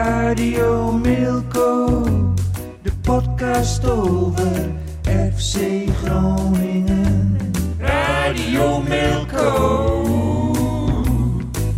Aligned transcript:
Radio 0.00 0.92
Milko. 0.92 2.04
De 2.82 2.90
podcast 3.02 3.84
over 3.84 4.72
FC 5.04 5.88
Groningen. 6.02 7.38
Radio 7.78 8.80
Milko. 8.80 9.48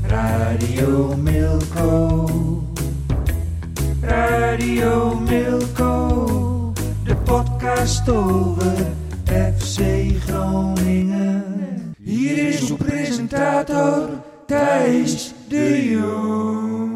Radio 0.07 1.17
Milko. 1.17 2.29
Radio 4.01 5.15
Milko. 5.15 6.73
De 7.05 7.17
podcast 7.17 8.09
over 8.09 8.77
FC 9.25 9.79
Groningen. 10.27 11.95
Hier 11.99 12.49
is 12.49 12.71
uw 12.71 12.77
presentator 12.77 14.09
Thijs 14.47 15.35
de 15.49 15.89
Jong. 15.91 16.92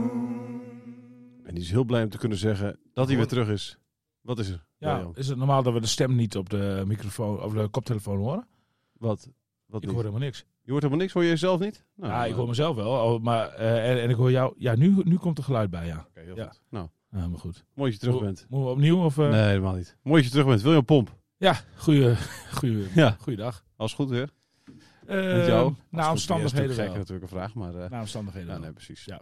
Is 1.67 1.73
heel 1.73 1.85
blij 1.85 2.03
om 2.03 2.09
te 2.09 2.19
kunnen 2.19 2.39
zeggen 2.39 2.79
dat 2.95 3.07
hij 3.09 3.17
weer 3.17 3.27
terug 3.27 3.49
is. 3.49 3.79
Wat 4.21 4.39
is 4.39 4.49
er? 4.49 4.65
Ja, 4.79 4.99
Jan? 4.99 5.17
is 5.17 5.29
het 5.29 5.39
normaal 5.39 5.63
dat 5.63 5.73
we 5.73 5.81
de 5.81 5.87
stem 5.87 6.15
niet 6.15 6.37
op 6.37 6.51
de 6.51 6.83
microfoon 6.87 7.43
of 7.43 7.53
de 7.53 7.69
koptelefoon 7.69 8.19
horen? 8.19 8.47
Wat? 8.93 9.31
Wat 9.67 9.83
Ik 9.83 9.87
niet? 9.87 9.95
hoor 9.97 10.05
helemaal 10.05 10.21
niks. 10.27 10.45
Je 10.63 10.71
hoort 10.71 10.83
helemaal 10.83 11.03
niks, 11.03 11.13
hoor 11.15 11.23
je 11.23 11.29
jezelf 11.29 11.61
niet? 11.61 11.85
Nou, 11.97 12.13
ja, 12.13 12.19
ik 12.21 12.25
nou, 12.27 12.35
hoor 12.39 12.49
mezelf 12.49 12.77
wel, 12.77 13.19
maar 13.19 13.49
eh, 13.49 13.91
en, 13.91 14.03
en 14.03 14.11
ik 14.11 14.17
hoor 14.17 14.31
jou. 14.31 14.55
Ja, 14.59 14.75
nu, 14.77 14.95
nu 15.05 15.17
komt 15.17 15.39
er 15.39 15.45
geluid 15.45 15.71
bij, 15.71 15.87
ja. 15.87 16.07
oké, 16.09 16.21
heel 16.21 16.37
Ja. 16.37 16.47
goed. 16.49 16.61
Nou, 16.71 16.89
Ja, 17.11 17.29
maar 17.29 17.39
goed. 17.39 17.65
mooi 17.75 17.91
dat 17.91 18.01
je 18.01 18.07
terug 18.07 18.15
Mo- 18.21 18.27
bent. 18.27 18.47
Moeten 18.49 18.69
we 18.69 18.75
opnieuw? 18.75 19.05
Of, 19.05 19.19
eh? 19.19 19.31
Nee, 19.31 19.43
helemaal 19.47 19.75
niet. 19.75 19.97
Mooi 20.03 20.17
dat 20.17 20.25
je 20.25 20.31
terug 20.31 20.47
bent. 20.47 20.63
William 20.63 20.85
Pomp. 20.85 21.17
Ja, 21.37 21.57
goeie, 21.77 22.17
goeie, 22.55 22.87
Ja. 22.95 23.17
goeiedag. 23.21 23.65
Als 23.77 23.95
goed 23.95 24.09
weer. 24.11 24.31
Uh, 25.09 25.37
Met 25.37 25.47
jou? 25.47 25.75
Na 25.91 26.11
omstandigheden 26.11 26.75
Gek 26.75 26.87
wel. 26.87 26.95
natuurlijk 26.97 27.23
een 27.23 27.29
vraag, 27.39 27.55
maar... 27.55 27.75
eh, 27.75 27.91
Na 27.91 28.01
omstandigheden 28.01 28.49
ja, 28.49 28.55
wel. 28.55 28.63
nee, 28.65 28.73
precies. 28.73 29.05
Ja. 29.05 29.21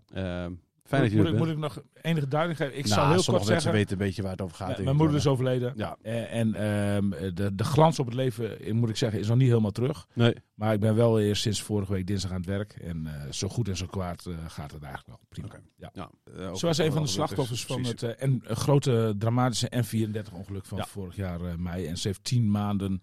Fijn 0.88 1.02
dat 1.02 1.10
je 1.10 1.16
moet, 1.16 1.27
er 1.27 1.32
ik, 1.32 1.38
bent. 1.38 1.48
moet 1.56 1.56
ik 1.66 1.74
nog 1.74 1.82
enige 2.02 2.28
duiding 2.28 2.56
geven? 2.58 2.78
Ik 2.78 2.84
Nou, 2.86 2.94
zal 2.94 3.08
heel 3.10 3.22
sommige 3.22 3.30
kort 3.30 3.38
mensen 3.48 3.60
zeggen. 3.60 3.72
weten 3.72 3.92
een 3.92 4.06
beetje 4.06 4.22
waar 4.22 4.30
het 4.30 4.40
over 4.40 4.56
gaat. 4.56 4.78
Mijn- 4.82 4.96
moeder 4.96 5.16
is 5.16 5.26
overleden. 5.26 5.72
Ja. 5.76 5.96
Eh, 6.02 6.34
en 6.34 6.54
ehm, 6.54 7.34
de, 7.34 7.54
de 7.54 7.64
glans 7.64 7.98
op 7.98 8.06
het 8.06 8.14
leven, 8.14 8.60
eh, 8.60 8.72
moet 8.72 8.88
ik 8.88 8.96
zeggen, 8.96 9.20
is 9.20 9.28
nog 9.28 9.36
niet 9.36 9.48
helemaal 9.48 9.70
terug. 9.70 10.06
Nee. 10.12 10.34
Maar 10.54 10.72
ik 10.72 10.80
ben 10.80 10.94
wel 10.94 11.20
eerst 11.20 11.42
sinds 11.42 11.62
vorige 11.62 11.92
week 11.92 12.06
dinsdag 12.06 12.30
aan 12.30 12.36
het 12.36 12.46
werk. 12.46 12.72
En 12.72 13.06
eh, 13.06 13.30
zo 13.32 13.48
goed 13.48 13.68
en 13.68 13.76
zo 13.76 13.86
kwaad 13.86 14.26
eh, 14.26 14.34
gaat 14.48 14.72
het 14.72 14.82
eigenlijk 14.82 15.06
wel. 15.06 15.18
Prima. 15.28 15.46
Oké. 15.46 15.60
Ja. 15.76 15.91
Ja, 15.92 16.10
ook- 16.48 16.58
Zo 16.58 16.66
was 16.66 16.78
een 16.78 16.92
van 16.92 17.02
de 17.02 17.08
slachtoffers 17.08 17.64
van 17.64 17.80
precies. 17.82 18.00
het 18.00 18.16
en, 18.16 18.42
grote 18.46 19.14
dramatische 19.19 19.70
N34-ongeluk 19.76 20.66
van 20.66 20.78
Ja. 20.78 20.84
vorig 20.86 21.16
jaar 21.16 21.41
mei. 21.58 21.86
En 21.86 21.98
ze 21.98 22.08
heeft 22.08 22.24
tien 22.24 22.50
maanden 22.50 23.00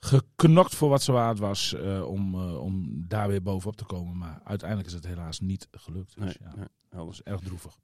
geknokt 0.00 0.74
voor 0.74 0.88
wat 0.88 1.02
ze 1.02 1.12
waard 1.12 1.38
was 1.38 1.74
eh, 1.74 2.04
om, 2.08 2.34
eh, 2.34 2.60
om 2.60 3.04
daar 3.08 3.28
weer 3.28 3.42
bovenop 3.42 3.76
te 3.76 3.84
komen. 3.84 4.18
Maar 4.18 4.40
uiteindelijk 4.44 4.88
is 4.88 4.94
het 4.94 5.06
helaas 5.06 5.40
niet 5.40 5.68
gelukt. 5.70 6.14
Dus 6.14 6.24
Nee, 6.24 6.36
ja, 6.40 6.56
nee, 6.56 6.66
dat 6.88 7.12
is 7.12 7.22
erg 7.22 7.40
droevig. 7.40 7.78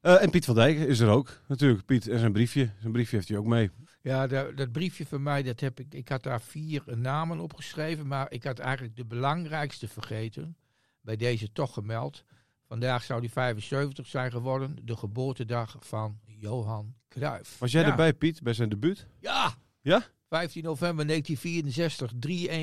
Eh, 0.00 0.22
en 0.22 0.30
Piet 0.30 0.44
van 0.44 0.54
Dijk 0.54 0.78
is 0.78 1.00
er 1.00 1.08
ook. 1.08 1.40
Natuurlijk, 1.48 1.84
Piet 1.84 2.08
en 2.08 2.18
zijn 2.18 2.32
briefje. 2.32 2.70
Zijn 2.80 2.92
briefje 2.92 3.16
heeft 3.16 3.28
hij 3.28 3.38
ook 3.38 3.46
mee. 3.46 3.70
Ja, 4.02 4.26
dat, 4.26 4.56
dat 4.56 4.72
briefje 4.72 5.06
van 5.06 5.22
mij, 5.22 5.42
dat 5.42 5.60
heb 5.60 5.80
ik, 5.80 5.94
ik 5.94 6.08
had 6.08 6.22
daar 6.22 6.40
vier 6.40 6.82
namen 6.86 7.40
opgeschreven, 7.40 8.06
maar 8.06 8.30
ik 8.30 8.44
had 8.44 8.58
eigenlijk 8.58 8.96
de 8.96 9.04
belangrijkste 9.04 9.88
vergeten. 9.88 10.56
Bij 11.00 11.16
deze 11.16 11.52
toch 11.52 11.74
gemeld. 11.74 12.24
Vandaag 12.66 13.02
zou 13.02 13.20
hij 13.20 13.28
75 13.28 14.06
zijn 14.06 14.30
geworden, 14.30 14.76
de 14.82 14.96
geboortedag 14.96 15.76
van 15.80 16.18
Johan 16.26 16.94
Cruijff. 17.08 17.58
Was 17.58 17.72
jij 17.72 17.82
Ja. 17.82 17.88
erbij, 17.90 18.12
Piet, 18.14 18.42
bij 18.42 18.52
zijn 18.52 18.68
debuut? 18.68 19.06
Ja! 19.20 19.54
Ja? 19.80 20.02
15 20.28 20.62
november 20.62 21.06
1964, 21.06 22.12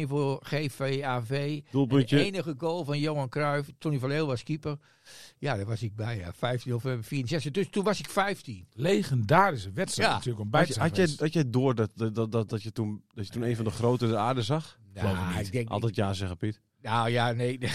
3-1 0.05 0.07
voor 0.09 0.39
GVAV. 0.43 1.61
Doelpuntje. 1.71 2.15
De 2.17 2.23
enige 2.23 2.55
goal 2.57 2.83
van 2.83 2.99
Johan 2.99 3.29
Cruijff. 3.29 3.69
Tony 3.77 3.99
van 3.99 4.09
Leeuw 4.09 4.25
was 4.25 4.43
keeper. 4.43 4.77
Ja, 5.37 5.55
daar 5.55 5.65
was 5.65 5.83
ik 5.83 5.95
bij, 5.95 6.17
ja. 6.17 6.33
15 6.33 6.71
november 6.71 7.03
64. 7.03 7.51
Dus 7.51 7.69
toen 7.69 7.83
was 7.83 7.99
ik 7.99 8.09
15. 8.09 8.67
Legendarische 8.73 9.71
wedstrijd 9.71 10.09
Ja. 10.09 10.15
natuurlijk 10.15 10.43
om 10.43 10.49
bij 10.49 10.59
Had, 10.59 10.69
te 10.69 10.73
je- 10.73 10.79
zijn 10.79 10.87
had, 10.89 10.97
jij, 10.97 11.05
geweest. 11.15 11.33
had 11.33 11.43
jij 11.43 11.51
door 11.51 11.75
dat, 11.75 11.91
dat, 12.15 12.31
dat, 12.31 12.49
dat, 12.49 12.63
je 12.63 12.71
toen, 12.71 13.03
dat 13.13 13.25
je 13.27 13.31
toen 13.33 13.41
een 13.43 13.55
van 13.55 13.65
de 13.65 13.71
grote 13.71 14.07
de 14.07 14.17
aarde 14.17 14.41
zag? 14.41 14.79
Ik 14.93 15.01
Nou, 15.01 15.35
niet. 15.37 15.45
ik 15.45 15.51
denk, 15.51 15.69
Altijd 15.69 15.95
ja 15.95 16.13
zeggen, 16.13 16.37
Piet. 16.37 16.61
Nou 16.81 17.09
ja, 17.09 17.31
nee. 17.31 17.59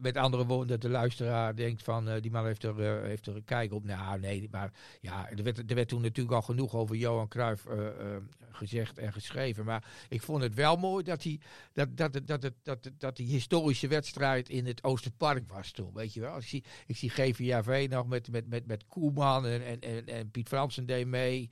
Met 0.00 0.16
andere 0.16 0.46
woorden, 0.46 0.68
dat 0.68 0.80
de 0.80 0.88
luisteraar 0.88 1.56
denkt 1.56 1.82
van 1.82 2.08
eh, 2.08 2.22
die 2.22 2.30
man 2.30 2.46
heeft 2.46 2.62
er, 2.62 2.80
eh, 2.80 3.02
heeft 3.02 3.26
er 3.26 3.36
een 3.36 3.44
kijk 3.44 3.72
op. 3.72 3.84
Nou 3.84 4.20
nee, 4.20 4.48
maar 4.50 4.72
ja, 5.00 5.30
er 5.30 5.42
werd, 5.42 5.70
er 5.70 5.74
werd 5.74 5.88
toen 5.88 6.02
natuurlijk 6.02 6.36
al 6.36 6.42
genoeg 6.42 6.74
over 6.74 6.96
Johan 6.96 7.28
Cruijff 7.28 7.66
eh, 7.66 7.76
gezegd 8.50 8.98
en 8.98 9.12
geschreven. 9.12 9.64
Maar 9.64 9.84
ik 10.08 10.22
vond 10.22 10.42
het 10.42 10.54
wel 10.54 10.76
mooi 10.76 11.04
dat, 11.04 11.22
hij, 11.22 11.40
dat, 11.72 11.96
dat, 11.96 12.12
dat, 12.12 12.26
dat, 12.26 12.52
dat, 12.62 12.90
dat, 12.98 13.16
die 13.16 13.26
historische 13.26 13.88
wedstrijd 13.88 14.48
in 14.48 14.66
het 14.66 14.84
Oosterpark 14.84 15.48
was 15.48 15.70
toen. 15.70 15.90
Weet 15.94 16.14
je 16.14 16.20
wel? 16.20 16.36
Ik 16.36 16.42
zie, 16.42 16.64
ik 16.86 16.96
zie 16.96 17.10
GVAV 17.10 17.86
nog 17.90 18.06
met, 18.06 18.30
met, 18.30 18.48
met, 18.48 18.66
met 18.66 18.86
Koeman 18.86 19.46
en, 19.46 19.80
en, 19.82 20.06
en, 20.06 20.30
Piet 20.30 20.48
Fransen 20.48 20.86
deed 20.86 21.06
mee. 21.06 21.50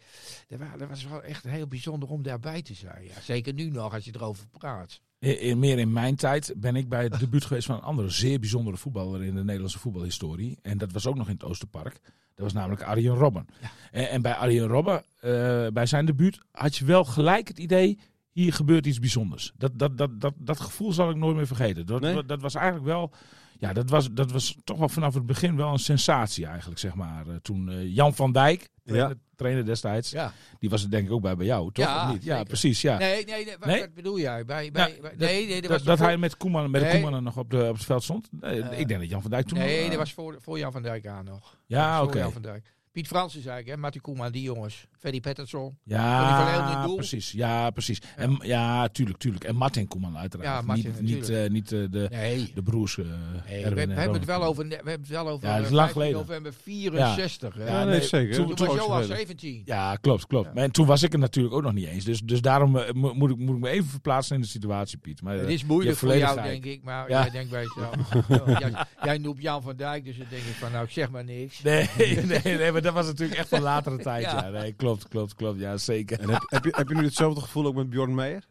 Dat 0.76 0.88
was 0.88 1.04
wel 1.04 1.22
echt 1.22 1.44
heel 1.44 1.66
bijzonder 1.66 2.08
om 2.08 2.22
daarbij 2.22 2.62
te 2.62 2.74
zijn. 2.74 3.04
Ja. 3.04 3.20
Zeker 3.20 3.52
nu 3.52 3.70
nog, 3.70 3.94
als 3.94 4.04
je 4.04 4.14
erover 4.14 4.46
praat. 4.46 5.00
In, 5.24 5.58
meer 5.58 5.78
in 5.78 5.92
mijn 5.92 6.16
tijd 6.16 6.54
ben 6.56 6.76
ik 6.76 6.88
bij 6.88 7.02
het 7.02 7.18
debuut 7.18 7.44
geweest 7.44 7.66
van 7.66 7.76
een 7.76 7.82
andere 7.82 8.08
zeer 8.08 8.40
bijzondere 8.40 8.76
voetballer 8.76 9.24
in 9.24 9.34
de 9.34 9.44
Nederlandse 9.44 9.78
voetbalhistorie. 9.78 10.58
En 10.62 10.78
dat 10.78 10.92
was 10.92 11.06
ook 11.06 11.16
nog 11.16 11.26
in 11.26 11.32
het 11.32 11.44
Oosterpark. 11.44 12.00
Dat 12.34 12.44
was 12.44 12.52
namelijk 12.52 12.82
Arjen 12.82 13.14
Robben. 13.14 13.46
En, 13.90 14.10
en 14.10 14.22
bij 14.22 14.34
Arjen 14.34 14.66
Robben, 14.66 15.04
eh, 15.20 15.66
bij 15.72 15.86
zijn 15.86 16.06
debuut, 16.06 16.38
had 16.50 16.76
je 16.76 16.84
wel 16.84 17.04
gelijk 17.04 17.48
het 17.48 17.58
idee, 17.58 17.98
hier 18.34 18.52
gebeurt 18.52 18.86
iets 18.86 18.98
bijzonders. 18.98 19.52
Dat, 19.56 19.78
dat, 19.78 19.98
dat, 19.98 20.20
dat, 20.20 20.34
dat 20.38 20.60
gevoel 20.60 20.92
zal 20.92 21.10
ik 21.10 21.16
nooit 21.16 21.36
meer 21.36 21.46
vergeten. 21.46 21.86
Dat, 21.86 22.00
Nee? 22.00 22.24
dat 22.24 22.40
was 22.42 22.54
eigenlijk 22.54 22.86
wel, 22.86 23.10
ja, 23.58 23.72
dat 23.72 23.90
was, 23.90 24.08
dat 24.12 24.32
was 24.32 24.56
toch 24.64 24.78
wel 24.78 24.88
vanaf 24.88 25.14
het 25.14 25.26
begin 25.26 25.56
wel 25.56 25.72
een 25.72 25.78
sensatie 25.78 26.46
eigenlijk, 26.46 26.78
zeg 26.80 26.94
maar. 26.94 27.26
Eh, 27.26 27.34
toen 27.42 27.68
eh, 27.70 27.94
Jan 27.94 28.14
van 28.14 28.32
Dijk, 28.32 28.68
trainer, 28.84 29.16
trainer 29.36 29.64
destijds, 29.64 30.10
Ja. 30.10 30.32
die 30.58 30.70
was 30.70 30.82
het 30.82 30.90
denk 30.90 31.06
ik 31.06 31.12
ook 31.12 31.22
bij 31.22 31.36
bij 31.36 31.46
jou, 31.46 31.72
toch? 31.72 31.84
Ja, 31.84 32.06
Of 32.06 32.12
niet? 32.12 32.24
ja 32.24 32.42
precies, 32.42 32.80
ja. 32.80 32.98
Nee, 32.98 33.24
nee, 33.24 33.44
nee, 33.44 33.56
wat, 33.58 33.68
Nee? 33.68 33.80
wat 33.80 33.94
bedoel 33.94 34.18
jij? 34.18 34.44
Bij, 34.44 34.70
bij, 34.70 34.98
bij- 35.00 35.10
dat- 35.10 35.18
nee, 35.18 35.46
nee, 35.46 35.60
dat, 35.60 35.62
Dat, 35.62 35.70
was 35.70 35.82
dat 35.82 35.98
voor- 35.98 36.06
hij 36.06 36.16
met, 36.16 36.36
Koeman, 36.36 36.70
met 36.70 36.82
de. 36.82 37.00
Koeman 37.00 37.22
nog 37.22 37.36
op, 37.36 37.50
de, 37.50 37.66
op 37.68 37.74
het 37.74 37.84
veld 37.84 38.02
stond? 38.02 38.28
Nee, 38.40 38.62
Eh, 38.62 38.78
ik 38.80 38.88
denk 38.88 39.00
dat 39.00 39.08
Jan 39.10 39.22
van 39.22 39.30
Dijk 39.30 39.46
toen 39.46 39.58
Nee, 39.58 39.74
nog, 39.76 39.82
eh, 39.84 39.88
dat 39.90 39.98
was 39.98 40.12
voor, 40.12 40.36
voor 40.40 40.58
Jan 40.58 40.72
van 40.72 40.82
Dijk 40.82 41.06
aan 41.06 41.24
nog. 41.24 41.58
Ja, 41.66 42.02
oké. 42.02 42.18
Jan 42.18 42.32
van 42.32 42.42
Dijk. 42.42 42.72
Piet 42.94 43.06
Fransen 43.06 43.42
zei 43.42 43.60
ik, 43.60 43.66
hè, 43.66 43.76
Mattie 43.76 44.00
Koeman, 44.00 44.32
die 44.32 44.42
jongens. 44.42 44.86
Pettersson. 45.20 45.78
Leeuwen 45.84 46.04
in 46.04 46.70
Ja, 46.70 46.86
doel. 46.86 46.94
precies. 46.96 47.32
Ja, 47.32 47.70
precies. 47.70 47.98
Ja, 48.16 48.22
en, 48.22 48.38
ja 48.42 48.88
tuurlijk, 48.88 49.18
tuurlijk. 49.18 49.44
En 49.44 49.56
Martin 49.56 49.88
Koeman 49.88 50.16
uiteraard. 50.16 50.48
Ja, 50.50 50.62
Martin 50.62 50.94
niet 51.00 51.14
niet, 51.14 51.28
eh, 51.28 51.50
niet 51.50 51.72
eh, 51.72 51.78
de, 51.90 52.08
Nee. 52.10 52.50
de 52.54 52.62
broers 52.62 52.98
eh 52.98 53.04
Nee, 53.04 53.14
we, 53.62 53.68
Erwin 53.68 53.74
we 53.74 53.92
en 53.92 53.98
hebben 53.98 54.16
het 54.16 54.24
wel 54.24 54.42
over, 54.42 54.68
we 54.68 54.74
hebben 54.74 54.92
het 54.92 55.08
wel 55.08 55.28
over 55.28 55.48
Ja, 55.48 55.56
dat 55.56 55.64
is 55.64 55.70
lang 55.70 55.90
15 55.90 56.02
geleden. 56.02 56.26
november 56.26 56.52
64. 56.62 57.54
hè. 57.54 57.66
Ja, 57.66 57.84
nee, 57.84 58.00
zeker. 58.02 58.34
Toen, 58.34 58.54
Toen 58.54 58.66
was 58.66 58.76
was 58.76 58.86
Johan 58.86 58.98
het 58.98 59.06
17. 59.08 59.62
Ja, 59.64 59.96
klopt, 59.96 60.26
klopt. 60.26 60.54
Maar 60.54 60.64
en 60.64 60.70
toen 60.70 60.86
was 60.86 61.02
ik 61.02 61.12
er 61.12 61.18
natuurlijk 61.18 61.54
ook 61.54 61.62
nog 61.62 61.72
niet 61.72 61.86
eens. 61.86 62.04
Dus, 62.04 62.20
dus 62.20 62.40
daarom 62.40 62.76
eh, 62.78 62.92
mo- 62.92 63.14
moet, 63.14 63.30
ik, 63.30 63.38
moet 63.38 63.54
ik 63.56 63.62
me 63.62 63.68
even 63.68 63.88
verplaatsen 63.90 64.36
in 64.36 64.42
de 64.42 64.48
situatie, 64.48 64.98
Piet. 64.98 65.22
Maar, 65.22 65.34
Het 65.34 65.48
is 65.48 65.64
moeilijk 65.64 65.96
voor 65.96 66.16
jou, 66.16 66.42
denk 66.42 66.64
ik. 66.64 66.82
Maar 66.82 67.08
Ja. 67.10 67.20
jij 67.22 67.30
denkt 67.30 67.50
bij 67.50 67.62
jezelf. 67.62 68.58
jij, 68.60 68.72
jij 69.02 69.18
noemt 69.18 69.42
Jan 69.42 69.62
van 69.62 69.76
Dijk, 69.76 70.04
dus 70.04 70.16
dan 70.18 70.26
denk 70.30 70.42
ik 70.42 70.54
van, 70.54 70.72
nou, 70.72 70.84
ik 70.84 70.90
zeg 70.90 71.10
maar 71.10 71.24
niks. 71.24 71.62
Nee, 71.62 71.88
nee, 71.96 72.56
nee, 72.56 72.82
dat 72.84 72.94
was 72.94 73.06
natuurlijk 73.06 73.38
echt 73.38 73.48
van 73.48 73.60
latere 73.62 73.98
tijd. 73.98 74.24
Ja. 74.24 74.44
Ja. 74.44 74.48
nee, 74.60 74.72
klopt, 74.72 75.08
klopt, 75.08 75.34
klopt. 75.34 75.60
Ja, 75.60 75.76
zeker. 75.76 76.20
En 76.20 76.28
heb, 76.30 76.42
heb, 76.46 76.64
je, 76.64 76.72
heb 76.76 76.88
je 76.88 76.94
nu 76.94 77.04
hetzelfde 77.04 77.40
gevoel 77.40 77.66
ook 77.66 77.74
met 77.74 77.90
Bjorn 77.90 78.14
Meijer? 78.14 78.44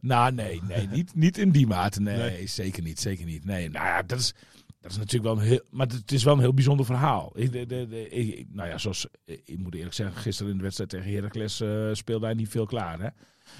Nou, 0.00 0.32
nee, 0.32 0.60
nee 0.68 0.86
niet, 0.86 1.14
niet 1.14 1.38
in 1.38 1.50
die 1.50 1.66
mate. 1.66 2.00
Nee, 2.00 2.16
Nee. 2.16 2.46
zeker 2.46 2.82
niet, 2.82 3.00
zeker 3.00 3.24
niet. 3.24 3.44
Nee, 3.44 3.70
nou 3.70 3.86
ja, 3.86 4.02
dat 4.02 4.18
is, 4.18 4.34
dat 4.80 4.90
is 4.90 4.96
natuurlijk 4.96 5.34
wel 5.34 5.42
een 5.42 5.48
heel, 5.48 5.60
maar 5.70 5.86
het 5.86 6.12
is 6.12 6.24
wel 6.24 6.34
een 6.34 6.40
heel 6.40 6.54
bijzonder 6.54 6.86
verhaal. 6.86 7.32
Ik, 7.34 7.52
de, 7.52 7.66
de, 7.66 7.86
de- 7.88 8.08
ik- 8.08 8.34
ik- 8.38 8.46
nou 8.50 8.68
ja, 8.68 8.78
zoals, 8.78 9.06
ik 9.24 9.58
moet 9.58 9.74
eerlijk 9.74 9.94
zeggen, 9.94 10.16
gisteren 10.16 10.50
in 10.52 10.56
de 10.58 10.62
wedstrijd 10.62 10.90
tegen 10.90 11.12
Heracles 11.12 11.60
eh, 11.60 11.88
speelde 11.92 12.24
hij 12.26 12.34
niet 12.34 12.48
veel 12.48 12.66
klaar, 12.66 13.00
hè. 13.00 13.08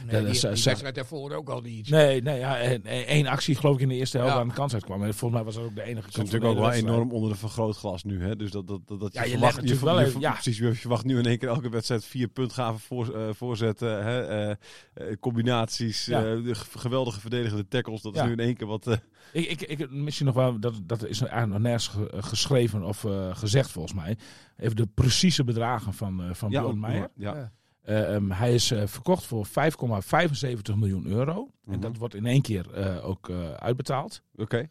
Nee, 0.04 0.10
dat 0.12 0.20
die, 0.20 0.30
is, 0.30 0.40
die 0.40 0.54
zeg- 0.56 0.64
wedstrijd 0.64 0.94
daarvoor 0.94 1.32
ook 1.32 1.48
al 1.48 1.60
niet. 1.60 1.88
Nee, 1.90 2.22
nee 2.22 2.38
ja, 2.38 2.58
en, 2.58 2.84
en 2.86 3.06
één 3.06 3.26
actie 3.26 3.54
geloof 3.54 3.74
ik 3.74 3.80
in 3.80 3.88
de 3.88 3.94
eerste 3.94 4.16
helft 4.16 4.32
Ja. 4.32 4.38
waar 4.38 4.46
een 4.48 4.54
kans 4.54 4.74
uit 4.74 4.84
kwam. 4.84 5.02
En 5.02 5.14
volgens 5.14 5.32
mij 5.32 5.42
was 5.44 5.54
dat 5.54 5.64
ook 5.64 5.74
de 5.74 5.82
enige 5.82 6.06
Het 6.06 6.10
is 6.10 6.16
natuurlijk 6.16 6.44
ook 6.44 6.50
de 6.54 6.56
wel 6.60 6.68
wedstrijd. 6.68 6.94
enorm 6.96 7.12
onder 7.12 7.30
de 7.30 7.36
vergrootglas 7.36 8.04
nu. 8.04 8.22
Hè? 8.22 8.36
Dus 8.36 8.50
dat, 8.50 8.66
dat, 8.68 8.80
dat, 8.86 9.00
dat 9.00 9.12
Ja, 9.14 9.22
je 9.22 9.30
verwacht, 9.30 9.68
je, 9.68 9.78
wel 9.84 10.00
je- 10.00 10.06
even- 10.06 10.20
ja. 10.20 10.32
Precies, 10.32 10.58
je 10.58 10.74
verwacht 10.74 11.04
nu 11.04 11.18
in 11.18 11.26
één 11.26 11.38
keer 11.38 11.48
elke 11.48 11.68
wedstrijd 11.68 12.04
vier 12.04 12.28
puntgaven 12.28 12.80
voor, 12.80 13.14
eh, 13.16 13.28
voorzetten. 13.34 14.04
Hè? 14.04 14.22
eh, 14.22 14.50
eh, 14.94 15.16
combinaties, 15.20 16.04
Ja. 16.04 16.18
eh, 16.18 16.44
de 16.44 16.54
geweldige 16.54 17.20
verdedigende 17.20 17.68
tackles. 17.68 18.02
Dat 18.02 18.14
Ja. 18.14 18.20
is 18.20 18.26
nu 18.26 18.32
in 18.32 18.40
één 18.40 18.56
keer 18.56 18.66
wat... 18.66 18.86
eh, 18.86 18.96
Ik, 19.32 19.48
ik, 19.50 19.60
ik, 19.80 19.90
misschien 19.90 20.26
nog 20.26 20.34
wel, 20.34 20.60
dat, 20.60 20.74
dat 20.86 21.04
is 21.06 21.20
eigenlijk 21.20 21.52
nog 21.52 21.60
nergens 21.60 21.86
ge- 21.88 22.12
geschreven 22.22 22.82
of 22.82 23.04
eh, 23.04 23.36
gezegd 23.36 23.70
volgens 23.70 23.94
mij. 23.94 24.16
Even 24.56 24.76
de 24.76 24.86
precieze 24.94 25.44
bedragen 25.44 25.92
van, 25.94 26.22
eh 26.22 26.34
van 26.34 26.50
ja, 26.50 26.60
Bjorn 26.60 26.80
Meijer. 26.80 27.08
Ja. 27.16 27.52
Eh, 27.82 28.14
ehm, 28.14 28.30
hij 28.30 28.54
is 28.54 28.70
eh, 28.70 28.86
verkocht 28.86 29.24
voor 29.24 29.46
5,75 29.46 30.76
miljoen 30.76 31.06
euro. 31.06 31.48
Mhm. 31.64 31.74
En 31.74 31.80
dat 31.80 31.96
wordt 31.96 32.14
in 32.14 32.26
één 32.26 32.42
keer 32.42 32.72
eh, 32.74 33.08
ook 33.08 33.30
uitbetaald. 33.58 34.22
Oké. 34.34 34.68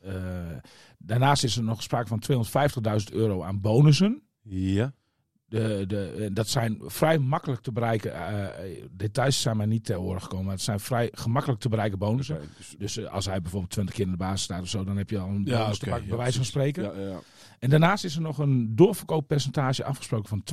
Daarnaast 0.97 1.43
is 1.43 1.57
er 1.57 1.63
nog 1.63 1.81
sprake 1.83 2.07
van 2.07 2.19
250.000 2.19 3.13
euro 3.13 3.43
aan 3.43 3.61
bonussen. 3.61 4.21
Ja. 4.41 4.93
De, 5.45 5.83
de, 5.87 6.29
dat 6.33 6.47
zijn 6.47 6.77
vrij 6.85 7.17
makkelijk 7.19 7.61
te 7.61 7.71
bereiken. 7.71 8.13
details 8.91 9.41
zijn 9.41 9.57
mij 9.57 9.65
niet 9.65 9.85
ter 9.85 9.99
oren 9.99 10.21
gekomen. 10.21 10.45
Maar 10.45 10.53
het 10.53 10.63
zijn 10.63 10.79
vrij 10.79 11.09
gemakkelijk 11.13 11.61
te 11.61 11.69
bereiken 11.69 11.99
bonussen. 11.99 12.39
Dus- 12.57 12.75
Dus 12.77 13.07
als 13.07 13.25
hij 13.25 13.41
bijvoorbeeld 13.41 13.71
20 13.71 13.95
keer 13.95 14.05
in 14.05 14.11
de 14.11 14.17
basis 14.17 14.43
staat 14.43 14.61
of 14.61 14.67
zo, 14.67 14.83
dan 14.83 14.97
heb 14.97 15.09
je 15.09 15.19
al 15.19 15.27
een 15.29 15.45
Ja, 15.45 15.61
bonus 15.61 15.77
te 15.79 15.85
pakken, 15.85 16.03
ja, 16.03 16.09
bij 16.09 16.17
wijze 16.17 16.35
van 16.37 16.45
spreken. 16.45 16.83
Ja. 17.09 17.19
En 17.59 17.69
daarnaast 17.69 18.03
is 18.03 18.15
er 18.15 18.21
nog 18.21 18.37
een 18.37 18.75
doorverkooppercentage 18.75 19.83
afgesproken 19.83 20.29
van 20.29 20.43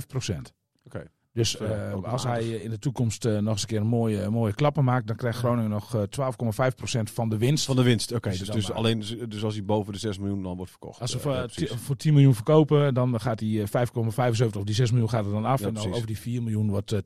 12,5 0.00 0.06
procent. 0.06 0.52
Oké. 0.84 1.04
Dus 1.34 1.56
eh, 1.56 2.02
als 2.04 2.22
hij 2.24 2.40
eh, 2.40 2.64
in 2.64 2.70
de 2.70 2.78
toekomst 2.78 3.24
eh, 3.24 3.38
nog 3.38 3.52
eens 3.52 3.60
een 3.62 3.66
keer 3.68 3.80
een 3.80 3.86
mooie, 3.86 4.30
mooie 4.30 4.54
klappen 4.54 4.84
maakt, 4.84 5.06
dan 5.06 5.16
krijgt 5.16 5.38
Groningen 5.38 5.70
nog 5.70 5.94
eh, 5.94 6.02
12,5 6.70 6.74
procent 6.76 7.10
van 7.10 7.28
de 7.28 7.38
winst. 7.38 7.64
Van 7.64 7.76
de 7.76 7.82
winst. 7.82 8.12
Oké, 8.12 8.30
dus, 8.30 8.38
dus, 8.40 8.70
alleen, 8.72 9.04
dus 9.28 9.44
als 9.44 9.54
hij 9.54 9.64
boven 9.64 9.92
de 9.92 9.98
6 9.98 10.18
miljoen 10.18 10.42
dan 10.42 10.56
wordt 10.56 10.70
verkocht. 10.70 11.00
Als 11.00 11.10
ze 11.10 11.16
Eh, 11.16 11.22
voor, 11.22 11.32
ja, 11.32 11.38
eh, 11.38 11.44
precies. 11.44 11.68
ti- 11.70 11.78
voor 11.78 11.96
10 11.96 12.12
miljoen 12.12 12.34
verkopen, 12.34 12.94
dan 12.94 13.20
gaat 13.20 13.40
hij 13.40 13.60
eh, 13.62 13.66
5,75 13.66 14.56
of 14.56 14.64
die 14.64 14.74
6 14.74 14.90
miljoen 14.90 15.08
gaat 15.08 15.24
er 15.24 15.30
dan 15.32 15.44
af. 15.44 15.60
Ja, 15.60 15.66
en 15.66 15.74
dan 15.74 15.92
over 15.92 16.06
die 16.06 16.18
4 16.18 16.42
miljoen 16.42 16.70
wordt 16.70 16.92
eh, 16.92 16.98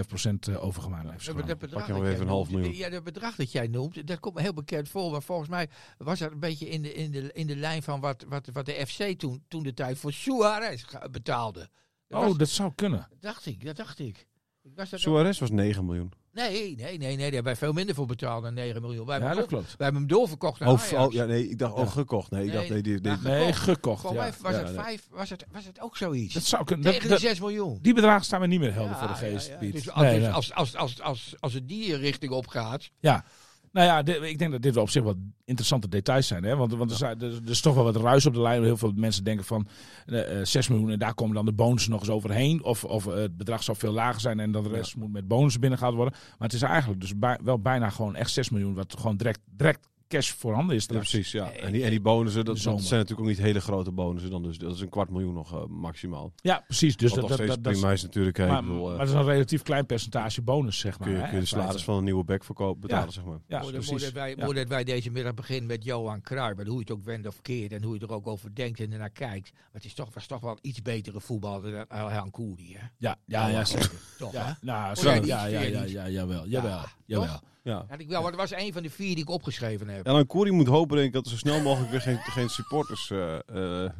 12,5 0.00 0.06
procent 0.08 0.48
eh, 0.48 0.64
overgemaakt. 0.64 1.04
naar 1.04 1.20
FC 1.20 1.46
Dat, 1.46 1.58
bedrag 1.58 1.86
je 1.86 1.92
nog 1.92 2.00
dat 2.02 2.06
even 2.08 2.10
jij 2.18 2.20
een 2.20 2.32
half 2.32 2.50
noemt, 2.50 2.62
miljoen. 2.62 2.78
Ja, 2.78 2.90
dat 2.90 3.04
bedrag 3.04 3.34
dat 3.36 3.52
jij 3.52 3.66
noemt, 3.66 4.06
dat 4.06 4.20
komt 4.20 4.34
me 4.34 4.40
heel 4.42 4.54
bekend 4.54 4.88
voor. 4.88 5.10
Maar 5.10 5.22
volgens 5.22 5.48
mij 5.48 5.68
was 5.98 6.18
dat 6.18 6.30
een 6.32 6.40
beetje 6.40 6.68
in 6.68 6.82
de, 6.82 6.94
in 6.94 7.10
de, 7.10 7.30
in 7.32 7.46
de 7.46 7.56
lijn 7.56 7.82
van 7.82 8.00
wat, 8.00 8.24
wat, 8.28 8.48
wat 8.52 8.66
de 8.66 8.84
FC 8.86 9.18
toen, 9.18 9.42
toen 9.48 9.62
de 9.62 9.74
tijd 9.74 9.98
voor 9.98 10.12
Suarez 10.12 10.84
betaalde. 11.10 11.68
Dat 12.08 12.20
was- 12.22 12.32
Oh, 12.32 12.38
dat 12.38 12.48
zou 12.48 12.72
kunnen. 12.74 13.06
dat 13.10 13.20
dacht 13.22 13.46
ik, 13.46 13.64
dat 13.64 13.76
dacht 13.76 13.98
ik. 13.98 14.26
ik 14.62 14.70
was 14.74 14.90
dat 14.90 15.00
Suarez 15.00 15.38
was 15.38 15.50
9 15.50 15.84
miljoen. 15.84 16.12
nee, 16.32 16.74
nee, 16.76 16.76
nee, 16.76 16.98
nee, 16.98 17.16
daar 17.16 17.24
hebben 17.24 17.42
wij 17.42 17.56
veel 17.56 17.72
minder 17.72 17.94
voor 17.94 18.06
betaald 18.06 18.42
dan 18.42 18.54
9 18.54 18.80
miljoen. 18.80 19.06
Wij 19.06 19.18
Ja, 19.18 19.24
hebben, 19.26 19.42
dat 19.42 19.50
hem, 19.50 19.60
klopt. 19.60 19.76
wij 19.76 19.86
hebben 19.86 20.02
hem 20.06 20.10
doorverkocht 20.10 20.60
naar 20.60 20.68
Oh, 20.68 20.80
Ajax. 20.82 21.06
oh, 21.06 21.12
ja, 21.12 21.24
nee, 21.24 21.48
ik 21.48 21.58
dacht, 21.58 21.72
oh, 21.72 21.78
Ja. 21.78 21.86
gekocht. 21.86 22.30
Nee, 22.30 22.40
ik 22.40 22.46
Nee, 22.46 22.56
dacht, 22.56 22.68
nee, 22.68 22.82
die, 22.82 23.00
die, 23.00 23.10
maar- 23.12 23.20
Nee, 23.22 23.52
gekocht. 23.52 24.00
Volgens 24.00 24.22
Ja. 24.22 24.28
mij 24.30 24.38
was, 24.42 24.52
Ja, 24.52 24.58
het 24.66 24.74
nee. 24.76 24.84
vijf, 24.84 25.06
was, 25.10 25.30
het, 25.30 25.44
was 25.52 25.64
het 25.64 25.80
ook 25.80 25.96
zoiets. 25.96 26.34
Dat 26.34 26.42
zou 26.42 26.64
kunnen. 26.64 26.84
Dat- 26.84 26.94
Tegen 26.94 27.08
dat- 27.08 27.20
de 27.20 27.26
6 27.26 27.40
miljoen. 27.40 27.78
die 27.82 27.94
bedragen 27.94 28.24
staan 28.24 28.40
me 28.40 28.46
niet 28.46 28.60
meer 28.60 28.72
helder 28.72 28.92
Ja, 28.92 28.98
voor 28.98 29.08
de 29.08 29.14
geest, 29.14 29.46
ja, 29.46 29.52
ja. 29.52 29.58
Piet. 29.58 29.72
Dus, 29.72 29.90
als, 29.90 30.02
Nee, 30.04 30.14
dus 30.14 30.22
nee. 30.22 30.32
als, 30.32 30.52
als, 30.54 30.76
als, 30.76 31.00
als, 31.02 31.34
als 31.38 31.52
het 31.52 31.68
die 31.68 31.96
richting 31.96 32.32
op 32.32 32.46
gaat, 32.46 32.90
Ja. 33.00 33.24
Nou 33.72 33.86
ja, 33.86 34.02
dit- 34.02 34.22
ik 34.22 34.38
denk 34.38 34.52
dat 34.52 34.62
dit 34.62 34.74
wel 34.74 34.82
op 34.82 34.90
zich 34.90 35.02
wat 35.02 35.16
interessante 35.44 35.88
details 35.88 36.26
zijn. 36.26 36.44
Hè? 36.44 36.56
Want, 36.56 36.72
want 36.74 36.90
er, 36.90 36.96
zijn, 36.96 37.20
er, 37.20 37.32
er 37.44 37.50
is 37.50 37.60
toch 37.60 37.74
wel 37.74 37.84
wat 37.84 37.96
ruis 37.96 38.26
op 38.26 38.34
de 38.34 38.40
lijn. 38.40 38.62
Heel 38.62 38.76
veel 38.76 38.92
mensen 38.96 39.24
denken 39.24 39.44
van 39.44 39.68
eh, 40.06 40.38
eh, 40.40 40.46
6 40.46 40.68
miljoen 40.68 40.90
en 40.90 40.98
daar 40.98 41.14
komen 41.14 41.34
dan 41.34 41.44
de 41.44 41.52
bonussen 41.52 41.90
nog 41.90 42.00
eens 42.00 42.10
overheen. 42.10 42.64
Of, 42.64 42.84
of 42.84 43.06
eh, 43.06 43.14
het 43.14 43.36
bedrag 43.36 43.62
zou 43.62 43.76
veel 43.76 43.92
lager 43.92 44.20
zijn 44.20 44.40
en 44.40 44.52
dat 44.52 44.64
de 44.64 44.70
rest 44.70 44.96
moet 44.96 45.12
met 45.12 45.28
bonussen 45.28 45.60
binnengehaald 45.60 45.96
worden. 45.96 46.14
Maar 46.38 46.48
het 46.48 46.52
is 46.52 46.62
eigenlijk 46.62 47.00
dus 47.00 47.18
bij- 47.18 47.38
wel 47.42 47.58
bijna 47.58 47.90
gewoon 47.90 48.14
echt 48.16 48.30
6 48.30 48.50
miljoen 48.50 48.74
wat 48.74 48.94
gewoon 48.98 49.16
direct, 49.16 49.40
direct 49.56 49.88
cash 50.08 50.30
voorhanden 50.32 50.76
is. 50.76 50.84
Ja, 50.86 50.96
precies, 50.96 51.32
ja. 51.32 51.50
En 51.50 51.72
die, 51.72 51.84
en 51.84 51.90
die 51.90 52.00
bonussen, 52.00 52.44
dat, 52.44 52.54
dat 52.62 52.82
zijn 52.82 53.00
natuurlijk 53.00 53.20
ook 53.20 53.26
niet 53.26 53.38
hele 53.38 53.60
grote 53.60 53.90
bonussen. 53.92 54.30
Dan 54.30 54.42
dus, 54.42 54.58
dat 54.58 54.74
is 54.74 54.80
een 54.80 54.88
kwart 54.88 55.10
miljoen 55.10 55.34
nog 55.34 55.52
eh, 55.54 55.64
maximaal. 55.66 56.32
Ja, 56.36 56.62
precies. 56.66 56.96
Dus 56.96 57.10
Wat 57.10 57.20
dat, 57.20 57.28
nog 57.28 57.38
dat, 57.38 57.38
steeds 57.46 57.54
dat, 57.54 57.64
dat 57.64 57.72
is- 57.72 57.78
prima 57.78 57.92
is 57.94 58.02
natuurlijk. 58.02 58.36
hè. 58.36 58.46
maar, 58.46 58.58
ik 58.60 58.66
bedoel, 58.66 58.84
eh, 58.84 58.90
maar 58.90 58.98
het 59.00 59.08
is 59.08 59.14
een 59.14 59.24
relatief 59.24 59.62
klein 59.62 59.86
percentage 59.86 60.42
bonus, 60.42 60.78
zeg 60.78 60.98
maar. 60.98 61.08
kun 61.08 61.16
je, 61.16 61.22
hè, 61.22 61.26
kun 61.28 61.36
je 61.36 61.42
de 61.42 61.48
salaris 61.48 61.84
van 61.84 61.96
een 61.96 62.04
nieuwe 62.04 62.24
back 62.24 62.44
verkopen, 62.44 62.80
betalen, 62.80 63.04
Ja. 63.06 63.10
zeg 63.12 63.24
maar. 63.24 63.38
Ja, 63.46 63.60
dat- 63.60 63.70
precies. 63.70 63.90
mooi 63.90 64.02
dat 64.04 64.12
wij, 64.12 64.34
dat 64.34 64.68
wij 64.68 64.84
deze 64.84 65.10
middag 65.10 65.34
beginnen 65.34 65.66
met 65.66 65.84
Johan 65.84 66.20
Cruijff. 66.20 66.56
Hoe 66.64 66.72
je 66.72 66.78
het 66.78 66.90
ook 66.90 67.04
wendt 67.04 67.26
of 67.26 67.42
keert. 67.42 67.72
En 67.72 67.82
hoe 67.82 67.94
je 67.94 68.00
er 68.00 68.12
ook 68.12 68.26
over 68.26 68.54
denkt 68.54 68.80
en 68.80 68.92
ernaar 68.92 69.10
kijkt. 69.10 69.50
Maar 69.52 69.62
het 69.72 69.84
is 69.84 69.94
toch, 69.94 70.08
was 70.14 70.26
toch 70.26 70.40
wel 70.40 70.50
een 70.50 70.58
iets 70.60 70.82
betere 70.82 71.20
voetballer 71.20 71.72
dan 71.72 71.84
Elhan 71.88 72.30
Koeri. 72.30 72.74
Hè? 72.78 72.86
Ja, 72.98 73.16
ja, 73.26 73.48
ja, 73.48 73.64
zeker. 73.64 73.90
Toch? 74.18 74.32
Ja, 74.32 74.58
nou, 74.60 74.94
zo, 74.94 75.10
ja, 75.10 75.20
ja, 75.46 75.60
ja, 75.60 76.08
jawel, 76.08 76.46
jawel, 76.46 76.84
jawel. 77.06 77.40
Ja. 77.62 77.84
Had 77.88 78.00
ik 78.00 78.08
wel, 78.08 78.22
maar 78.22 78.30
dat 78.30 78.40
was 78.40 78.52
een 78.60 78.72
van 78.72 78.82
de 78.82 78.90
vier 78.90 79.14
die 79.14 79.24
ik 79.24 79.30
opgeschreven 79.30 79.88
heb. 79.88 79.97
En 80.02 80.12
dan 80.12 80.26
Koeri 80.26 80.50
moet 80.50 80.66
hopen 80.66 80.96
denk 80.96 81.08
ik, 81.08 81.14
dat 81.14 81.24
er 81.24 81.30
zo 81.30 81.36
snel 81.36 81.60
mogelijk 81.60 81.90
weer 81.90 82.00
geen, 82.00 82.18
geen 82.18 82.48
supporters 82.48 83.10
eh, 83.10 83.84
eh, 83.84 83.90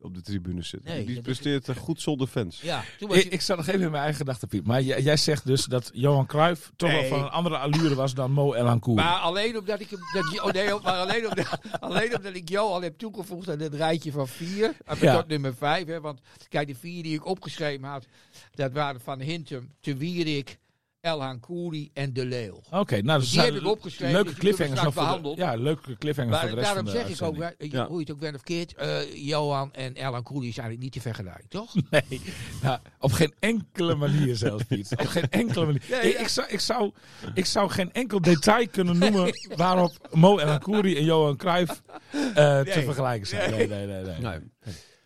op 0.00 0.14
de 0.14 0.20
tribune 0.20 0.62
zitten. 0.62 0.90
Nee, 0.90 1.04
die 1.04 1.20
presteert 1.20 1.68
eh, 1.68 1.76
goed 1.76 2.00
zonder 2.00 2.26
fans. 2.26 2.60
Ja, 2.60 2.84
toen 2.98 3.08
was 3.08 3.18
Ik, 3.18 3.32
ik 3.32 3.40
zat 3.40 3.56
nog 3.56 3.66
even 3.66 3.80
in 3.80 3.90
mijn 3.90 4.02
eigen 4.02 4.20
gedachten, 4.20 4.48
Piet. 4.48 4.66
Maar 4.66 4.82
jij, 4.82 5.02
jij 5.02 5.16
zegt 5.16 5.46
dus 5.46 5.64
dat 5.64 5.90
Johan 5.92 6.26
Cruijff 6.26 6.72
toch 6.76 6.90
wel 6.90 7.04
van 7.04 7.22
een 7.22 7.30
andere 7.30 7.58
allure 7.58 7.94
was 7.94 8.14
dan 8.14 8.32
Mo 8.32 8.54
Elancourt. 8.54 8.96
maar 8.96 9.18
alleen 9.18 9.58
omdat 9.58 9.80
ik. 9.80 9.90
Dat, 9.90 10.40
oh 10.40 10.52
nee, 10.52 10.68
maar 10.82 10.94
alleen 10.94 11.28
omdat, 11.28 11.58
alleen 11.80 12.16
omdat 12.16 12.34
ik 12.34 12.48
Johan 12.48 12.82
heb 12.82 12.98
toegevoegd 12.98 13.50
aan 13.50 13.58
het 13.58 13.74
rijtje 13.74 14.12
van 14.12 14.28
vier. 14.28 14.74
Ja. 14.86 14.92
ik 14.92 15.16
tot 15.16 15.28
nummer 15.28 15.54
vijf. 15.54 15.86
Hè, 15.86 16.00
want 16.00 16.20
kijk, 16.48 16.66
de 16.66 16.74
vier 16.74 17.02
die 17.02 17.14
ik 17.14 17.26
opgeschreven 17.26 17.88
had. 17.88 18.06
Dat 18.54 18.72
waren 18.72 19.00
van 19.00 19.20
Hintem, 19.20 19.74
Te 19.80 19.96
Wierik, 19.96 20.58
Elhan 21.00 21.40
Koeri 21.40 21.90
en 21.94 22.12
De 22.12 22.24
Leeuw. 22.26 22.60
Oké, 22.70 22.94
nou, 22.94 23.06
dat 23.06 23.20
Die 23.20 23.28
zijn 23.28 23.52
heb 23.54 23.62
ik 23.62 23.68
opgeschreven, 23.68 24.12
leuke 24.14 24.28
dus 24.30 24.38
cliffhangers 24.38 24.80
voor 24.80 24.88
de, 24.88 24.94
behandeld. 24.94 25.36
Ja, 25.38 25.54
leuke 25.54 25.96
cliffhangers 25.96 26.38
voor 26.40 26.48
de 26.48 26.54
Maar 26.54 26.64
rest 26.64 26.74
daarom 26.74 26.92
van 26.92 26.94
de 26.94 27.08
zeg 27.08 27.18
ik 27.18 27.66
ook, 27.66 27.72
Ja. 27.72 27.86
hoe 27.86 27.94
je 27.94 28.00
het 28.00 28.10
ook 28.12 28.18
bent 28.18 28.34
of 28.34 28.42
keert, 28.42 28.74
eh, 28.74 29.14
Johan 29.26 29.72
en 29.74 29.94
Elhan 29.94 30.22
Koeri 30.22 30.52
zijn 30.52 30.66
eigenlijk 30.66 30.82
niet 30.82 30.92
te 30.92 31.00
vergelijken, 31.00 31.48
toch? 31.48 31.74
Nee, 31.90 32.20
nou, 32.62 32.78
op 32.98 33.12
geen 33.12 33.34
enkele 33.38 33.94
manier 33.94 34.36
zelfs, 34.36 34.64
Piet. 34.64 34.90
Op 34.96 35.06
geen 35.06 35.28
enkele 35.30 35.64
manier. 35.66 35.82
Ja, 35.88 36.00
Ik, 36.00 36.12
ja. 36.12 36.18
ik, 36.18 36.28
zou, 36.28 36.46
ik, 36.48 36.60
zou, 36.60 36.92
ik 37.34 37.46
zou 37.46 37.70
geen 37.70 37.92
enkel 37.92 38.20
detail 38.20 38.68
kunnen 38.68 38.98
noemen 39.02 39.32
waarop 39.56 40.08
Mo 40.12 40.38
Elancourt 40.38 40.84
en 40.96 41.04
Johan 41.04 41.36
Cruijff 41.36 41.82
eh, 42.12 42.34
te 42.34 42.72
Nee. 42.74 42.84
vergelijken 42.84 43.26
zijn. 43.26 43.50
Nee, 43.50 43.68
nee, 43.68 43.86
nee. 43.86 44.02
nee. 44.02 44.18
Nee. 44.20 44.38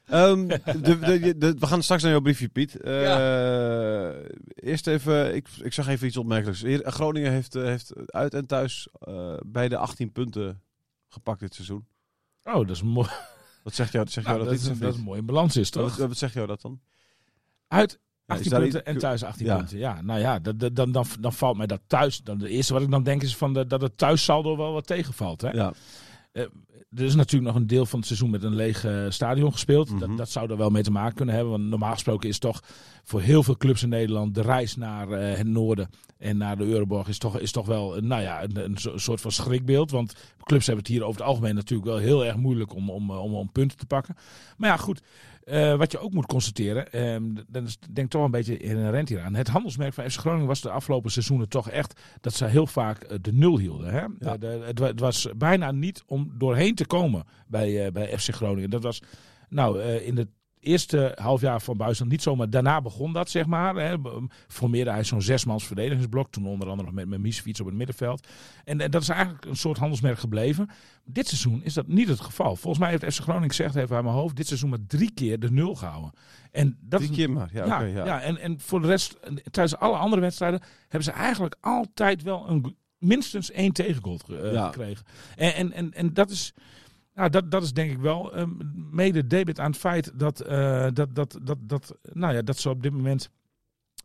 Ehm, 0.07 0.47
de, 0.47 0.99
de, 0.99 1.39
de- 1.39 1.55
we 1.59 1.67
gaan 1.67 1.83
straks 1.83 2.03
naar 2.03 2.11
jouw 2.11 2.21
briefje, 2.21 2.49
Piet. 2.49 2.77
Eh, 2.81 4.11
Eerst 4.55 4.87
even, 4.87 5.35
ik, 5.35 5.49
ik 5.63 5.73
zag 5.73 5.89
even 5.89 6.07
iets 6.07 6.17
opmerkelijks. 6.17 6.63
Hier, 6.63 6.91
Groningen 6.91 7.33
heeft, 7.33 7.55
eh, 7.55 7.63
heeft 7.65 7.93
uit 8.07 8.35
en 8.35 8.47
thuis 8.47 8.89
eh 9.01 9.35
bij 9.47 9.69
de 9.69 9.77
18 9.77 10.13
punten 10.13 10.61
gepakt 11.09 11.41
dit 11.41 11.55
seizoen. 11.55 11.87
Oh, 12.45 12.55
dat 12.55 12.71
is 12.71 12.83
mooi. 12.83 13.09
Wat 13.63 13.75
zegt 13.75 13.93
jou, 13.93 14.07
zegt 14.09 14.27
Nou, 14.27 14.39
jou 14.39 14.51
dat, 14.51 14.61
dat, 14.63 14.73
is, 14.73 14.79
dat 14.79 14.91
is 14.93 14.99
een 14.99 15.05
mooie 15.05 15.23
balans 15.23 15.57
is, 15.57 15.71
toch? 15.71 15.97
wat 15.97 16.17
zegt 16.17 16.35
jou 16.35 16.47
dat 16.47 16.61
dan? 16.61 16.81
Uit 17.69 17.91
Ja, 18.27 18.35
18 18.35 18.45
is 18.45 18.51
daar 18.53 18.61
punten 18.61 18.85
en 18.85 18.99
thuis 18.99 19.25
18 19.25 19.47
Ja. 19.47 19.57
punten. 19.57 19.79
Ja, 19.79 20.01
nou 20.03 20.21
ja, 20.21 20.39
dat, 20.39 20.59
dat- 20.61 20.77
dan, 20.77 20.93
dan, 20.93 21.07
dan 21.21 21.33
valt 21.33 21.57
mij 21.57 21.67
dat 21.67 21.81
thuis. 21.87 22.19
Dan, 22.19 22.39
het 22.41 22.49
eerste 22.49 22.73
wat 22.73 22.83
ik 22.83 22.91
dan 22.91 23.03
denk 23.03 23.23
is 23.23 23.37
van 23.37 23.53
de, 23.53 23.67
dat 23.67 23.81
het 23.81 23.99
thuissaldo 23.99 24.57
wel 24.57 24.73
wat 24.73 24.87
tegenvalt. 24.87 25.41
Hè? 25.41 25.51
Ja. 25.51 25.73
Er 26.33 27.05
is 27.05 27.15
natuurlijk 27.15 27.53
nog 27.53 27.63
een 27.63 27.67
deel 27.67 27.87
van 27.87 27.99
het 27.99 28.09
seizoen 28.09 28.31
met 28.31 28.43
een 28.43 28.55
leeg 28.55 28.85
eh, 28.85 29.05
stadion 29.09 29.53
gespeeld. 29.53 29.91
Mhm. 29.91 29.99
dat, 29.99 30.17
dat 30.17 30.31
zou 30.31 30.51
er 30.51 30.57
wel 30.57 30.71
mee 30.71 30.83
te 30.83 30.91
maken 30.91 31.15
kunnen 31.15 31.35
hebben. 31.35 31.53
Want 31.53 31.69
normaal 31.69 31.93
gesproken 31.93 32.29
is 32.29 32.39
toch 32.39 32.63
voor 33.05 33.21
heel 33.21 33.43
veel 33.43 33.57
clubs 33.57 33.83
in 33.83 33.89
Nederland 33.89 34.35
de 34.35 34.43
reis 34.43 34.77
naar 34.77 35.11
eh, 35.11 35.37
het 35.37 35.47
noorden 35.47 35.91
en 36.19 36.37
naar 36.37 36.57
de 36.57 36.65
Euroborg 36.65 37.09
is 37.09 37.19
toch, 37.19 37.39
is 37.39 37.53
toch 37.53 37.67
wel 37.67 37.97
eh, 37.97 38.03
nou 38.03 38.23
ja, 38.23 38.43
een, 38.43 38.65
een 38.65 38.77
so- 38.77 38.99
soort 38.99 39.21
van 39.21 39.33
schrikbeeld. 39.33 39.91
Want 39.91 40.15
clubs 40.43 40.67
hebben 40.67 40.85
het 40.85 40.93
hier 40.93 41.03
over 41.03 41.21
het 41.21 41.29
algemeen 41.29 41.55
natuurlijk 41.55 41.89
wel 41.89 41.99
heel 41.99 42.25
erg 42.25 42.37
moeilijk 42.37 42.75
om, 42.75 42.91
om, 42.91 43.11
om, 43.11 43.35
om 43.35 43.53
punten 43.53 43.79
te 43.79 43.87
pakken. 43.87 44.17
Maar 44.57 44.71
ja, 44.71 44.77
goed. 44.77 45.03
Eh, 45.45 45.77
wat 45.77 45.93
je 45.93 45.99
ook 45.99 46.13
moet 46.13 46.27
constateren, 46.27 46.93
ehm, 46.93 47.23
dan 47.49 47.65
is 47.65 47.79
denk 47.79 48.07
ik 48.07 48.13
toch 48.13 48.25
een 48.25 48.31
beetje 48.31 48.57
inherent 48.57 49.09
hieraan. 49.09 49.35
Het 49.35 49.49
handelsmerk 49.49 49.95
van 49.95 50.11
FC 50.11 50.19
Groningen 50.19 50.47
was 50.47 50.61
de 50.61 50.71
afgelopen 50.71 51.11
seizoenen 51.11 51.49
toch 51.49 51.71
echt 51.71 52.01
dat 52.21 52.35
ze 52.35 52.45
heel 52.45 52.67
vaak 52.67 53.03
eh, 53.03 53.17
de 53.21 53.33
nul 53.33 53.59
hielden. 53.59 53.93
Hè? 53.93 54.07
De- 54.19 54.39
de- 54.39 54.63
het, 54.67 54.79
wa- 54.79 54.87
het 54.87 55.01
was 55.01 55.29
bijna 55.37 55.71
niet 55.71 56.03
om 56.07 56.33
doorheen 56.39 56.75
te 56.75 56.87
komen 56.87 57.25
bij, 57.47 57.85
eh, 57.87 57.93
bij 57.93 58.19
FC 58.19 58.35
Groningen. 58.35 58.71
Dat 58.71 58.83
was 58.83 59.03
nou 59.49 59.81
eh, 59.81 60.07
in 60.07 60.17
het 60.17 60.29
eerste 60.63 61.13
halfjaar 61.21 61.61
van 61.61 61.77
Buisland 61.77 62.11
niet 62.11 62.23
zomaar. 62.23 62.51
Daarna 62.51 62.81
begon 62.81 63.13
dat, 63.13 63.31
zeg 63.31 63.47
maar. 63.47 63.75
Hè. 63.77 63.99
Be- 63.99 64.27
Formeerde 64.49 64.91
hij 64.91 65.05
zo'n 65.05 65.23
zesmans 65.23 65.67
verdedigingsblok. 65.67 66.31
Toen 66.31 66.47
onder 66.47 66.69
andere 66.69 66.87
nog 66.89 66.97
met, 66.97 67.09
met 67.09 67.21
Miesfiets 67.21 67.61
op 67.61 67.67
het 67.67 67.75
middenveld. 67.75 68.27
En, 68.65 68.81
eh, 68.81 68.91
dat 68.91 69.03
is 69.03 69.09
eigenlijk 69.09 69.45
een 69.45 69.57
soort 69.57 69.79
handelsmerk 69.79 70.19
gebleven. 70.19 70.69
Dit 71.05 71.29
seizoen 71.29 71.63
is 71.65 71.75
dat 71.75 71.87
niet 71.89 72.09
het 72.09 72.21
geval. 72.21 72.57
Volgens 72.57 72.79
mij 72.79 72.91
heeft 72.91 73.15
FC 73.15 73.23
Groningen 73.23 73.49
gezegd, 73.49 73.75
even 73.75 73.95
uit 73.97 74.05
mijn 74.05 74.17
hoofd, 74.17 74.37
dit 74.37 74.47
seizoen 74.47 74.71
maar 74.71 74.87
drie 74.87 75.11
keer 75.15 75.39
de 75.41 75.51
nul 75.51 75.75
gehouden. 75.75 76.13
En 76.51 76.79
dat 76.81 77.01
Drie 77.01 77.13
keer 77.13 77.31
maar. 77.31 77.51
Ja, 77.53 77.65
ja, 77.67 77.81
ja. 77.81 78.05
ja. 78.05 78.21
en, 78.21 78.39
en 78.39 78.61
voor 78.61 78.81
de 78.81 78.87
rest, 78.87 79.17
tijdens 79.51 79.77
alle 79.77 79.97
andere 79.97 80.23
wedstrijden, 80.23 80.61
hebben 80.83 81.03
ze 81.03 81.11
eigenlijk 81.11 81.57
altijd 81.61 82.23
wel 82.23 82.49
een, 82.49 82.77
minstens 82.99 83.51
één 83.51 83.73
tegengoal 83.73 84.19
ge- 84.25 84.37
eh, 84.39 84.53
Ja. 84.53 84.67
gekregen. 84.67 85.05
En, 85.37 85.55
en, 85.55 85.73
en, 85.73 85.93
en 85.93 86.15
dat 86.15 86.31
is. 86.31 86.53
Nou, 87.15 87.31
dat, 87.31 87.51
dat 87.51 87.63
is 87.63 87.73
denk 87.73 87.91
ik 87.91 87.99
wel 87.99 88.35
eh, 88.35 88.47
mede 88.91 89.27
debit 89.27 89.61
aan 89.61 89.71
het 89.71 89.81
feit 89.81 90.19
dat, 90.19 90.41
eh, 90.41 90.87
dat, 90.93 91.15
dat, 91.15 91.39
dat, 91.43 91.59
dat, 91.61 91.97
nou 92.03 92.35
ja, 92.35 92.43
dat 92.43 92.59
ze 92.59 92.71
op 92.71 92.83
dit 92.83 92.93
moment 92.93 93.31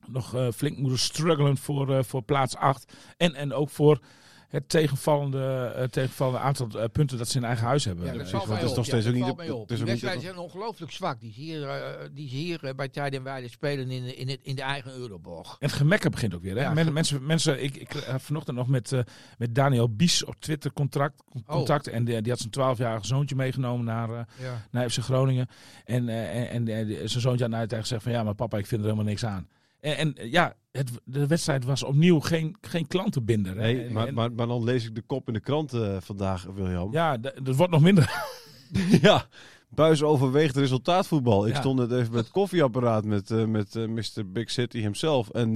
nog 0.08 0.36
eh, 0.36 0.52
flink 0.52 0.78
moeten 0.78 1.00
struggelen 1.00 1.58
voor, 1.58 1.96
eh, 1.96 2.04
voor 2.04 2.22
plaats 2.22 2.56
8. 2.56 2.94
En, 3.18 3.34
en 3.34 3.54
ook 3.54 3.70
voor 3.70 4.00
het 4.48 4.70
tegenvallende, 4.70 5.74
eh, 5.76 5.84
tegenvallende 5.84 6.40
aantal 6.40 6.70
eh, 6.70 6.84
punten 6.92 7.18
dat 7.18 7.28
ze 7.28 7.38
in 7.38 7.44
eigen 7.44 7.66
huis 7.66 7.86
hebben. 7.86 8.06
Ja, 8.06 8.12
dat 8.14 8.26
is 8.26 8.32
nog 8.32 8.48
ja, 8.60 8.84
steeds 8.84 9.08
ook 9.08 9.14
niet 9.14 9.26
de- 9.26 9.32
op. 9.56 9.70
het 9.70 9.78
de- 9.80 9.86
wedstrijden 9.86 10.22
zijn 10.22 10.38
ongelooflijk 10.38 10.92
zwak. 10.92 11.20
Die 11.20 11.34
ze 11.34 11.40
hier, 11.40 11.68
eh, 11.70 12.08
die 12.14 12.30
ze 12.30 12.36
hier 12.36 12.64
eh, 12.64 12.74
bij 12.76 12.88
Tijd 12.90 13.14
en 13.16 13.24
Weide 13.24 13.48
spelen 13.50 13.90
in, 13.92 14.04
de- 14.04 14.16
in, 14.16 14.30
het, 14.30 14.40
in 14.42 14.56
de 14.56 14.62
eigen 14.62 14.92
Euroborg. 14.96 15.48
En 15.60 15.68
het 15.68 15.72
gemekken 15.78 16.12
begint 16.12 16.36
ook 16.36 16.42
weer. 16.42 16.56
Hè? 16.56 16.62
Ja, 16.62 16.74
Men- 16.74 16.86
ge- 16.86 16.92
mensen, 16.92 17.26
mensen, 17.26 17.64
ik, 17.64 17.76
ik 17.76 17.92
had 17.92 18.22
vanochtend 18.22 18.58
nog 18.58 18.68
met, 18.68 18.92
met 19.38 19.56
Daniel 19.56 19.96
Bies 19.96 20.26
op 20.26 20.36
Twitter 20.40 20.74
contact, 20.74 21.24
Oh. 21.34 21.46
contact. 21.46 21.88
En 21.88 22.06
die, 22.06 22.22
die 22.22 22.32
had 22.32 22.40
zijn 22.52 22.76
12-jarige 22.78 23.06
zoontje 23.08 23.36
meegenomen 23.36 23.86
naar, 23.86 24.28
naar 24.72 24.90
FC 24.90 24.98
Groningen. 25.00 25.48
En, 25.86 26.10
en, 26.10 26.68
en 26.68 26.88
zijn 27.10 27.22
zoontje 27.22 27.42
had 27.44 27.50
naar 27.54 27.68
tegen 27.68 27.84
gezegd 27.84 28.04
van 28.04 28.12
ja, 28.12 28.24
maar 28.24 28.36
papa, 28.36 28.58
ik 28.58 28.66
vind 28.66 28.82
er 28.82 28.88
helemaal 28.88 29.10
niks 29.10 29.26
aan. 29.26 29.48
En, 29.96 30.16
en 30.16 30.30
ja, 30.30 30.56
het, 30.72 30.92
de 31.04 31.28
wedstrijd 31.28 31.64
was 31.66 31.84
opnieuw 31.84 32.20
geen, 32.20 32.56
geen 32.62 32.88
klantenbinder. 32.88 33.56
hè. 33.56 33.62
Nee, 33.62 33.86
En- 33.86 33.94
maar, 33.94 34.14
maar, 34.14 34.32
maar 34.32 34.48
dan 34.48 34.64
lees 34.64 34.86
ik 34.86 34.96
de 34.96 35.02
kop 35.02 35.28
in 35.28 35.34
de 35.34 35.40
krant 35.40 35.74
eh, 35.74 35.98
vandaag, 36.00 36.44
William. 36.44 36.92
Ja, 36.92 37.18
dat 37.18 37.56
wordt 37.56 37.72
nog 37.72 37.82
minder. 37.82 38.24
ja. 39.02 39.26
Buis 39.70 40.04
overweegt 40.04 40.56
resultaatvoetbal. 40.56 41.48
Ik 41.48 41.54
Ja. 41.54 41.60
stond 41.60 41.80
net 41.80 41.92
even 41.92 42.12
bij 42.12 42.20
het 42.20 42.30
koffieapparaat 42.32 43.06
met, 43.06 43.32
eh, 43.32 43.46
met 43.46 43.76
eh, 43.76 43.86
Mr. 43.88 44.32
Big 44.32 44.52
City 44.52 44.80
himself. 44.80 45.30
En 45.30 45.54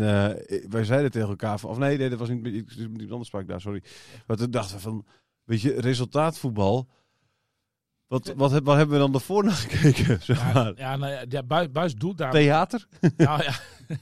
wij 0.69 0.83
zeiden 0.83 1.11
tegen 1.11 1.29
elkaar 1.29 1.59
van... 1.59 1.69
Of 1.69 1.77
nee, 1.77 1.97
nee, 1.97 2.09
dat 2.09 2.19
was 2.19 2.29
niet... 2.29 2.43
Niet 2.77 3.09
anders 3.11 3.27
sprak 3.27 3.47
daar, 3.47 3.61
sorry. 3.61 3.83
Maar 4.27 4.37
toen 4.37 4.51
dachten 4.51 4.75
we 4.75 4.81
van... 4.81 5.05
Weet 5.43 5.61
je, 5.61 5.73
resultaatvoetbal... 5.81 6.87
Wat, 8.07 8.33
wat, 8.35 8.51
wat 8.63 8.77
hebben 8.77 8.89
we 8.89 8.97
dan 8.97 9.13
ervoor 9.13 9.43
naar 9.43 9.53
gekeken? 9.53 10.21
Zeg 10.23 10.39
Ja, 10.39 10.53
maar. 10.53 10.73
ja, 10.77 10.95
nou 10.97 11.11
ja, 11.11 11.25
ja, 11.29 11.43
Buis, 11.43 11.71
Buis 11.71 11.95
doelt 11.95 12.17
daar. 12.17 12.31
Theater? 12.31 12.87
Nou 13.17 13.43
ja, 13.43 13.53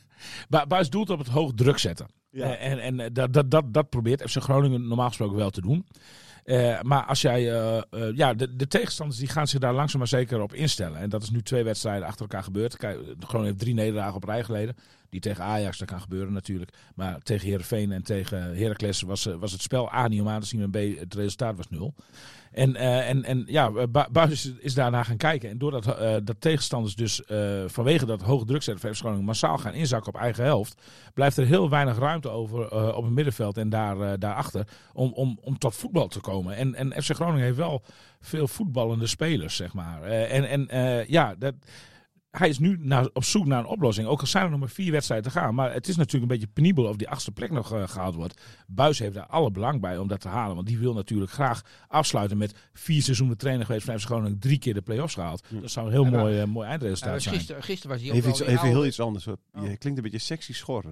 Bu- 0.50 0.66
Buis 0.68 0.90
doelt 0.90 1.10
op 1.10 1.20
het 1.20 1.28
hoog 1.28 1.52
druk 1.56 1.78
zetten. 1.78 2.08
Ja. 2.32 2.56
Eh, 2.56 2.72
En, 2.72 2.80
en 2.80 3.00
eh, 3.00 3.10
dat, 3.14 3.34
dat, 3.34 3.52
dat, 3.52 3.74
dat 3.74 3.90
probeert 3.90 4.32
FC 4.32 4.38
Groningen 4.42 4.88
normaal 4.88 5.08
gesproken 5.08 5.38
wel 5.38 5.50
te 5.50 5.62
doen. 5.62 5.86
Eh, 6.44 6.82
maar 6.82 7.04
als 7.06 7.22
jij, 7.22 7.42
ja, 8.16 8.34
de, 8.34 8.56
de 8.56 8.68
tegenstanders 8.68 9.20
die 9.20 9.28
gaan 9.28 9.48
zich 9.48 9.60
daar 9.60 9.74
langzaam 9.74 10.00
maar 10.00 10.08
zeker 10.08 10.42
op 10.42 10.54
instellen. 10.54 11.00
En 11.00 11.10
dat 11.10 11.24
is 11.24 11.30
nu 11.30 11.42
twee 11.42 11.64
wedstrijden 11.64 12.08
achter 12.08 12.22
elkaar 12.22 12.44
gebeurd. 12.44 12.78
Kijk, 12.78 13.00
Groningen 13.20 13.46
heeft 13.52 13.60
drie 13.60 13.74
nederlagen 13.74 14.16
op 14.16 14.24
rij 14.24 14.44
geleden. 14.44 14.76
Die 15.10 15.20
tegen 15.20 15.44
Ajax, 15.44 15.78
dat 15.78 15.88
kan 15.88 16.02
gebeuren 16.02 16.34
natuurlijk. 16.34 16.72
Maar 16.96 17.20
tegen 17.20 17.48
Heerenveen 17.48 17.92
en 17.92 18.04
tegen 18.04 18.58
Heracles 18.58 19.02
was, 19.02 19.26
eh, 19.26 19.36
was 19.36 19.52
het 19.52 19.62
spel 19.62 19.94
A 19.94 20.08
niet 20.08 20.22
om 20.22 20.30
aan 20.30 20.42
te 20.42 20.48
zien 20.48 20.62
en 20.62 20.70
B 20.72 21.00
het 21.00 21.14
resultaat 21.14 21.58
was 21.58 21.70
nul. 21.70 21.94
En, 22.52 22.76
eh, 22.76 23.10
en, 23.10 23.24
en 23.24 23.44
ja, 23.48 23.72
Bu- 23.72 24.06
Buis 24.12 24.52
is, 24.60 24.74
daarna 24.74 25.04
gaan 25.04 25.18
kijken. 25.18 25.50
En 25.50 25.58
doordat 25.58 25.98
eh, 25.98 26.16
dat 26.24 26.36
tegenstanders 26.42 26.96
dus 26.96 27.24
eh, 27.26 27.64
vanwege 27.68 28.06
dat 28.06 28.22
hoge 28.22 28.46
druk 28.46 28.64
zetten 28.64 28.96
van 28.96 29.24
massaal 29.24 29.58
gaan 29.58 29.74
inzakken 29.74 30.14
op 30.14 30.20
eigen 30.20 30.44
helft, 30.44 30.82
blijft 31.14 31.38
er 31.38 31.46
heel 31.46 31.70
weinig 31.70 31.98
ruimte 31.98 32.30
over 32.30 32.72
eh, 32.72 32.96
op 32.96 33.04
het 33.04 33.14
middenveld 33.14 33.58
en 33.58 33.70
daar, 33.70 34.02
eh, 34.02 34.14
daarachter 34.20 34.68
om, 34.94 35.14
om, 35.14 35.40
om 35.42 35.58
tot 35.58 35.76
voetbal 35.76 36.08
te 36.08 36.20
komen. 36.20 36.56
En, 36.56 36.76
en 36.76 37.04
FC 37.04 37.12
Groningen 37.16 37.46
heeft 37.46 37.58
wel 37.58 37.82
veel 38.22 38.48
voetballende 38.48 39.08
spelers, 39.08 39.56
zeg 39.56 39.74
maar. 39.74 40.04
Eh, 40.04 40.34
en 40.34 40.46
en 40.50 40.68
eh, 40.68 41.08
ja, 41.08 41.36
dat, 41.36 41.54
hij 42.40 42.50
is 42.50 42.60
nu 42.60 42.78
naar, 42.82 43.10
op 43.14 43.24
zoek 43.24 43.46
naar 43.46 43.60
een 43.60 43.66
oplossing. 43.66 44.08
Ook 44.08 44.20
al 44.22 44.28
zijn 44.28 44.44
er 44.44 44.50
nog 44.50 44.60
maar 44.60 44.70
vier 44.70 44.92
wedstrijden 44.92 45.32
te 45.32 45.40
gaan. 45.40 45.56
Maar 45.56 45.74
het 45.74 45.88
is 45.88 45.96
natuurlijk 45.96 46.32
een 46.32 46.38
beetje 46.40 46.54
penibel 46.54 46.84
of 46.86 46.96
die 46.96 47.10
achtste 47.10 47.32
plek 47.32 47.52
nog 47.52 47.74
eh, 47.74 47.88
gehaald 47.88 48.16
wordt. 48.16 48.42
Buis 48.68 49.00
heeft 49.00 49.14
daar 49.14 49.26
alle 49.26 49.52
belang 49.52 49.82
bij 49.82 49.98
om 49.98 50.08
dat 50.08 50.22
te 50.22 50.28
halen. 50.28 50.56
Want 50.56 50.68
die 50.68 50.78
wil 50.78 50.94
natuurlijk 50.94 51.32
graag 51.32 51.62
afsluiten 51.88 52.38
met 52.38 52.56
vier 52.74 53.02
seizoenen 53.02 53.38
trainer 53.38 53.66
geweest 53.66 53.86
van 53.86 54.00
FC 54.00 54.06
Groningen. 54.06 54.40
Drie 54.40 54.58
keer 54.60 54.74
de 54.74 54.82
play-offs 54.82 55.14
gehaald. 55.14 55.44
Dat 55.62 55.72
zou 55.72 55.86
een 55.86 55.92
heel 55.92 56.04
Ja, 56.04 56.10
maar- 56.10 56.20
mooi, 56.20 56.40
eh, 56.40 56.46
mooi 56.46 56.68
eindresultaat 56.68 57.22
zijn. 57.22 57.36
gisteren, 57.36 57.64
gisteren 57.64 57.92
was 57.92 58.02
hij 58.06 58.10
ook 58.12 58.18
Even, 58.18 58.30
iets, 58.30 58.40
even 58.40 58.68
heel 58.68 58.86
iets 58.86 59.00
anders. 59.00 59.28
Oh. 59.28 59.34
Je 59.54 59.78
klinkt 59.78 59.86
een 59.86 60.04
beetje 60.04 60.18
sexy 60.18 60.54
schor. 60.54 60.84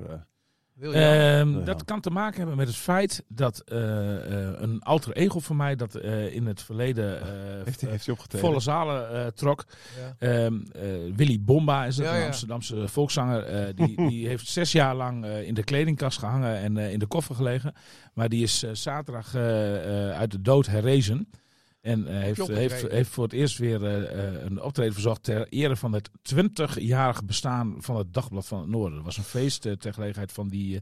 Eh. 0.78 0.82
Wil 0.84 0.92
je- 0.92 0.98
Ehm, 0.98 1.58
Ja. 1.58 1.64
dat 1.66 1.84
kan 1.86 2.02
te 2.02 2.10
maken 2.10 2.38
hebben 2.38 2.58
met 2.58 2.68
het 2.68 2.76
feit 2.76 3.24
dat 3.28 3.60
eh, 3.66 4.16
eh, 4.48 4.54
een 4.62 4.82
alter 4.84 5.14
ego 5.14 5.40
van 5.40 5.56
mij 5.56 5.76
dat 5.76 5.96
eh, 5.96 6.36
in 6.36 6.46
het 6.46 6.62
verleden 6.62 7.22
eh, 7.22 7.28
heeft, 7.64 7.82
hij- 7.82 7.90
heeft 7.90 8.06
hij 8.06 8.14
opgetreden? 8.16 8.48
volle 8.48 8.60
zalen 8.62 9.12
eh, 9.12 9.26
trok. 9.28 9.66
Ja. 10.00 10.16
Ehm, 10.46 10.54
eh, 10.72 10.82
Willy 11.16 11.40
Bomba 11.42 11.86
is 11.86 11.98
het, 11.98 12.06
Ja, 12.06 12.14
een 12.14 12.20
ja. 12.20 12.26
Amsterdamse 12.26 12.88
volkszanger. 12.88 13.44
eh, 13.44 13.66
die, 13.76 13.96
die 14.10 14.28
heeft 14.28 14.48
zes 14.48 14.72
jaar 14.72 14.96
lang 14.96 15.26
eh, 15.26 15.42
in 15.48 15.54
de 15.54 15.64
kledingkast 15.64 16.20
gehangen 16.20 16.58
en 16.58 16.78
eh, 16.78 16.92
in 16.92 17.00
de 17.00 17.08
koffer 17.08 17.36
gelegen. 17.36 17.74
Maar 18.14 18.30
die 18.30 18.44
is 18.44 18.60
zaterdag 18.72 19.36
eh, 19.36 20.10
eh, 20.10 20.18
uit 20.18 20.32
de 20.32 20.42
dood 20.42 20.66
herrezen. 20.68 21.30
En 21.88 22.08
eh, 22.08 22.20
heeft, 22.20 22.48
heeft, 22.48 22.92
heeft 22.92 23.10
voor 23.10 23.24
het 23.24 23.34
eerst 23.34 23.58
weer 23.58 23.86
eh, 23.86 24.28
eh, 24.28 24.44
een 24.44 24.62
optreden 24.62 24.94
verzorgd 24.94 25.24
ter 25.24 25.48
ere 25.50 25.76
van 25.76 25.94
het 25.94 26.10
20-jarige 26.36 27.26
bestaan 27.26 27.76
van 27.80 27.98
het 27.98 28.14
Dagblad 28.14 28.48
van 28.48 28.60
het 28.60 28.70
Noorden. 28.70 28.96
Dat 28.96 29.06
was 29.06 29.18
een 29.18 29.24
feest 29.24 29.62
ter 29.62 29.94
gelegenheid 29.94 30.32
van 30.32 30.48
die. 30.48 30.82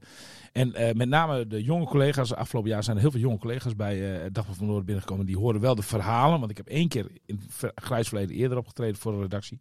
en 0.51 0.97
met 0.97 1.09
name 1.09 1.47
de 1.47 1.63
jonge 1.63 1.85
collega's, 1.85 2.33
afgelopen 2.33 2.69
jaar 2.69 2.83
zijn 2.83 2.95
er 2.95 3.01
heel 3.01 3.11
veel 3.11 3.19
jonge 3.19 3.37
collega's 3.37 3.75
bij 3.75 3.97
het 3.97 4.33
Dagblad 4.33 4.45
van 4.45 4.53
het 4.53 4.65
Noorden 4.65 4.85
binnengekomen. 4.85 5.25
Die 5.25 5.37
horen 5.37 5.61
wel 5.61 5.75
de 5.75 5.81
verhalen, 5.81 6.39
want 6.39 6.51
ik 6.51 6.57
heb 6.57 6.67
één 6.67 6.87
keer 6.87 7.07
in 7.25 7.41
het 7.59 7.71
grijs 7.75 8.07
verleden 8.07 8.35
eerder 8.35 8.57
opgetreden 8.57 8.95
voor 8.95 9.11
de 9.11 9.21
redactie. 9.21 9.59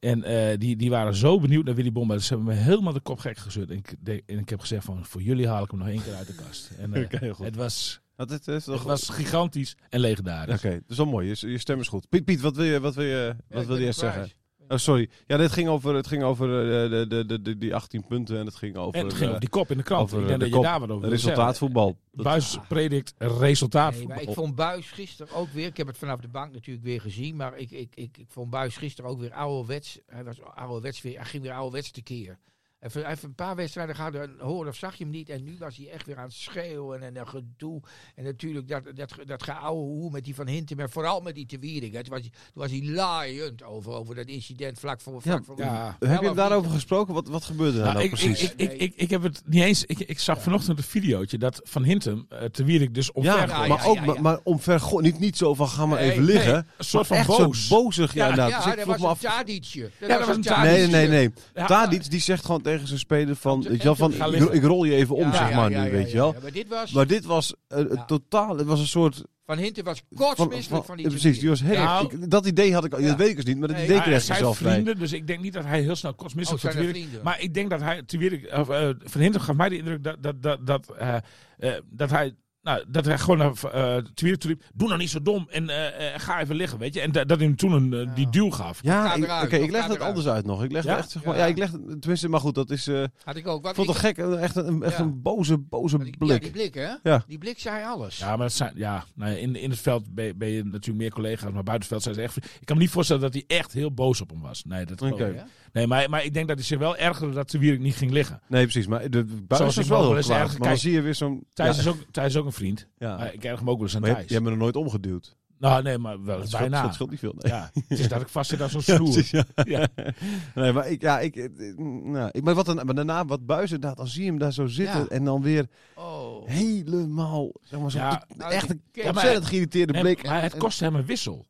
En 0.00 0.24
die, 0.58 0.76
die 0.76 0.90
waren 0.90 1.14
zo 1.14 1.40
benieuwd 1.40 1.64
naar 1.64 1.74
Willy 1.74 1.92
Bomba. 1.92 2.18
Ze 2.18 2.34
hebben 2.34 2.54
me 2.54 2.60
helemaal 2.60 2.92
de 2.92 3.00
kop 3.00 3.18
gek 3.18 3.38
gezet. 3.38 3.70
En 3.70 3.76
ik, 3.76 3.94
de- 4.00 4.22
en 4.26 4.38
ik 4.38 4.48
heb 4.48 4.60
gezegd 4.60 4.84
van, 4.84 5.04
voor 5.04 5.22
jullie 5.22 5.48
haal 5.48 5.64
ik 5.64 5.70
hem 5.70 5.78
nog 5.78 5.88
één 5.88 6.02
keer 6.02 6.14
uit 6.14 6.26
de 6.26 6.34
kast. 6.34 6.70
En 6.78 6.92
het 7.46 7.56
was, 7.56 8.00
Dat 8.26 8.48
is 8.48 8.64
toch 8.64 8.78
het 8.78 8.82
was 8.82 9.08
gigantisch 9.08 9.76
en 9.88 10.00
legendarisch. 10.00 10.56
Oké, 10.56 10.70
dat 10.70 10.90
is 10.90 10.96
wel 10.96 11.06
mooi. 11.06 11.28
Je, 11.28 11.50
je 11.50 11.58
stem 11.58 11.80
is 11.80 11.88
goed. 11.88 12.08
Piet, 12.08 12.24
Piet 12.24 12.40
wat 12.40 12.56
wil 12.56 12.64
je, 12.64 12.80
wat 12.80 12.94
wil 12.94 13.04
je, 13.04 13.36
wat 13.48 13.66
wil 13.66 13.76
je 13.76 13.86
op 13.86 13.92
zeggen? 13.92 14.30
Oh, 14.68 14.78
sorry. 14.78 15.08
Ja, 15.26 15.36
dit 15.36 15.52
ging 15.52 15.68
over, 15.68 15.94
het 15.94 16.06
ging 16.06 16.22
over 16.22 16.46
eh, 16.46 16.90
de, 16.90 17.06
de, 17.06 17.26
de, 17.26 17.42
de, 17.42 17.58
die 17.58 17.74
18 17.74 18.06
punten 18.06 18.38
en 18.38 18.46
het 18.46 18.54
ging 18.54 18.76
over, 18.76 19.00
En 19.00 19.06
het 19.06 19.14
ging 19.14 19.28
eh, 19.28 19.34
op 19.34 19.40
die 19.40 19.48
kop 19.48 19.70
in 19.70 19.76
de 19.76 19.82
krant. 19.82 20.02
over, 20.02 20.16
ik 20.18 20.22
eh, 20.22 20.28
denk 20.28 20.40
de 20.40 20.44
dat 20.44 20.54
je 20.54 20.60
kop. 20.60 20.70
daar 20.70 20.80
wat 20.80 20.90
over 20.90 21.08
resultaatvoetbal. 21.08 21.98
Buis 22.12 22.58
predikt 22.68 23.14
resultaat. 23.18 23.94
Nee, 23.94 24.06
maar 24.06 24.22
ik 24.22 24.32
vond 24.32 24.54
Buis 24.54 24.90
gisteren 24.90 25.34
ook 25.34 25.48
weer. 25.48 25.66
Ik 25.66 25.76
heb 25.76 25.86
het 25.86 25.98
vanaf 25.98 26.20
de 26.20 26.28
bank 26.28 26.52
natuurlijk 26.52 26.84
weer 26.84 27.00
gezien. 27.00 27.36
Maar 27.36 27.58
ik, 27.58 27.70
ik, 27.70 27.94
ik, 27.94 28.18
ik 28.18 28.26
vond 28.28 28.50
Buis 28.50 28.76
gisteren 28.76 29.10
ook 29.10 29.20
weer 29.20 29.32
ouderwets. 29.32 29.98
Hij 30.06 30.24
was 30.24 30.42
ouderwets 30.42 31.02
weer. 31.02 31.16
Hij 31.16 31.24
ging 31.24 31.42
weer 31.42 31.52
ouderwets 31.52 31.90
tekeer. 31.90 32.38
Even, 32.80 33.10
even 33.10 33.28
een 33.28 33.34
paar 33.34 33.56
wedstrijden 33.56 33.94
gehad, 33.94 34.14
hoorde 34.38 34.70
of 34.70 34.76
zag 34.76 34.94
je 34.96 35.04
hem 35.04 35.12
niet. 35.12 35.28
En 35.28 35.44
nu 35.44 35.56
was 35.58 35.76
hij 35.76 35.90
echt 35.90 36.06
weer 36.06 36.16
aan 36.16 36.24
het 36.24 36.32
schreeuwen 36.32 37.02
en 37.02 37.16
een 37.16 37.28
gedoe. 37.28 37.80
En 38.14 38.24
natuurlijk 38.24 38.68
dat, 38.68 38.82
dat, 38.94 39.14
dat 39.26 39.42
geouwe 39.42 39.80
hoe 39.82 40.10
met 40.10 40.24
die 40.24 40.34
Van 40.34 40.46
Hintem. 40.46 40.76
Maar 40.76 40.90
vooral 40.90 41.20
met 41.20 41.34
die 41.34 41.46
te 41.46 41.58
Wiering. 41.58 41.94
hè. 41.94 42.02
Toen 42.02 42.12
was, 42.12 42.20
hij- 42.20 42.30
toen 42.30 42.62
was 42.62 42.70
hij 42.70 42.84
laaiend 42.84 43.62
over, 43.62 43.92
over 43.92 44.14
dat 44.14 44.26
incident 44.26 44.78
vlak 44.78 45.00
voor... 45.00 45.22
Vlak 45.22 45.38
Ja, 45.38 45.44
voor 45.44 45.58
ja. 45.58 45.96
Heb 46.06 46.22
je 46.22 46.32
daarover 46.34 46.70
gesproken? 46.70 47.14
Wat, 47.14 47.28
wat 47.28 47.44
gebeurde 47.44 47.72
daar 47.76 47.82
Nou, 47.82 47.92
nou 47.94 48.04
ik, 48.06 48.10
precies? 48.10 48.42
Ik, 48.42 48.52
ik, 48.56 48.72
ik, 48.72 48.80
ik, 48.80 48.92
ik 48.96 49.10
heb 49.10 49.22
het 49.22 49.42
niet 49.46 49.62
eens. 49.62 49.84
Ik, 49.84 49.98
ik 49.98 50.18
zag 50.18 50.42
vanochtend 50.42 50.78
een 50.78 50.84
videootje 50.84 51.38
dat 51.38 51.60
Van 51.64 51.82
Hintem, 51.84 52.26
uh, 52.32 52.38
te 52.44 52.64
Wierik 52.64 52.94
dus 52.94 53.12
omver 53.12 53.32
ja, 53.32 53.46
gooit. 53.46 53.50
ja, 53.50 53.66
maar 53.76 53.86
ook 53.86 53.94
ja, 53.94 54.04
maar- 54.04 54.14
ja. 54.14 54.20
maar 54.20 54.38
omver 54.42 54.82
niet, 55.00 55.18
niet 55.18 55.36
zo 55.36 55.54
van 55.54 55.68
ga 55.68 55.86
maar 55.86 55.98
Nee, 56.00 56.10
even 56.10 56.24
liggen. 56.24 56.52
nee, 56.52 56.62
een 56.78 56.84
soort 56.84 57.06
van 57.06 57.26
boos. 57.26 57.66
Zo 57.68 57.82
bozig, 57.82 58.14
ja, 58.14 58.28
inderdaad. 58.28 58.50
ja, 58.50 58.56
Dus 58.62 58.72
ik 58.72 58.76
dat 58.78 58.86
was 58.86 58.96
me 58.98 59.02
een 59.04 59.10
af. 59.10 59.20
Tadicje. 59.20 59.90
Ja, 60.00 60.06
dat 60.08 60.26
was 60.26 60.36
een 60.36 60.42
Tadic. 60.42 60.70
Nee, 60.70 60.86
nee, 60.86 61.08
nee. 61.54 61.66
Tadic 61.66 62.10
die 62.10 62.20
zegt 62.20 62.44
gewoon 62.44 62.62
tegen 62.70 62.86
zijn 62.86 62.98
speler 62.98 63.36
van, 63.36 63.62
weet 63.62 63.82
je 63.82 63.94
van 63.96 64.12
ik, 64.52 64.62
rol 64.62 64.84
je 64.84 64.94
even 64.94 65.14
om, 65.14 65.32
zeg 65.32 65.52
maar 65.54 65.70
nu, 65.70 65.90
weet 65.90 66.10
je 66.10 66.16
wel. 66.16 66.34
Maar 66.42 66.52
dit 66.52 66.68
was... 66.68 66.92
Maar 66.92 67.06
dit 67.06 67.24
was 67.24 67.54
uh, 67.68 68.02
totaal, 68.06 68.56
het 68.58 68.66
was 68.66 68.80
een 68.80 68.86
soort... 68.86 69.22
Van 69.46 69.58
Hinten 69.58 69.84
was 69.84 70.02
Van, 70.10 70.34
kotsmisselijk 70.36 70.84
van, 70.84 70.96
die 70.96 71.04
ja, 71.04 71.10
precies, 71.10 71.38
die 71.38 71.48
was 71.48 71.62
heel 71.62 71.74
Nou, 71.84 72.16
ik- 72.16 72.30
Dat 72.30 72.46
idee 72.46 72.74
had 72.74 72.84
ik, 72.84 72.92
al- 72.94 73.00
Ja. 73.00 73.06
dat 73.08 73.16
weet 73.16 73.28
ik 73.28 73.36
dus 73.36 73.44
niet, 73.44 73.58
maar 73.58 73.68
dat 73.68 73.76
Nee, 73.76 73.86
idee 73.86 74.00
kreeg 74.00 74.28
ik 74.28 74.34
zelf 74.34 74.60
bij. 74.62 74.72
vrienden, 74.72 74.98
dus 74.98 75.12
ik 75.12 75.26
denk 75.26 75.40
niet 75.40 75.52
dat 75.52 75.64
hij 75.64 75.80
heel 75.82 75.96
snel 75.96 76.14
kostmisselijk 76.14 76.64
Oh, 76.64 76.70
vrienden? 76.88 77.20
Maar 77.22 77.40
ik 77.40 77.54
denk 77.54 77.70
dat 77.70 77.80
hij 77.80 78.02
te 78.02 78.18
Wierik, 78.18 78.52
of, 78.56 78.68
eh, 78.68 78.88
Van 78.98 79.20
Hintem 79.20 79.40
gaf 79.40 79.56
mij 79.56 79.68
de 79.68 79.76
indruk 79.76 80.02
dat, 80.04 80.16
dat, 80.22 80.42
dat, 80.42 80.66
dat, 80.66 80.92
eh, 80.96 81.16
eh, 81.58 81.72
dat 81.90 82.10
hij. 82.10 82.34
Nou, 82.68 82.84
dat 82.88 83.04
hij 83.04 83.18
gewoon 83.18 83.38
naar 83.38 83.52
uh, 83.74 84.04
riep, 84.14 84.62
doe 84.74 84.88
nou 84.88 84.98
niet 84.98 85.10
zo 85.10 85.22
dom 85.22 85.46
en 85.50 85.68
eh, 85.68 86.14
eh, 86.14 86.20
ga 86.20 86.40
even 86.40 86.56
liggen, 86.56 86.78
weet 86.78 86.94
je. 86.94 87.00
En 87.00 87.12
da- 87.12 87.24
dat 87.24 87.38
hij 87.38 87.46
hem 87.46 87.56
toen 87.56 87.72
een, 87.72 88.10
die 88.14 88.30
duw 88.30 88.50
gaf. 88.50 88.78
Ja, 88.82 89.14
oké, 89.42 89.56
ik 89.56 89.70
leg 89.70 89.82
het 89.82 89.94
eruit? 89.94 90.00
anders 90.08 90.26
uit 90.26 90.46
nog. 90.46 90.64
Ik 90.64 90.72
leg 90.72 90.84
Ja? 90.84 90.90
het 90.90 90.98
echt, 90.98 91.10
zeg 91.10 91.24
maar, 91.24 91.36
Ja. 91.36 91.40
ja, 91.44 91.46
ik 91.46 91.58
leg 91.58 91.72
het, 91.72 91.80
tenminste, 92.00 92.28
maar 92.28 92.40
goed, 92.40 92.54
dat 92.54 92.70
is, 92.70 92.86
eh, 92.86 93.04
Had 93.24 93.36
ik 93.36 93.46
ook. 93.46 93.62
Wat 93.62 93.70
ik 93.70 93.76
vond 93.76 93.88
het 93.88 93.96
ik- 93.96 94.02
gek, 94.24 94.38
echt 94.38 94.56
een, 94.56 94.82
echt 94.82 94.96
Ja. 94.96 95.02
een 95.02 95.22
boze, 95.22 95.58
boze 95.58 95.98
die, 95.98 96.16
blik. 96.16 96.42
die 96.42 96.50
blik, 96.50 96.74
hè? 96.74 96.90
Ja. 97.02 97.22
Die 97.26 97.38
blik 97.38 97.58
zei 97.58 97.84
alles. 97.84 98.18
Ja, 98.18 98.28
maar 98.28 98.38
dat 98.38 98.52
zijn, 98.52 98.72
ja, 98.74 99.04
nou, 99.14 99.32
in, 99.32 99.56
in 99.56 99.70
het 99.70 99.78
veld 99.80 100.14
ben, 100.14 100.38
ben 100.38 100.48
je 100.48 100.64
natuurlijk 100.64 100.98
meer 100.98 101.10
collega's, 101.12 101.52
maar 101.52 101.62
buiten 101.62 101.74
het 101.78 101.86
veld 101.88 102.02
zijn 102.02 102.14
ze 102.14 102.22
echt. 102.22 102.36
Ik 102.36 102.66
kan 102.66 102.76
me 102.76 102.82
niet 102.82 102.92
voorstellen 102.92 103.22
dat 103.22 103.32
hij 103.32 103.44
echt 103.46 103.72
heel 103.72 103.92
boos 103.92 104.20
op 104.20 104.30
hem 104.30 104.40
was. 104.40 104.64
Nee, 104.64 104.84
dat. 104.84 105.00
Ja? 105.18 105.46
Nee, 105.72 105.86
maar, 105.86 106.10
maar 106.10 106.24
ik 106.24 106.34
denk 106.34 106.48
dat 106.48 106.56
hij 106.56 106.66
zich 106.66 106.78
wel 106.78 106.96
ergerde 106.96 107.34
dat 107.34 107.50
de 107.50 107.58
Wierik 107.58 107.80
niet 107.80 107.96
ging 107.96 108.10
liggen. 108.10 108.40
Nee, 108.48 108.62
precies, 108.62 108.86
maar 108.86 109.10
de 109.10 109.24
buis 109.24 109.76
ik 109.76 109.84
wel 109.86 110.12
heel 110.14 110.22
kwaad. 110.22 110.58
Maar 110.58 110.68
dan 110.68 110.78
zie 110.78 110.92
je 110.92 111.00
weer 111.00 111.14
zo'n... 111.14 111.36
Is 111.38 111.86
Thijs 112.10 112.26
is 112.28 112.36
ook 112.36 112.44
een 112.46 112.52
vriend. 112.58 112.86
ja. 112.98 113.16
Maar 113.16 113.34
ik 113.34 113.44
erg 113.44 113.58
hem 113.58 113.70
ook 113.70 113.76
wel 113.76 113.84
eens 113.86 113.94
aan 113.94 114.00
Maar 114.00 114.10
je, 114.10 114.16
hebt- 114.16 114.28
Thijs. 114.28 114.38
je 114.38 114.44
hebt 114.44 114.44
me 114.44 114.50
er 114.50 114.72
nooit 114.72 114.76
omgeduwd. 114.86 115.36
Nou, 115.58 115.82
nee, 115.82 115.98
maar 115.98 116.24
wel 116.24 116.40
Dat 116.40 116.50
bijna. 116.50 116.82
dat 116.82 116.94
scheelt 116.94 117.10
niet 117.10 117.18
veel. 117.18 117.34
Nee. 117.38 117.52
Ja, 117.52 117.70
het 117.88 117.98
is 117.98 118.08
dat 118.08 118.20
ik 118.20 118.28
vast 118.28 118.50
zit 118.50 118.62
aan 118.62 118.70
zo'n 118.70 118.82
snoer. 119.12 119.28
ja. 119.30 119.44
Ja. 119.64 119.88
Nee, 120.54 120.72
maar 120.72 120.88
ik, 120.90 121.00
ja, 121.02 121.20
ik, 121.20 121.36
eh, 121.36 121.76
nou, 122.04 122.28
ik, 122.32 122.42
maar, 122.42 122.54
wat 122.54 122.66
dan, 122.66 122.76
maar 122.86 122.94
daarna 122.94 123.24
wat 123.24 123.46
buis 123.46 123.70
inderdaad, 123.72 123.96
dan 123.96 124.06
zie 124.08 124.22
je 124.24 124.28
hem 124.28 124.38
daar 124.38 124.52
zo 124.52 124.66
zitten 124.66 125.00
Ja. 125.00 125.06
en 125.08 125.24
dan 125.24 125.42
weer 125.42 125.66
Oh. 125.94 126.46
helemaal, 126.48 127.50
zeg 127.62 127.80
maar, 127.80 127.90
zo. 127.90 127.98
Nou, 127.98 128.52
echt 128.52 128.70
een 128.70 128.82
ontzettend 129.06 129.46
geïrriteerde 129.46 130.00
blik. 130.00 130.26
maar 130.26 130.42
het 130.42 130.56
kostte 130.56 130.84
hem 130.84 130.94
een 130.94 131.06
wissel. 131.06 131.46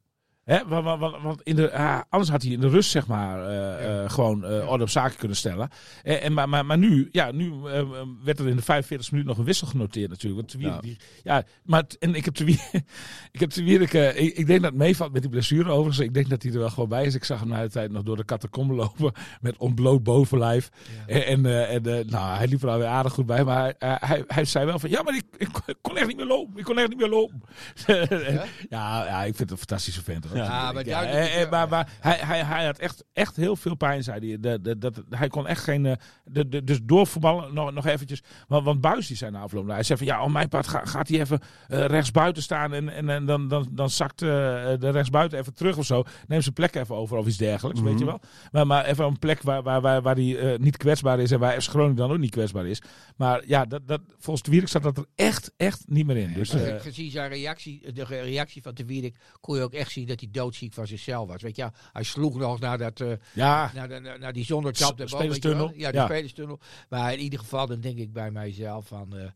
Hè, 0.48 0.66
want, 0.66 0.84
want- 1.00 1.22
want- 1.22 1.42
in 1.42 1.56
de, 1.56 1.72
ah, 1.72 2.00
anders 2.08 2.30
had 2.30 2.42
hij 2.42 2.50
in 2.52 2.60
de 2.60 2.68
rust 2.68 2.90
zeg 2.90 3.06
maar 3.06 3.44
eh, 3.48 4.02
eh, 4.04 4.10
gewoon 4.10 4.44
eh, 4.44 4.70
orde 4.70 4.82
op 4.82 4.90
zaken 4.90 5.18
kunnen 5.18 5.36
stellen. 5.36 5.68
En, 6.02 6.20
en, 6.22 6.32
maar, 6.32 6.48
maar, 6.48 6.66
maar 6.66 6.78
nu, 6.78 7.08
ja, 7.12 7.30
nu 7.32 7.52
eh, 7.66 7.78
eh, 7.78 7.86
werd 8.24 8.38
er 8.38 8.48
in 8.48 8.56
de 8.56 8.62
45 8.62 9.10
minuten 9.10 9.30
nog 9.30 9.40
een 9.40 9.46
wissel 9.46 9.66
genoteerd 9.66 10.10
natuurlijk. 10.10 10.48
Want 10.50 10.62
Ja. 10.62 10.80
die, 10.80 10.96
ja, 11.22 11.42
maar 11.64 11.84
en 11.98 12.14
ik 12.14 12.24
heb 12.24 12.34
te 12.34 12.44
ik 13.32 13.40
heb 13.40 13.50
te 13.50 13.64
ik, 13.64 13.92
ik 14.36 14.46
denk 14.46 14.60
dat 14.62 14.70
het 14.70 14.80
meevalt 14.80 15.12
met 15.12 15.22
die 15.22 15.30
blessure 15.30 15.70
overigens. 15.70 15.98
Ik 15.98 16.14
denk 16.14 16.28
dat 16.28 16.42
hij 16.42 16.52
er 16.52 16.58
wel 16.58 16.70
gewoon 16.70 16.88
bij 16.88 17.04
is. 17.04 17.14
Ik 17.14 17.24
zag 17.24 17.40
hem 17.40 17.48
na 17.48 17.62
de 17.62 17.70
tijd 17.70 17.90
nog 17.90 18.02
door 18.02 18.16
de 18.16 18.24
catacombe 18.24 18.74
lopen 18.74 19.12
met 19.40 19.56
ontbloot 19.56 20.02
bovenlijf. 20.02 20.70
En, 21.06 21.26
en, 21.26 21.68
en 21.68 22.06
nou, 22.08 22.36
hij 22.36 22.46
liep 22.48 22.62
er 22.62 22.68
alweer 22.68 22.86
aardig 22.86 23.12
goed 23.12 23.26
bij. 23.26 23.44
Maar 23.44 23.74
hij, 23.78 23.96
hij, 24.00 24.24
hij 24.26 24.44
zei 24.44 24.66
wel 24.66 24.78
van, 24.78 24.90
ja, 24.90 25.02
maar 25.02 25.14
ik, 25.16 25.24
ik 25.36 25.48
kon 25.80 25.96
echt 25.96 26.06
niet 26.06 26.16
meer 26.16 26.26
lopen. 26.26 26.58
Ik 26.58 26.64
kon 26.64 26.78
echt 26.78 26.88
niet 26.88 26.98
meer 26.98 27.08
lopen. 27.08 27.42
ja, 28.68 29.04
ja, 29.04 29.18
ik 29.18 29.36
vind 29.36 29.38
het 29.38 29.50
een 29.50 29.56
fantastische 29.56 30.02
vent. 30.02 30.26
Ja, 30.44 30.72
maar 30.72 30.86
Ja, 30.86 31.00
duidelijk 31.00 31.32
eh, 31.32 31.42
eh, 31.42 31.50
maar, 31.50 31.68
maar 31.68 31.92
hij, 32.00 32.16
hij, 32.16 32.42
hij 32.44 32.64
had 32.64 32.78
echt, 32.78 33.04
echt 33.12 33.36
heel 33.36 33.56
veel 33.56 33.74
pijn, 33.74 34.02
zei 34.02 34.38
hij. 34.40 34.58
Dat, 34.78 35.02
hij 35.10 35.28
kon 35.28 35.46
echt 35.46 35.62
geen... 35.62 35.86
eh, 35.86 35.92
de, 36.24 36.48
de, 36.48 36.64
dus 36.64 36.78
doorvoetballen 36.82 37.54
nog, 37.54 37.72
nog 37.72 37.86
eventjes. 37.86 38.22
Want, 38.48 38.64
want 38.64 38.80
Buis 38.80 39.06
die 39.06 39.16
zei 39.16 39.30
na 39.30 39.40
afloop... 39.40 39.68
Hij 39.68 39.82
zei 39.82 39.98
van, 39.98 40.06
ja, 40.06 40.22
op 40.24 40.30
mijn 40.30 40.48
part 40.48 40.66
ga- 40.68 40.84
gaat 40.84 41.08
hij 41.08 41.20
even 41.20 41.40
eh, 41.68 41.84
rechtsbuiten 41.84 42.42
staan... 42.42 42.72
en, 42.72 42.88
en, 42.88 43.08
en 43.08 43.26
dan, 43.26 43.48
dan, 43.48 43.68
dan 43.70 43.90
zakt 43.90 44.22
eh, 44.22 44.28
de 44.78 44.90
rechtsbuiten 44.90 45.38
even 45.38 45.54
terug 45.54 45.76
of 45.76 45.84
zo. 45.86 46.02
Neemt 46.26 46.42
zijn 46.42 46.54
plek 46.54 46.74
even 46.74 46.94
over 46.94 47.16
of 47.16 47.26
iets 47.26 47.36
dergelijks, 47.36 47.80
weet 47.80 47.98
je 47.98 48.04
wel. 48.04 48.20
Maar, 48.52 48.66
maar 48.66 48.84
even 48.84 49.04
een 49.04 49.18
plek 49.18 49.42
waar, 49.42 49.62
waar, 49.62 50.02
waar, 50.02 50.16
eh, 50.16 50.58
niet 50.58 50.76
kwetsbaar 50.76 51.20
is... 51.20 51.30
en 51.30 51.38
waar 51.38 51.60
FC 51.60 51.68
Groningen 51.68 51.96
dan 51.96 52.10
ook 52.10 52.18
niet 52.18 52.30
kwetsbaar 52.30 52.66
is. 52.66 52.82
Maar 53.16 53.42
ja, 53.46 53.64
dat, 53.64 53.86
dat, 53.88 54.00
volgens 54.18 54.44
de 54.44 54.50
Wierik 54.50 54.68
zat 54.68 54.82
dat 54.82 54.96
er 54.96 55.04
echt, 55.14 55.52
echt 55.56 55.82
niet 55.86 56.06
meer 56.06 56.16
in. 56.16 56.32
Dus, 56.32 56.50
gezien 56.78 57.10
zijn 57.10 57.28
reactie, 57.30 57.92
de 57.92 58.04
reactie 58.04 58.62
van 58.62 58.74
de 58.74 58.84
Wierik, 58.84 59.16
kon 59.40 59.56
je 59.56 59.62
ook 59.62 59.72
echt 59.72 59.90
zien 59.90 60.06
dat 60.06 60.20
hij 60.20 60.27
doodziek 60.30 60.72
van 60.74 60.86
zichzelf 60.86 61.28
was. 61.28 61.42
Weet 61.42 61.56
je, 61.56 61.70
hij 61.92 62.02
sloeg 62.02 62.36
nog 62.38 62.60
naar, 62.60 62.78
dat, 62.78 63.00
eh, 63.00 63.12
ja, 63.34 63.70
naar, 63.74 63.88
de, 63.88 64.16
naar 64.20 64.32
die. 64.32 64.44
S- 64.44 64.48
weet 64.48 64.78
je 64.78 65.06
spelerstunnel. 65.06 65.72
Ja, 65.74 65.90
de 65.90 65.96
Ja. 65.96 66.04
spelerstunnel. 66.04 66.58
Maar 66.88 67.12
in 67.12 67.18
ieder 67.18 67.38
geval, 67.38 67.66
dan 67.66 67.80
denk 67.80 67.98
ik 67.98 68.12
bij 68.12 68.30
mijzelf 68.30 68.86
van... 68.86 69.16
eh, 69.16 69.26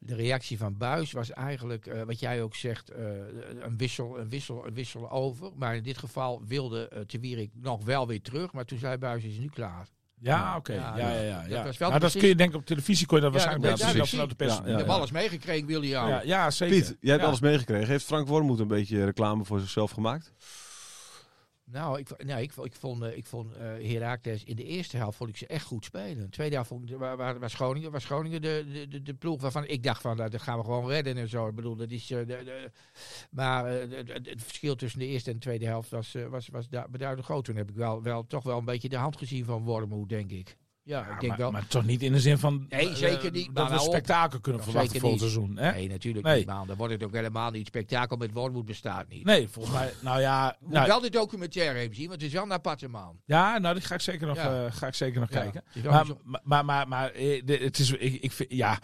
de 0.00 0.14
reactie 0.14 0.58
van 0.58 0.76
Buis 0.76 1.12
was 1.12 1.30
eigenlijk, 1.30 1.86
eh, 1.86 2.02
wat 2.02 2.20
jij 2.20 2.42
ook 2.42 2.54
zegt, 2.54 2.90
een, 2.94 3.76
wissel, 3.76 4.18
een, 4.18 4.28
wissel, 4.28 4.66
een 4.66 4.74
wissel 4.74 5.10
over. 5.10 5.50
Maar 5.56 5.76
in 5.76 5.82
dit 5.82 5.98
geval 5.98 6.42
wilde 6.46 6.90
uh, 6.94 7.00
Te 7.00 7.18
Wierik 7.18 7.50
nog 7.54 7.84
wel 7.84 8.06
weer 8.06 8.22
terug. 8.22 8.52
Maar 8.52 8.64
toen 8.64 8.78
zei 8.78 8.96
Buis, 8.96 9.24
is 9.24 9.38
nu 9.38 9.48
klaar. 9.48 9.88
Ja, 10.20 10.56
oké. 10.56 10.72
Ja, 10.72 10.96
Ja, 10.96 11.08
ja, 11.10 11.14
dat- 11.14 11.24
ja. 11.24 11.40
dat 11.40 11.50
ja. 11.50 11.64
was 11.64 11.78
wel 11.78 11.90
maar 11.90 12.00
dat 12.00 12.10
precies- 12.10 12.20
kun 12.20 12.28
je 12.28 12.34
denk 12.34 12.54
op 12.54 12.66
televisie 12.66 13.06
kon 13.06 13.16
je 13.16 13.22
dat 13.22 13.32
Ja, 13.32 13.38
waarschijnlijk 13.38 13.78
dat 13.78 13.92
wel 13.92 14.06
vanuit 14.06 14.28
de 14.28 14.34
pers. 14.34 14.52
Ja, 14.54 14.60
Ik 14.60 14.66
ja, 14.68 14.76
heb 14.76 14.88
alles 14.88 15.10
meegekregen, 15.10 15.66
William. 15.66 16.08
Ja, 16.08 16.20
ja, 16.24 16.50
zeker. 16.50 16.76
Piet, 16.76 16.86
jij 17.00 17.10
hebt 17.10 17.20
Ja. 17.22 17.26
alles 17.28 17.40
meegekregen. 17.40 17.86
Heeft 17.88 18.04
Frank 18.04 18.28
Wormoed 18.28 18.58
een 18.58 18.68
beetje 18.68 19.04
reclame 19.04 19.44
voor 19.44 19.60
zichzelf 19.60 19.90
gemaakt? 19.90 20.32
Nou, 21.70 21.98
ik, 21.98 22.24
nou, 22.24 22.40
ik, 22.40 22.52
ik 22.56 22.74
vond, 22.74 23.02
eh, 23.02 23.16
ik 23.16 23.26
vond 23.26 23.52
eh 23.52 23.60
Heracles 23.62 24.44
in 24.44 24.56
de 24.56 24.64
eerste 24.64 24.96
helft 24.96 25.16
vond 25.16 25.30
ik 25.30 25.36
ze 25.36 25.46
echt 25.46 25.64
goed 25.64 25.84
spelen. 25.84 26.18
De 26.18 26.28
tweede 26.28 26.54
helft 26.54 26.68
vond 26.68 26.90
ik, 26.90 26.96
waar, 26.96 27.16
waar, 27.16 27.50
Groningen 28.04 28.42
de, 28.42 28.86
de, 28.88 29.02
de, 29.02 29.14
ploeg 29.14 29.40
waarvan 29.40 29.64
ik 29.66 29.82
dacht 29.82 30.00
van 30.00 30.16
nou, 30.16 30.30
dat 30.30 30.42
gaan 30.42 30.58
we 30.58 30.64
gewoon 30.64 30.88
redden 30.88 31.16
en 31.16 31.28
zo. 31.28 31.48
Ik 31.48 31.54
bedoel, 31.54 31.76
dat 31.76 31.90
is, 31.90 32.10
eh, 32.10 32.26
de, 32.26 32.70
maar 33.30 33.66
het 33.66 34.42
verschil 34.42 34.74
tussen 34.74 34.98
de 35.00 35.06
eerste 35.06 35.30
en 35.30 35.36
de 35.36 35.42
tweede 35.42 35.66
helft 35.66 35.90
was, 35.90 36.14
was, 36.28 36.48
was 36.48 36.68
da- 36.68 36.88
beduidend 36.88 37.24
groot. 37.26 37.44
Toen 37.44 37.56
heb 37.56 37.70
ik 37.70 37.76
wel, 37.76 38.02
wel, 38.02 38.26
toch 38.26 38.42
wel 38.42 38.58
een 38.58 38.64
beetje 38.64 38.88
de 38.88 38.96
hand 38.96 39.16
gezien 39.16 39.44
van 39.44 39.64
Wormoed, 39.64 40.08
denk 40.08 40.30
ik. 40.30 40.56
Ja, 40.88 41.00
ik 41.00 41.06
denk 41.20 41.26
maar, 41.28 41.36
wel. 41.38 41.50
maar 41.50 41.66
toch 41.66 41.84
niet 41.84 42.02
in 42.02 42.12
de 42.12 42.20
zin 42.20 42.38
van 42.38 42.66
Nee, 42.68 42.88
eh, 42.88 42.94
zeker 42.94 43.30
niet. 43.30 43.44
dat 43.54 43.68
Maar 43.68 43.78
we 43.78 43.84
spektakel 43.84 44.40
kunnen 44.40 44.62
verwachten 44.62 45.00
voor 45.00 45.10
het 45.10 45.18
seizoen. 45.18 45.56
Hè? 45.56 45.72
nee, 45.72 45.88
natuurlijk 45.88 46.26
Nee. 46.26 46.36
niet, 46.36 46.46
man. 46.46 46.66
Dan 46.66 46.76
wordt 46.76 46.92
het 46.92 47.02
ook 47.04 47.12
helemaal 47.14 47.50
niet. 47.50 47.66
Spektakel 47.66 48.16
met 48.16 48.32
Wormoed 48.32 48.64
bestaat 48.64 49.08
niet. 49.08 49.24
Nee, 49.24 49.48
volgens 49.48 49.74
mij, 49.74 49.92
nou 50.02 50.20
ja, 50.20 50.56
Moet 50.60 50.72
nou, 50.72 50.86
wel 50.86 51.00
de 51.00 51.10
documentaire 51.10 51.78
even 51.78 51.94
zien, 51.96 52.08
want 52.08 52.20
het 52.20 52.28
is 52.30 52.34
wel 52.36 52.44
een 52.44 52.52
aparte 52.52 52.88
man. 52.88 53.20
ja, 53.24 53.58
nou, 53.58 53.74
die 53.74 53.84
ga 53.84 53.94
ik 53.94 54.00
zeker 54.00 54.26
nog, 54.26 54.36
Ja. 54.36 54.64
eh, 54.66 54.72
ga 54.72 54.86
ik 54.86 54.94
zeker 54.94 55.20
nog 55.20 55.30
Ja, 55.32 55.40
kijken. 55.40 55.62
Maar, 55.84 56.06
zo- 56.06 56.18
maar, 56.24 56.40
maar, 56.44 56.64
maar, 56.64 56.88
maar, 56.88 57.10
eh, 57.10 57.42
het 57.46 57.78
is, 57.78 57.90
ik, 57.90 58.14
ik 58.22 58.32
vind, 58.32 58.52
ja, 58.52 58.78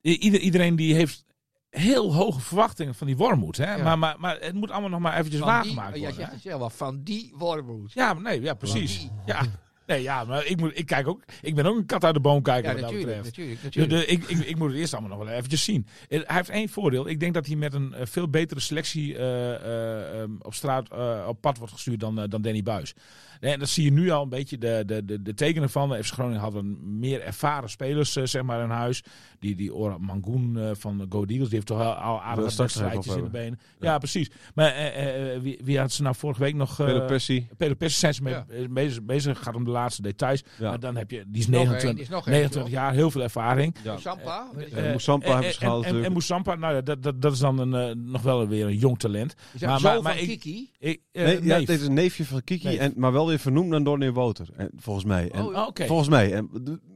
ieder, 0.00 0.40
iedereen 0.40 0.76
die 0.76 0.94
heeft 0.94 1.24
heel 1.70 2.14
hoge 2.14 2.40
verwachtingen 2.40 2.94
van 2.94 3.06
die 3.06 3.16
Wormoed, 3.16 3.56
hè? 3.56 3.74
Ja. 3.74 3.82
Maar, 3.82 3.98
maar, 3.98 4.16
maar 4.18 4.36
het 4.40 4.54
moet 4.54 4.70
allemaal 4.70 4.90
nog 4.90 5.00
maar 5.00 5.16
eventjes 5.18 5.40
Van 5.42 5.48
die- 5.48 5.54
waargemaakt 5.74 5.94
ja, 5.94 5.98
worden. 6.00 6.16
zegt 6.16 6.32
het 6.32 6.42
zelf 6.42 6.58
wel, 6.58 6.70
van 6.70 7.02
die 7.02 7.34
Wormoed. 7.36 7.92
Ja, 7.92 8.14
maar 8.14 8.22
nee, 8.22 8.40
ja, 8.40 8.54
precies. 8.54 9.08
Ja. 9.26 9.42
Nee, 9.86 10.02
ja, 10.02 10.24
maar 10.24 10.46
ik, 10.46 10.60
moet, 10.60 10.78
ik 10.78 10.86
kijk 10.86 11.08
ook, 11.08 11.22
ik 11.42 11.54
ben 11.54 11.66
ook 11.66 11.76
een 11.76 11.86
kat 11.86 12.04
uit 12.04 12.14
de 12.14 12.20
boom 12.20 12.42
kijken 12.42 12.62
Ja, 12.68 12.80
wat 12.80 12.82
dat 12.82 12.90
natuurlijk, 12.92 13.22
betreft. 13.22 13.36
natuurlijk, 13.36 13.72
De, 13.74 13.80
natuurlijk. 13.80 14.06
de, 14.08 14.12
ik, 14.12 14.38
ik, 14.38 14.46
ik 14.46 14.56
moet 14.58 14.70
het 14.70 14.78
eerst 14.78 14.92
allemaal 14.94 15.16
nog 15.18 15.26
wel 15.26 15.34
eventjes 15.36 15.64
zien. 15.64 15.86
Eh, 16.08 16.20
Hij 16.24 16.36
heeft 16.36 16.48
één 16.48 16.68
voordeel. 16.68 17.08
Ik 17.08 17.20
denk 17.20 17.34
dat 17.34 17.46
hij 17.46 17.56
met 17.56 17.74
een 17.74 17.94
eh, 17.94 18.06
veel 18.06 18.28
betere 18.28 18.60
selectie 18.60 19.16
eh, 19.16 19.54
eh, 19.54 20.20
ehm, 20.20 20.30
op 20.38 20.54
straat 20.54 20.88
op 21.28 21.40
pad 21.40 21.58
wordt 21.58 21.72
gestuurd 21.72 22.00
dan, 22.00 22.14
dan 22.14 22.42
Danny 22.42 22.62
Buis. 22.62 22.94
En 23.40 23.58
dat 23.58 23.68
zie 23.68 23.84
je 23.84 23.92
nu 23.92 24.10
al 24.10 24.22
een 24.22 24.28
beetje 24.28 24.58
de, 24.58 24.82
de, 24.86 25.04
de, 25.04 25.22
de 25.22 25.34
tekenen 25.34 25.70
van. 25.70 25.94
FC 26.04 26.12
Groningen 26.12 26.40
had 26.40 26.54
een 26.54 26.98
meer 26.98 27.20
ervaren 27.22 27.70
spelers 27.70 28.16
eh, 28.16 28.24
zeg 28.24 28.42
maar 28.42 28.62
in 28.62 28.70
huis. 28.70 29.02
Die, 29.38 29.54
die 29.54 29.74
Ora 29.74 29.98
Mangoen 29.98 30.56
eh, 30.58 30.70
van 30.72 31.06
Go 31.08 31.18
Eagles, 31.24 31.44
die 31.46 31.54
heeft 31.54 31.66
toch 31.66 31.80
al, 31.80 31.92
al 31.94 32.22
aardige 32.22 32.56
wedstrijdjes 32.56 33.16
in 33.16 33.24
de 33.24 33.30
benen. 33.30 33.58
Ja, 33.80 33.98
precies. 33.98 34.30
Maar 34.54 34.70
eh, 34.72 35.34
eh, 35.34 35.40
wie, 35.42 35.58
wie 35.64 35.78
had 35.78 35.92
ze 35.92 36.02
nou 36.02 36.14
vorige 36.14 36.40
week 36.40 36.54
nog... 36.54 36.80
eh, 36.80 36.86
Peter 36.86 37.04
Persie. 37.04 37.48
Peter 37.56 37.76
Persie 37.76 37.98
zijn 37.98 38.14
ze 38.14 38.22
mee, 38.22 38.34
Ja. 38.34 38.44
bezig, 38.70 39.02
bezig. 39.02 39.42
Gaat 39.42 39.54
om 39.54 39.64
de 39.64 39.70
laatste 39.70 40.02
details. 40.02 40.42
Ja. 40.58 40.68
Maar 40.68 40.80
dan 40.80 40.96
heb 40.96 41.10
je, 41.10 41.24
die 41.26 41.40
is 41.42 41.46
Nog 41.48 41.60
één, 41.60 41.68
29, 41.68 42.02
is 42.04 42.08
nog 42.08 42.26
één, 42.26 42.34
29 42.34 42.62
toch? 42.62 42.70
jaar, 42.82 42.92
heel 42.92 43.10
veel 43.10 43.22
ervaring. 43.22 43.74
Ja. 43.84 43.90
Moussampa 43.92 44.48
en- 44.52 44.56
hebben 44.56 45.44
en- 45.44 45.52
ze 45.52 45.58
gehaald 45.58 45.76
En, 45.84 45.88
en, 45.88 45.94
natuurlijk. 45.94 46.12
Moussampa, 46.12 46.54
nou 46.54 46.74
ja, 46.74 46.80
dat, 46.80 47.02
dat, 47.02 47.22
dat 47.22 47.32
is 47.32 47.38
dan 47.38 47.58
een, 47.72 48.10
nog 48.10 48.22
wel 48.22 48.48
weer 48.48 48.66
een 48.66 48.76
jong 48.76 48.98
talent. 48.98 49.34
Is 49.52 49.60
dat 49.60 49.68
maar- 49.70 49.78
zo 49.80 49.86
maar- 49.88 50.02
maar 50.02 50.12
van 50.16 50.22
ik- 50.22 50.28
Kiki? 50.40 50.70
Ik, 50.78 51.00
Nee, 51.12 51.40
dit 51.66 51.68
is 51.80 51.86
een 51.86 51.94
neefje 51.94 52.24
van 52.24 52.44
Kiki, 52.44 52.66
Neef. 52.68 52.78
en, 52.78 52.92
maar 52.96 53.12
wel 53.12 53.25
weer 53.26 53.38
vernoemd 53.38 53.68
naar 53.68 53.82
Donny 53.82 54.12
Woter. 54.12 54.48
En, 54.56 54.70
volgens 54.76 55.04
mij. 55.04 55.30
En, 55.30 55.44
Oh. 55.44 55.68
Volgens 55.74 56.08
mij. 56.08 56.32
En, 56.34 56.48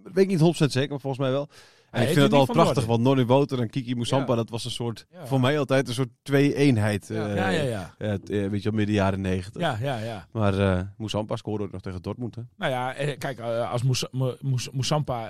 weet 0.03 0.31
ik 0.31 0.40
niet 0.40 0.62
100% 0.62 0.64
zeker, 0.66 0.90
maar 0.90 1.01
volgens 1.01 1.23
mij 1.23 1.31
wel. 1.31 1.49
En 1.90 2.03
ik 2.03 2.09
vind 2.09 2.21
het 2.21 2.33
al 2.33 2.47
prachtig, 2.47 2.87
want 2.87 3.05
Donny 3.05 3.27
Woter 3.27 3.61
en 3.61 3.71
Kiki 3.71 3.95
Moussampa, 3.95 4.31
Ja. 4.31 4.37
dat 4.37 4.51
was 4.51 4.64
een 4.64 4.71
soort, 4.71 5.07
Ja. 5.12 5.27
voor 5.27 5.40
mij 5.40 5.59
altijd 5.59 5.88
een 5.88 5.95
soort 5.95 6.09
twee-eenheid. 6.23 7.07
Ja. 7.09 7.29
eh, 7.29 7.37
Ja, 7.37 7.49
ja, 7.49 7.62
ja. 7.99 8.19
eh, 8.29 8.49
weet 8.51 8.62
je 8.62 8.73
midden 8.73 8.95
jaren 8.95 9.21
negentig. 9.21 9.62
Ja, 9.62 9.79
ja, 9.81 9.99
ja. 9.99 10.27
Maar 10.33 10.59
eh 10.59 10.81
Moussampa 10.97 11.37
scoorde 11.37 11.64
ook 11.64 11.73
nog 11.73 11.81
tegen 11.81 12.03
Dortmund. 12.03 12.35
Hè? 12.35 12.43
Nou 12.57 12.73
ja, 12.73 12.93
kijk, 13.19 13.40
als 13.40 13.83
Mous- 13.83 14.09
Mou- 14.11 14.37
Mous- 14.40 14.71
Moussampa... 14.71 15.29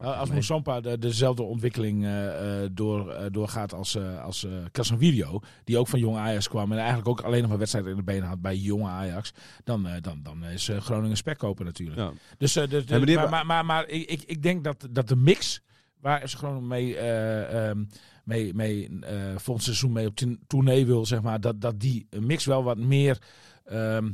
als. 0.00 0.30
Moussampa 0.30 0.80
de, 0.80 0.98
dezelfde 0.98 1.42
ontwikkeling 1.42 2.04
eh, 2.04 2.62
eh, 2.64 2.70
door, 2.72 3.10
eh, 3.10 3.26
doorgaat 3.30 3.72
als, 3.74 3.98
als 4.22 4.46
Casemiro, 4.72 5.40
die 5.64 5.78
ook 5.78 5.88
van 5.88 5.98
Jong 5.98 6.16
Ajax 6.16 6.48
kwam 6.48 6.72
en 6.72 6.78
eigenlijk 6.78 7.08
ook 7.08 7.20
alleen 7.20 7.40
nog 7.40 7.48
maar 7.48 7.58
wedstrijden 7.58 7.90
in 7.90 7.96
de 7.96 8.02
benen 8.02 8.28
had 8.28 8.40
bij 8.40 8.56
Jong 8.56 8.86
Ajax, 8.86 9.32
dan, 9.64 9.88
dan, 10.00 10.20
dan 10.22 10.44
is 10.44 10.70
Groningen 10.78 11.16
spekkoper 11.16 11.64
natuurlijk. 11.64 11.98
Ja. 11.98 12.12
Dus, 12.38 12.54
maar 12.54 13.28
maar, 13.28 13.46
maar, 13.46 13.64
maar, 13.64 13.88
ik, 13.88 14.10
ik, 14.10 14.22
ik 14.22 14.42
denk 14.42 14.64
dat, 14.64 14.88
dat 14.90 15.08
de 15.08 15.16
mix 15.16 15.62
waar 16.00 16.28
ze 16.28 16.36
gewoon 16.36 16.66
mee, 16.66 16.96
ehm, 16.96 17.84
mee, 18.24 18.54
mee 18.54 18.98
eh, 19.00 19.36
volgend 19.36 19.64
seizoen 19.64 19.92
mee 19.92 20.06
op 20.06 20.18
tournee 20.46 20.86
wil, 20.86 21.06
zeg 21.06 21.22
maar, 21.22 21.40
dat, 21.40 21.60
dat 21.60 21.80
die 21.80 22.06
mix 22.20 22.44
wel 22.44 22.62
wat 22.62 22.78
meer. 22.78 23.18
ehm, 23.64 24.10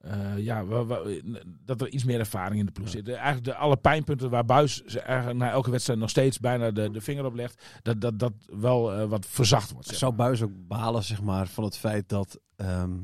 eh, 0.00 0.38
ja, 0.38 0.64
dat 1.64 1.80
er 1.80 1.88
iets 1.88 2.04
meer 2.04 2.18
ervaring 2.18 2.60
in 2.60 2.66
de 2.66 2.72
ploeg 2.72 2.88
zit. 2.88 3.08
Eh, 3.08 3.14
Eigenlijk 3.14 3.44
de, 3.44 3.54
alle 3.54 3.76
pijnpunten 3.76 4.30
waar 4.30 4.44
Buis 4.44 4.82
na 5.32 5.50
elke 5.50 5.70
wedstrijd 5.70 5.98
nog 5.98 6.10
steeds 6.10 6.38
bijna 6.38 6.70
de, 6.70 6.90
de 6.90 7.00
vinger 7.00 7.24
op 7.24 7.34
legt, 7.34 7.64
dat 7.82 8.00
dat, 8.00 8.18
dat 8.18 8.32
wel 8.46 8.92
eh, 8.94 9.08
wat 9.08 9.26
verzacht 9.26 9.72
wordt. 9.72 9.86
Zeg 9.86 9.96
Zou. 9.96 10.12
Buis 10.14 10.42
ook 10.42 10.52
balen 10.68 11.04
zeg 11.04 11.22
maar, 11.22 11.46
van 11.48 11.64
het 11.64 11.76
feit 11.76 12.08
dat 12.08 12.40
ehm, 12.56 12.96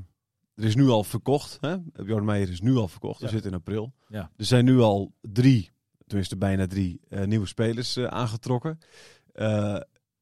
er 0.54 0.64
is 0.64 0.74
nu 0.74 0.88
al 0.88 1.04
verkocht. 1.04 1.58
Hè? 1.60 1.76
Bjorn 2.04 2.24
Meijer 2.24 2.48
is 2.50 2.60
nu 2.60 2.74
al 2.76 2.88
verkocht. 2.88 3.18
We 3.20 3.24
Ja. 3.26 3.32
zitten 3.32 3.50
in 3.50 3.56
april. 3.56 3.92
Ja. 4.08 4.30
Er 4.36 4.44
zijn 4.44 4.64
nu 4.64 4.78
al 4.80 5.12
drie, 5.20 5.70
tenminste 6.06 6.36
bijna 6.36 6.66
drie, 6.66 7.00
nieuwe 7.24 7.46
spelers 7.46 7.98
aangetrokken. 7.98 8.78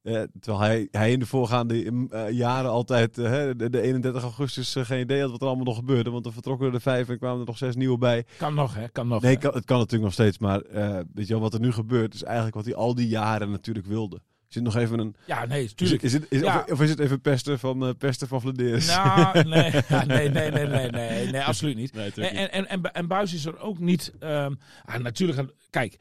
Eh, 0.05 0.23
eh, 0.23 0.29
terwijl 0.41 0.63
hij, 0.65 0.89
hij 0.91 1.13
in 1.13 1.19
de 1.19 1.27
voorgaande 1.27 1.91
mm, 1.91 2.07
eh, 2.11 2.31
jaren 2.31 2.71
altijd 2.71 3.19
eh, 3.19 3.25
hè, 3.25 3.57
de, 3.57 3.71
de 3.71 3.81
31 3.81 4.23
augustus 4.23 4.77
geen 4.79 5.01
idee 5.01 5.21
had 5.21 5.31
wat 5.31 5.41
er 5.41 5.47
allemaal 5.47 5.65
nog 5.65 5.77
gebeurde. 5.77 6.11
Want 6.11 6.27
er 6.27 6.33
vertrokken 6.33 6.73
er 6.75 6.81
vijf 6.81 7.09
en 7.09 7.19
kwamen 7.19 7.41
er 7.41 7.47
nog 7.47 7.59
zes 7.59 7.77
nieuwe 7.77 7.99
bij. 7.99 8.25
Kan 8.39 8.55
nog, 8.55 8.75
hè? 8.75 8.89
Kan 8.89 9.09
nog. 9.09 9.23
Nee, 9.23 9.33
hè? 9.35 9.39
kan, 9.41 9.55
het 9.55 9.65
kan 9.65 9.77
natuurlijk 9.79 10.05
nog 10.05 10.13
steeds. 10.13 10.39
Maar 10.39 10.61
eh, 10.61 10.99
weet 11.15 11.27
je 11.27 11.33
wel, 11.33 11.43
wat 11.43 11.55
er 11.55 11.61
nu 11.61 11.73
gebeurt 11.73 12.15
is 12.15 12.23
eigenlijk 12.23 12.55
wat 12.55 12.65
hij 12.65 12.75
al 12.75 12.95
die 12.95 13.09
jaren 13.09 13.51
natuurlijk 13.51 13.87
wilde. 13.87 14.21
Is 14.49 14.55
het 14.55 14.65
nog 14.65 14.77
even 14.77 14.99
een... 14.99 15.17
Ja, 15.27 15.45
nee, 15.47 15.63
Is 15.63 15.69
het, 15.69 15.77
tuurlijk. 15.77 16.03
is 16.03 16.13
het, 16.13 16.27
is, 16.29 16.41
Ja. 16.41 16.59
of, 16.67 16.73
of 16.73 16.81
is 16.81 16.91
het 16.91 16.99
even 16.99 17.21
pesten 17.21 17.59
van, 17.59 17.95
pesten 17.99 18.29
van 18.29 18.41
Vladeris? 18.41 18.87
Nou, 18.87 19.43
nee, 19.49 19.73
ja, 19.89 20.05
nee, 20.05 20.29
nee, 20.31 20.51
nee, 20.51 20.67
nee, 20.67 20.91
nee, 20.91 21.31
nee, 21.31 21.43
absoluut 21.43 21.77
niet. 21.77 21.93
Nee, 21.93 22.05
En, 22.05 22.23
natuurlijk 22.23 22.53
en, 22.53 22.69
en, 22.69 22.93
en, 22.93 23.07
Buis 23.07 23.35
is 23.35 23.45
er 23.47 23.59
ook 23.59 23.79
niet. 23.79 24.13
ehm, 24.21 24.55
ah, 24.85 24.97
natuurlijk, 25.03 25.49
kijk, 25.71 25.97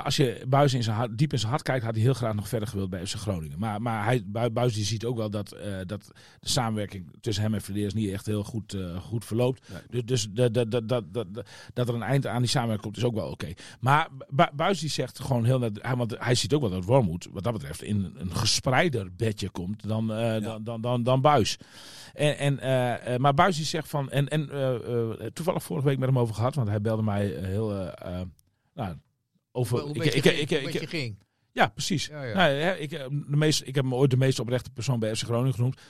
als 0.00 0.16
je 0.16 0.44
Buis 0.48 0.74
in 0.74 0.82
zijn 0.82 0.96
hart, 0.96 1.18
diep 1.18 1.32
in 1.32 1.38
zijn 1.38 1.50
hart 1.50 1.62
kijkt, 1.62 1.84
had 1.84 1.94
hij 1.94 2.02
heel 2.02 2.14
graag 2.14 2.34
nog 2.34 2.48
verder 2.48 2.68
gewild 2.68 2.90
bij 2.90 3.06
FC 3.06 3.14
Groningen. 3.14 3.58
Maar, 3.58 3.82
maar 3.82 4.04
hij, 4.04 4.24
Buis 4.52 4.74
die 4.74 4.84
ziet 4.84 5.04
ook 5.04 5.16
wel 5.16 5.30
dat, 5.30 5.52
eh, 5.52 5.74
dat 5.86 6.10
de 6.40 6.48
samenwerking 6.48 7.10
tussen 7.20 7.42
hem 7.44 7.54
en 7.54 7.60
Verdeers 7.60 7.94
niet 7.94 8.12
echt 8.12 8.26
heel 8.26 8.44
goed, 8.44 8.74
eh, 8.74 8.96
goed 8.96 9.24
verloopt. 9.24 9.68
Dus, 9.90 10.04
dus 10.04 10.28
dat, 10.30 10.54
dat, 10.54 10.70
dat, 10.70 10.88
dat, 10.88 11.04
dat, 11.12 11.48
dat 11.72 11.88
er 11.88 11.94
een 11.94 12.02
eind 12.02 12.26
aan 12.26 12.40
die 12.40 12.50
samenwerking 12.50 12.82
komt, 12.84 12.96
is 12.96 13.04
ook 13.04 13.14
wel 13.14 13.30
oké. 13.30 13.52
Maar 13.80 14.08
Bu- 14.28 14.50
Buis 14.54 14.80
die 14.80 14.90
zegt 14.90 15.20
gewoon 15.20 15.44
heel 15.44 15.58
net, 15.58 15.78
hij, 15.82 15.96
want 15.96 16.14
hij 16.18 16.34
ziet 16.34 16.54
ook 16.54 16.60
wel 16.60 16.70
dat 16.70 16.84
Wormoed, 16.84 17.28
wat 17.32 17.42
dat 17.42 17.52
betreft, 17.52 17.82
in 17.82 18.14
een 18.16 18.36
gespreider 18.36 19.14
bedje 19.16 19.50
komt 19.50 19.88
dan, 19.88 20.12
eh, 20.12 20.42
dan, 20.42 20.64
dan, 20.64 20.80
dan, 20.80 21.02
dan 21.02 21.20
Buis. 21.20 21.58
En, 22.14 22.58
en, 22.58 23.20
maar 23.20 23.34
Buis 23.34 23.56
die 23.56 23.64
zegt 23.64 23.88
van, 23.88 24.10
en, 24.10 24.28
en 24.28 24.48
toevallig 25.32 25.62
vorige 25.62 25.86
week 25.86 25.98
met 25.98 26.08
hem 26.08 26.18
over 26.18 26.34
gehad, 26.34 26.54
want 26.54 26.68
hij 26.68 26.80
belde 26.80 27.02
mij 27.02 27.26
heel, 27.26 27.92
nou, 28.74 28.96
over... 29.52 29.78
Hoe 29.80 29.88
ik- 29.88 29.94
beetje 29.94 30.18
ik- 30.18 30.22
ging- 30.48 30.66
ik- 30.68 30.80
ik- 30.82 30.88
ging. 30.88 31.18
ja, 31.52 31.68
precies. 31.68 32.06
Ja, 32.06 32.24
ja. 32.24 32.34
Nou, 32.34 32.76
ik, 32.76 32.92
eh, 32.92 33.06
de 33.08 33.36
meest, 33.36 33.62
ik 33.66 33.74
heb 33.74 33.84
me 33.84 33.94
ooit 33.94 34.10
de 34.10 34.16
meest 34.16 34.38
oprechte 34.38 34.70
persoon 34.70 34.98
bij 34.98 35.16
FC 35.16 35.22
Groningen 35.24 35.54
genoemd. 35.54 35.80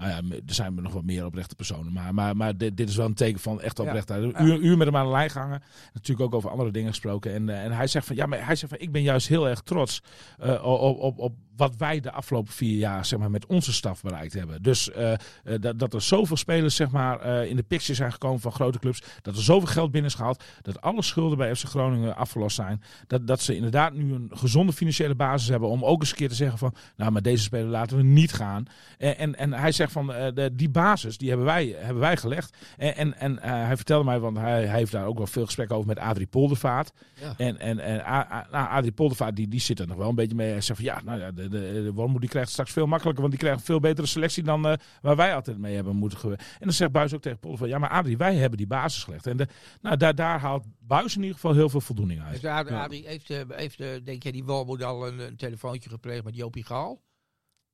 Nou 0.00 0.12
ja, 0.12 0.36
er 0.46 0.54
zijn 0.54 0.74
nog 0.74 0.92
wat 0.92 1.04
meer 1.04 1.24
oprechte 1.24 1.54
personen. 1.54 1.92
Maar, 1.92 2.14
maar, 2.14 2.36
maar 2.36 2.56
dit, 2.56 2.76
dit 2.76 2.88
is 2.88 2.96
wel 2.96 3.06
een 3.06 3.14
teken 3.14 3.40
van 3.40 3.60
echt 3.60 3.78
oprechtheid. 3.78 4.22
Een 4.22 4.44
uur, 4.44 4.58
uur 4.58 4.76
met 4.76 4.86
hem 4.86 4.96
aan 4.96 5.04
de 5.04 5.12
lijn 5.12 5.30
gehangen. 5.30 5.62
Natuurlijk 5.92 6.26
ook 6.26 6.34
over 6.34 6.50
andere 6.50 6.70
dingen 6.70 6.88
gesproken. 6.88 7.32
En, 7.34 7.48
eh, 7.48 7.64
en 7.64 7.72
hij 7.72 7.86
zegt 7.86 8.06
van 8.06 8.16
ja, 8.16 8.26
maar 8.26 8.46
hij 8.46 8.56
zegt 8.56 8.72
van 8.72 8.82
ik 8.82 8.92
ben 8.92 9.02
juist 9.02 9.28
heel 9.28 9.48
erg 9.48 9.60
trots 9.60 10.02
eh, 10.38 10.64
op, 10.64 10.98
op, 10.98 11.18
op 11.18 11.34
wat 11.56 11.76
wij 11.76 12.00
de 12.00 12.12
afgelopen 12.12 12.52
vier 12.52 12.78
jaar 12.78 13.04
zeg 13.04 13.18
maar, 13.18 13.30
met 13.30 13.46
onze 13.46 13.72
staf 13.72 14.02
bereikt 14.02 14.32
hebben. 14.32 14.62
Dus 14.62 14.90
eh, 14.90 15.12
dat, 15.60 15.78
dat 15.78 15.94
er 15.94 16.02
zoveel 16.02 16.36
spelers 16.36 16.76
zeg 16.76 16.90
maar, 16.90 17.46
in 17.46 17.56
de 17.56 17.62
picture 17.62 17.94
zijn 17.94 18.12
gekomen 18.12 18.40
van 18.40 18.52
grote 18.52 18.78
clubs. 18.78 19.02
Dat 19.22 19.36
er 19.36 19.42
zoveel 19.42 19.68
geld 19.68 19.90
binnen 19.90 20.10
is 20.10 20.16
gehaald. 20.16 20.44
Dat 20.62 20.80
alle 20.80 21.02
schulden 21.02 21.38
bij 21.38 21.54
FC 21.54 21.64
Groningen 21.64 22.16
afgelost 22.16 22.56
zijn. 22.56 22.82
Dat, 23.06 23.26
dat 23.26 23.40
ze 23.40 23.56
inderdaad 23.56 23.92
nu 23.94 24.14
een 24.14 24.30
gezonde 24.32 24.72
financiële 24.72 25.14
basis 25.14 25.48
hebben 25.48 25.68
om 25.68 25.84
ook 25.84 26.00
eens 26.00 26.10
een 26.10 26.16
keer 26.16 26.28
te 26.28 26.34
zeggen 26.34 26.58
van 26.58 26.74
nou, 26.96 27.10
maar 27.10 27.22
deze 27.22 27.42
speler 27.42 27.68
laten 27.68 27.96
we 27.96 28.02
niet 28.02 28.32
gaan. 28.32 28.64
En, 28.98 29.18
en, 29.18 29.36
en 29.36 29.52
hij 29.52 29.72
zegt 29.72 29.89
van 29.90 30.12
eh, 30.12 30.32
de, 30.34 30.54
die 30.54 30.68
basis 30.70 31.18
die 31.18 31.28
hebben 31.28 31.46
wij, 31.46 31.74
hebben 31.78 32.00
wij 32.02 32.16
gelegd. 32.16 32.56
En, 32.76 32.96
en, 32.96 33.18
en 33.18 33.38
eh, 33.42 33.50
hij 33.50 33.76
vertelde 33.76 34.04
mij, 34.04 34.18
want 34.20 34.36
hij, 34.36 34.66
hij 34.66 34.78
heeft 34.78 34.92
daar 34.92 35.06
ook 35.06 35.16
wel 35.18 35.26
veel 35.26 35.44
gesprekken 35.44 35.76
over 35.76 35.88
met 35.88 35.98
Adrie 35.98 36.26
Poldervaart. 36.26 36.92
Ja. 37.20 37.34
En, 37.36 37.58
en, 37.58 37.78
en 37.78 38.00
A- 38.00 38.32
A- 38.32 38.46
nou, 38.50 38.68
Adrie 38.68 38.92
Poldervaart 38.92 39.36
die, 39.36 39.48
die 39.48 39.60
zit 39.60 39.78
er 39.78 39.86
nog 39.86 39.96
wel 39.96 40.08
een 40.08 40.14
beetje 40.14 40.36
mee. 40.36 40.50
Hij 40.50 40.60
zegt 40.60 40.78
van 40.80 40.88
ja, 40.88 41.00
nou 41.04 41.20
ja, 41.20 41.30
de, 41.30 41.48
de, 41.48 41.80
de 41.84 41.92
Wormoed 41.92 42.20
die 42.20 42.30
krijgt 42.30 42.50
straks 42.50 42.72
veel 42.72 42.86
makkelijker, 42.86 43.20
want 43.22 43.32
die 43.34 43.42
krijgt 43.42 43.60
een 43.60 43.66
veel 43.66 43.80
betere 43.80 44.06
selectie 44.06 44.42
dan 44.42 44.66
eh, 44.66 44.72
waar 45.02 45.16
wij 45.16 45.34
altijd 45.34 45.58
mee 45.58 45.74
hebben 45.74 45.96
moeten. 45.96 46.08
En 46.30 46.38
dan 46.58 46.72
zegt 46.72 46.92
Buis 46.92 47.14
ook 47.14 47.22
tegen 47.22 47.38
Poldervaart, 47.38 47.70
ja 47.72 47.78
maar 47.78 47.90
Adrie, 47.90 48.16
wij 48.16 48.34
hebben 48.34 48.58
die 48.58 48.66
basis 48.66 49.04
gelegd. 49.04 49.26
En 49.26 49.36
de, 49.36 49.46
nou, 49.80 49.96
daar, 49.96 50.14
daar 50.14 50.40
haalt 50.40 50.64
Buis 50.78 51.14
in 51.14 51.20
ieder 51.20 51.34
geval 51.34 51.54
heel 51.54 51.68
veel 51.68 51.80
voldoening 51.80 52.20
uit. 52.20 52.30
Heeft, 52.30 52.44
Adrie, 52.44 52.76
Adrie- 52.76 53.06
heeft, 53.06 53.28
heeft 53.48 53.78
denk 54.06 54.22
jij, 54.22 54.32
die 54.32 54.44
Walmoed 54.44 54.82
al 54.82 55.06
een, 55.06 55.18
een 55.18 55.36
telefoontje 55.36 55.90
gepleegd 55.90 56.24
met 56.24 56.36
Jopie 56.36 56.64
Gaal? 56.64 57.00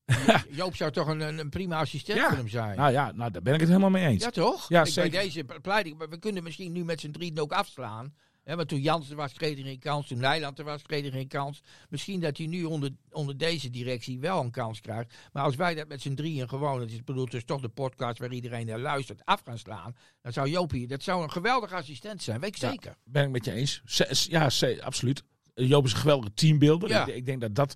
Joop 0.50 0.76
zou 0.76 0.90
toch 0.90 1.06
een, 1.06 1.38
een, 1.38 1.48
prima 1.48 1.76
assistent 1.78 2.18
Ja. 2.18 2.28
voor 2.28 2.36
hem 2.36 2.48
zijn? 2.48 2.76
Nou 2.76 2.92
ja, 2.92 3.12
nou, 3.12 3.30
daar 3.30 3.42
ben 3.42 3.54
ik 3.54 3.60
het 3.60 3.68
helemaal 3.68 3.90
mee 3.90 4.06
eens. 4.06 4.22
Ja, 4.24 4.30
toch? 4.30 4.68
Ja, 4.68 4.80
Ik- 4.80 4.86
zeker. 4.92 5.10
Bij 5.10 5.20
deze 5.22 5.44
pleit 5.62 5.86
ik, 5.86 5.96
maar 5.96 6.08
we 6.08 6.18
kunnen 6.18 6.42
misschien 6.42 6.72
nu 6.72 6.84
met 6.84 7.00
z'n 7.00 7.10
drieën 7.10 7.38
ook 7.40 7.52
afslaan. 7.52 8.14
Hè, 8.44 8.56
want 8.56 8.68
toen 8.68 8.80
Jans 8.80 9.10
er 9.10 9.16
was, 9.16 9.32
kreeg 9.32 9.54
hij 9.54 9.62
geen 9.62 9.78
kans. 9.78 10.06
Toen 10.06 10.18
Nijland 10.18 10.58
er 10.58 10.64
was, 10.64 10.82
kreeg 10.82 11.00
hij 11.02 11.10
geen 11.10 11.28
kans. 11.28 11.62
Misschien 11.88 12.20
dat 12.20 12.36
hij 12.36 12.46
nu 12.46 12.64
onder, 12.64 12.90
onder 13.10 13.36
deze 13.36 13.70
directie 13.70 14.18
wel 14.20 14.40
een 14.42 14.50
kans 14.50 14.80
krijgt. 14.80 15.14
Maar 15.32 15.42
als 15.42 15.56
wij 15.56 15.74
dat 15.74 15.88
met 15.88 16.02
z'n 16.02 16.14
drieën 16.14 16.48
gewoon, 16.48 16.80
het 16.80 16.90
is 16.92 17.04
bedoeld 17.04 17.30
dus 17.30 17.44
toch 17.44 17.60
de 17.60 17.68
podcast 17.68 18.18
waar 18.18 18.32
iedereen 18.32 18.66
naar 18.66 18.78
luistert, 18.78 19.24
af 19.24 19.42
gaan 19.44 19.58
slaan. 19.58 19.96
Dan 20.22 20.32
zou 20.32 20.48
Jopie, 20.48 20.86
dat 20.86 21.02
zou 21.02 21.22
een 21.22 21.30
geweldige 21.30 21.74
assistent 21.74 22.22
zijn, 22.22 22.40
weet 22.40 22.54
ik 22.54 22.60
Ja. 22.60 22.70
zeker. 22.70 22.96
Ben 23.04 23.24
ik 23.24 23.30
met 23.30 23.44
je 23.44 23.52
eens. 23.52 23.82
Ja, 24.28 24.48
absoluut. 24.80 25.22
Joop 25.54 25.84
is 25.84 25.92
een 25.92 25.98
geweldige 25.98 26.34
teambeelder. 26.34 26.88
Ja. 26.88 27.06
Ik, 27.06 27.14
ik 27.14 27.26
denk 27.26 27.40
dat 27.40 27.54
dat... 27.54 27.74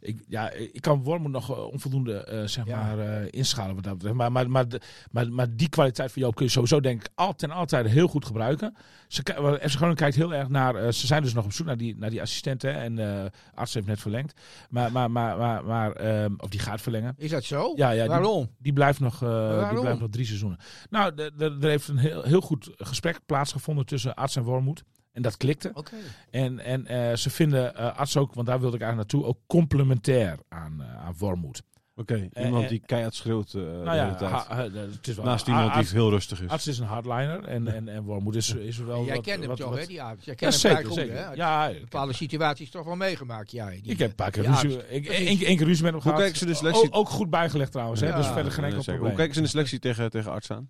Ik, 0.00 0.24
ja, 0.28 0.50
ik 0.50 0.80
kan 0.80 1.02
Wormoed 1.02 1.30
nog 1.30 1.50
eh, 1.50 1.64
onvoldoende 1.64 2.24
eh, 2.24 2.46
zeg 2.46 2.66
Ja. 2.66 2.82
maar, 2.82 2.98
eh, 2.98 3.28
inschalen 3.30 3.74
wat 3.74 3.84
dat 3.84 3.92
betreft. 3.92 4.14
Maar, 4.16 4.32
maar, 4.32 4.50
maar, 4.50 4.66
maar, 5.10 5.32
maar 5.32 5.56
die 5.56 5.68
kwaliteit 5.68 6.12
van 6.12 6.22
Joop 6.22 6.34
kun 6.34 6.44
je 6.44 6.50
sowieso 6.50 6.80
denk 6.80 7.00
ik 7.00 7.08
al, 7.14 7.34
ten 7.34 7.50
altijd 7.50 7.86
heel 7.86 8.08
goed 8.08 8.24
gebruiken. 8.24 8.76
Ze, 9.08 9.20
FC 9.60 9.74
Groningen 9.74 9.96
kijkt 9.96 10.16
heel 10.16 10.34
erg 10.34 10.48
naar... 10.48 10.92
ze 10.92 11.06
zijn 11.06 11.22
dus 11.22 11.34
nog 11.34 11.44
op 11.44 11.52
zoek 11.52 11.66
naar 11.66 11.76
die, 11.76 11.96
naar 11.96 12.10
die 12.10 12.20
assistenten. 12.20 12.74
En 12.74 13.32
arts 13.54 13.74
heeft 13.74 13.86
net 13.86 14.00
verlengd. 14.00 14.40
Maar, 14.70 14.92
maar, 14.92 15.10
maar, 15.10 15.36
maar, 15.38 15.64
maar 15.64 15.92
ehm, 15.92 16.34
of 16.36 16.48
die 16.48 16.60
gaat 16.60 16.80
verlengen. 16.80 17.14
Is 17.18 17.30
dat 17.30 17.44
zo? 17.44 17.72
Ja, 17.76 17.90
ja, 17.90 18.06
Waarom? 18.06 18.50
Die 18.58 18.72
blijft 18.72 19.00
nog, 19.00 19.18
die 19.18 19.80
blijft 19.80 20.00
nog 20.00 20.10
drie 20.10 20.26
seizoenen. 20.26 20.58
Nou, 20.90 21.30
er 21.38 21.56
heeft 21.60 21.88
een 21.88 21.98
heel, 21.98 22.22
heel 22.22 22.40
goed 22.40 22.70
gesprek 22.76 23.20
plaatsgevonden 23.26 23.86
tussen 23.86 24.14
arts 24.14 24.36
en 24.36 24.42
Wormoed. 24.42 24.84
En 25.16 25.22
dat 25.22 25.36
klikte. 25.36 25.70
Oké. 25.74 25.94
En, 26.30 26.58
en 26.58 26.86
eh, 26.86 27.16
ze 27.16 27.30
vinden 27.30 27.74
eh, 27.76 27.96
arts 27.98 28.16
ook, 28.16 28.34
want 28.34 28.46
daar 28.46 28.60
wilde 28.60 28.76
ik 28.76 28.82
eigenlijk 28.82 29.12
naartoe, 29.12 29.30
ook 29.30 29.38
complementair 29.46 30.38
aan, 30.48 30.82
eh 30.82 31.06
aan 31.06 31.14
Wormoed. 31.18 31.62
Oké, 31.98 32.28
iemand 32.44 32.68
die 32.68 32.82
keihard 32.86 33.14
schreeuwt 33.14 33.46
eh, 33.46 33.52
de 33.52 33.60
nou 33.60 33.90
hele 33.90 34.00
ja, 34.00 34.14
tijd. 34.14 34.30
ha- 34.30 34.46
ha- 34.48 34.62
het 34.70 35.06
is 35.08 35.16
wel, 35.16 35.24
Naast 35.24 35.46
iemand 35.46 35.66
die 35.66 35.74
arts, 35.76 35.92
heel 35.92 36.10
rustig 36.10 36.40
is. 36.42 36.48
arts 36.50 36.66
is 36.66 36.78
een 36.78 36.86
hardliner 36.86 37.44
en, 37.44 37.68
en, 37.74 37.88
en 37.88 38.02
Wormoed 38.02 38.34
is, 38.36 38.54
is 38.54 38.78
wel 38.78 39.04
Jij 39.04 39.14
wat- 39.14 39.24
kent 39.24 39.38
hem 39.38 39.48
wat- 39.48 39.56
toch, 39.58 39.78
hè, 39.78 39.86
die 39.86 40.02
arts? 40.02 40.24
Jij 40.24 40.34
Ja, 40.38 40.48
kent 40.50 40.62
hem 40.62 40.72
vrij 40.72 40.74
zeker. 40.92 41.18
goed, 41.18 41.26
hè? 41.26 41.32
Ja, 41.32 41.72
Bepaalde 41.80 42.12
situaties 42.12 42.70
toch 42.70 42.84
wel 42.84 42.96
meegemaakt, 42.96 43.50
jij. 43.50 43.78
die- 43.82 43.92
ik 43.92 43.98
heb 43.98 44.08
een 44.08 44.14
paar 44.14 44.30
keer 44.30 44.44
ruzie, 44.44 44.88
ik, 44.88 45.06
één, 45.06 45.26
één 45.26 45.56
keer 45.56 45.66
ruzie 45.66 45.84
met 45.84 45.92
hem 45.92 45.92
Hoe 45.92 46.00
gehad. 46.02 46.18
kijken 46.18 46.38
ze 46.38 46.46
de 46.46 46.54
selectie- 46.54 46.92
O- 46.92 46.98
ook 46.98 47.08
goed 47.08 47.30
bijgelegd 47.30 47.72
trouwens, 47.72 48.00
hè? 48.00 48.06
Ja. 48.08 48.16
dus 48.16 48.26
verder 48.26 48.52
geen 48.52 48.64
Ja, 48.64 48.68
enkel 48.70 48.82
probleem. 48.84 49.06
Hoe 49.06 49.14
kijken 49.16 49.32
ze 49.34 49.38
in 49.40 49.44
de 49.44 49.50
selectie 49.50 49.78
tegen, 49.78 50.10
tegen 50.10 50.30
arts 50.32 50.50
aan? 50.50 50.68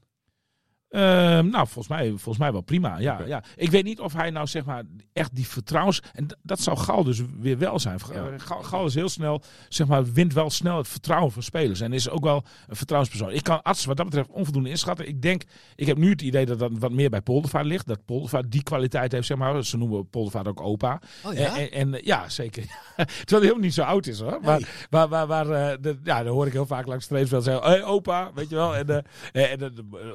Ehm, 0.96 1.48
nou, 1.48 1.66
volgens 1.66 1.88
mij, 1.88 2.08
volgens 2.08 2.38
mij 2.38 2.52
wel 2.52 2.60
prima. 2.60 2.98
Ja, 2.98 3.20
ja. 3.26 3.42
Ik 3.56 3.70
weet 3.70 3.84
niet 3.84 4.00
of 4.00 4.12
hij 4.12 4.30
nou 4.30 4.46
zeg 4.46 4.64
maar 4.64 4.82
echt 5.12 5.34
die 5.34 5.46
vertrouwens... 5.46 6.02
En 6.12 6.26
dat 6.42 6.60
zou 6.60 6.76
Gal 6.76 7.04
dus 7.04 7.22
weer 7.40 7.58
wel 7.58 7.78
zijn. 7.78 7.98
Ja. 8.12 8.38
Gal, 8.38 8.62
Gal 8.62 8.86
is 8.86 8.94
heel 8.94 9.08
snel, 9.08 9.42
zeg 9.68 9.86
maar, 9.86 10.12
wint 10.12 10.32
wel 10.32 10.50
snel 10.50 10.76
het 10.76 10.88
vertrouwen 10.88 11.32
van 11.32 11.42
spelers. 11.42 11.80
En 11.80 11.92
is 11.92 12.10
ook 12.10 12.24
wel 12.24 12.44
een 12.68 12.76
vertrouwenspersoon. 12.76 13.32
Ik 13.32 13.42
kan 13.42 13.62
arts 13.62 13.84
wat 13.84 13.96
dat 13.96 14.06
betreft 14.06 14.28
onvoldoende 14.28 14.68
inschatten. 14.68 15.08
Ik 15.08 15.22
denk, 15.22 15.42
ik 15.74 15.86
heb 15.86 15.96
nu 15.96 16.10
het 16.10 16.22
idee 16.22 16.46
dat 16.46 16.58
dat 16.58 16.70
wat 16.78 16.92
meer 16.92 17.10
bij 17.10 17.20
Poldervaart 17.20 17.66
ligt. 17.66 17.86
Dat 17.86 18.04
Poldervaart 18.04 18.50
die 18.50 18.62
kwaliteit 18.62 19.12
heeft, 19.12 19.26
zeg 19.26 19.36
maar. 19.36 19.64
Ze 19.64 19.76
noemen 19.76 20.08
Poldervaart 20.10 20.48
ook 20.48 20.60
opa. 20.60 21.00
Oh 21.24 21.38
En, 21.38 21.54
en, 21.54 21.70
en, 21.70 22.00
ja, 22.04 22.28
zeker. 22.28 22.62
Terwijl 22.96 23.10
hij 23.28 23.40
helemaal 23.40 23.60
niet 23.60 23.74
zo 23.74 23.82
oud 23.82 24.06
is 24.06 24.20
hoor. 24.20 24.38
Maar, 24.42 24.86
maar, 24.90 25.08
maar, 25.08 25.26
maar 25.26 25.50
eh, 25.50 25.76
de, 25.80 25.98
ja, 26.04 26.22
dan 26.22 26.32
hoor 26.32 26.46
ik 26.46 26.52
heel 26.52 26.66
vaak 26.66 26.86
langs 26.86 27.08
het 27.08 27.12
streepveld 27.12 27.44
zeggen: 27.44 27.64
hey, 27.64 27.84
opa, 27.84 28.30
weet 28.34 28.48
je 28.48 28.54
wel. 28.54 28.76
En, 28.76 28.88
eh, 29.32 29.52
en, 29.52 29.60
eh, 29.60 29.68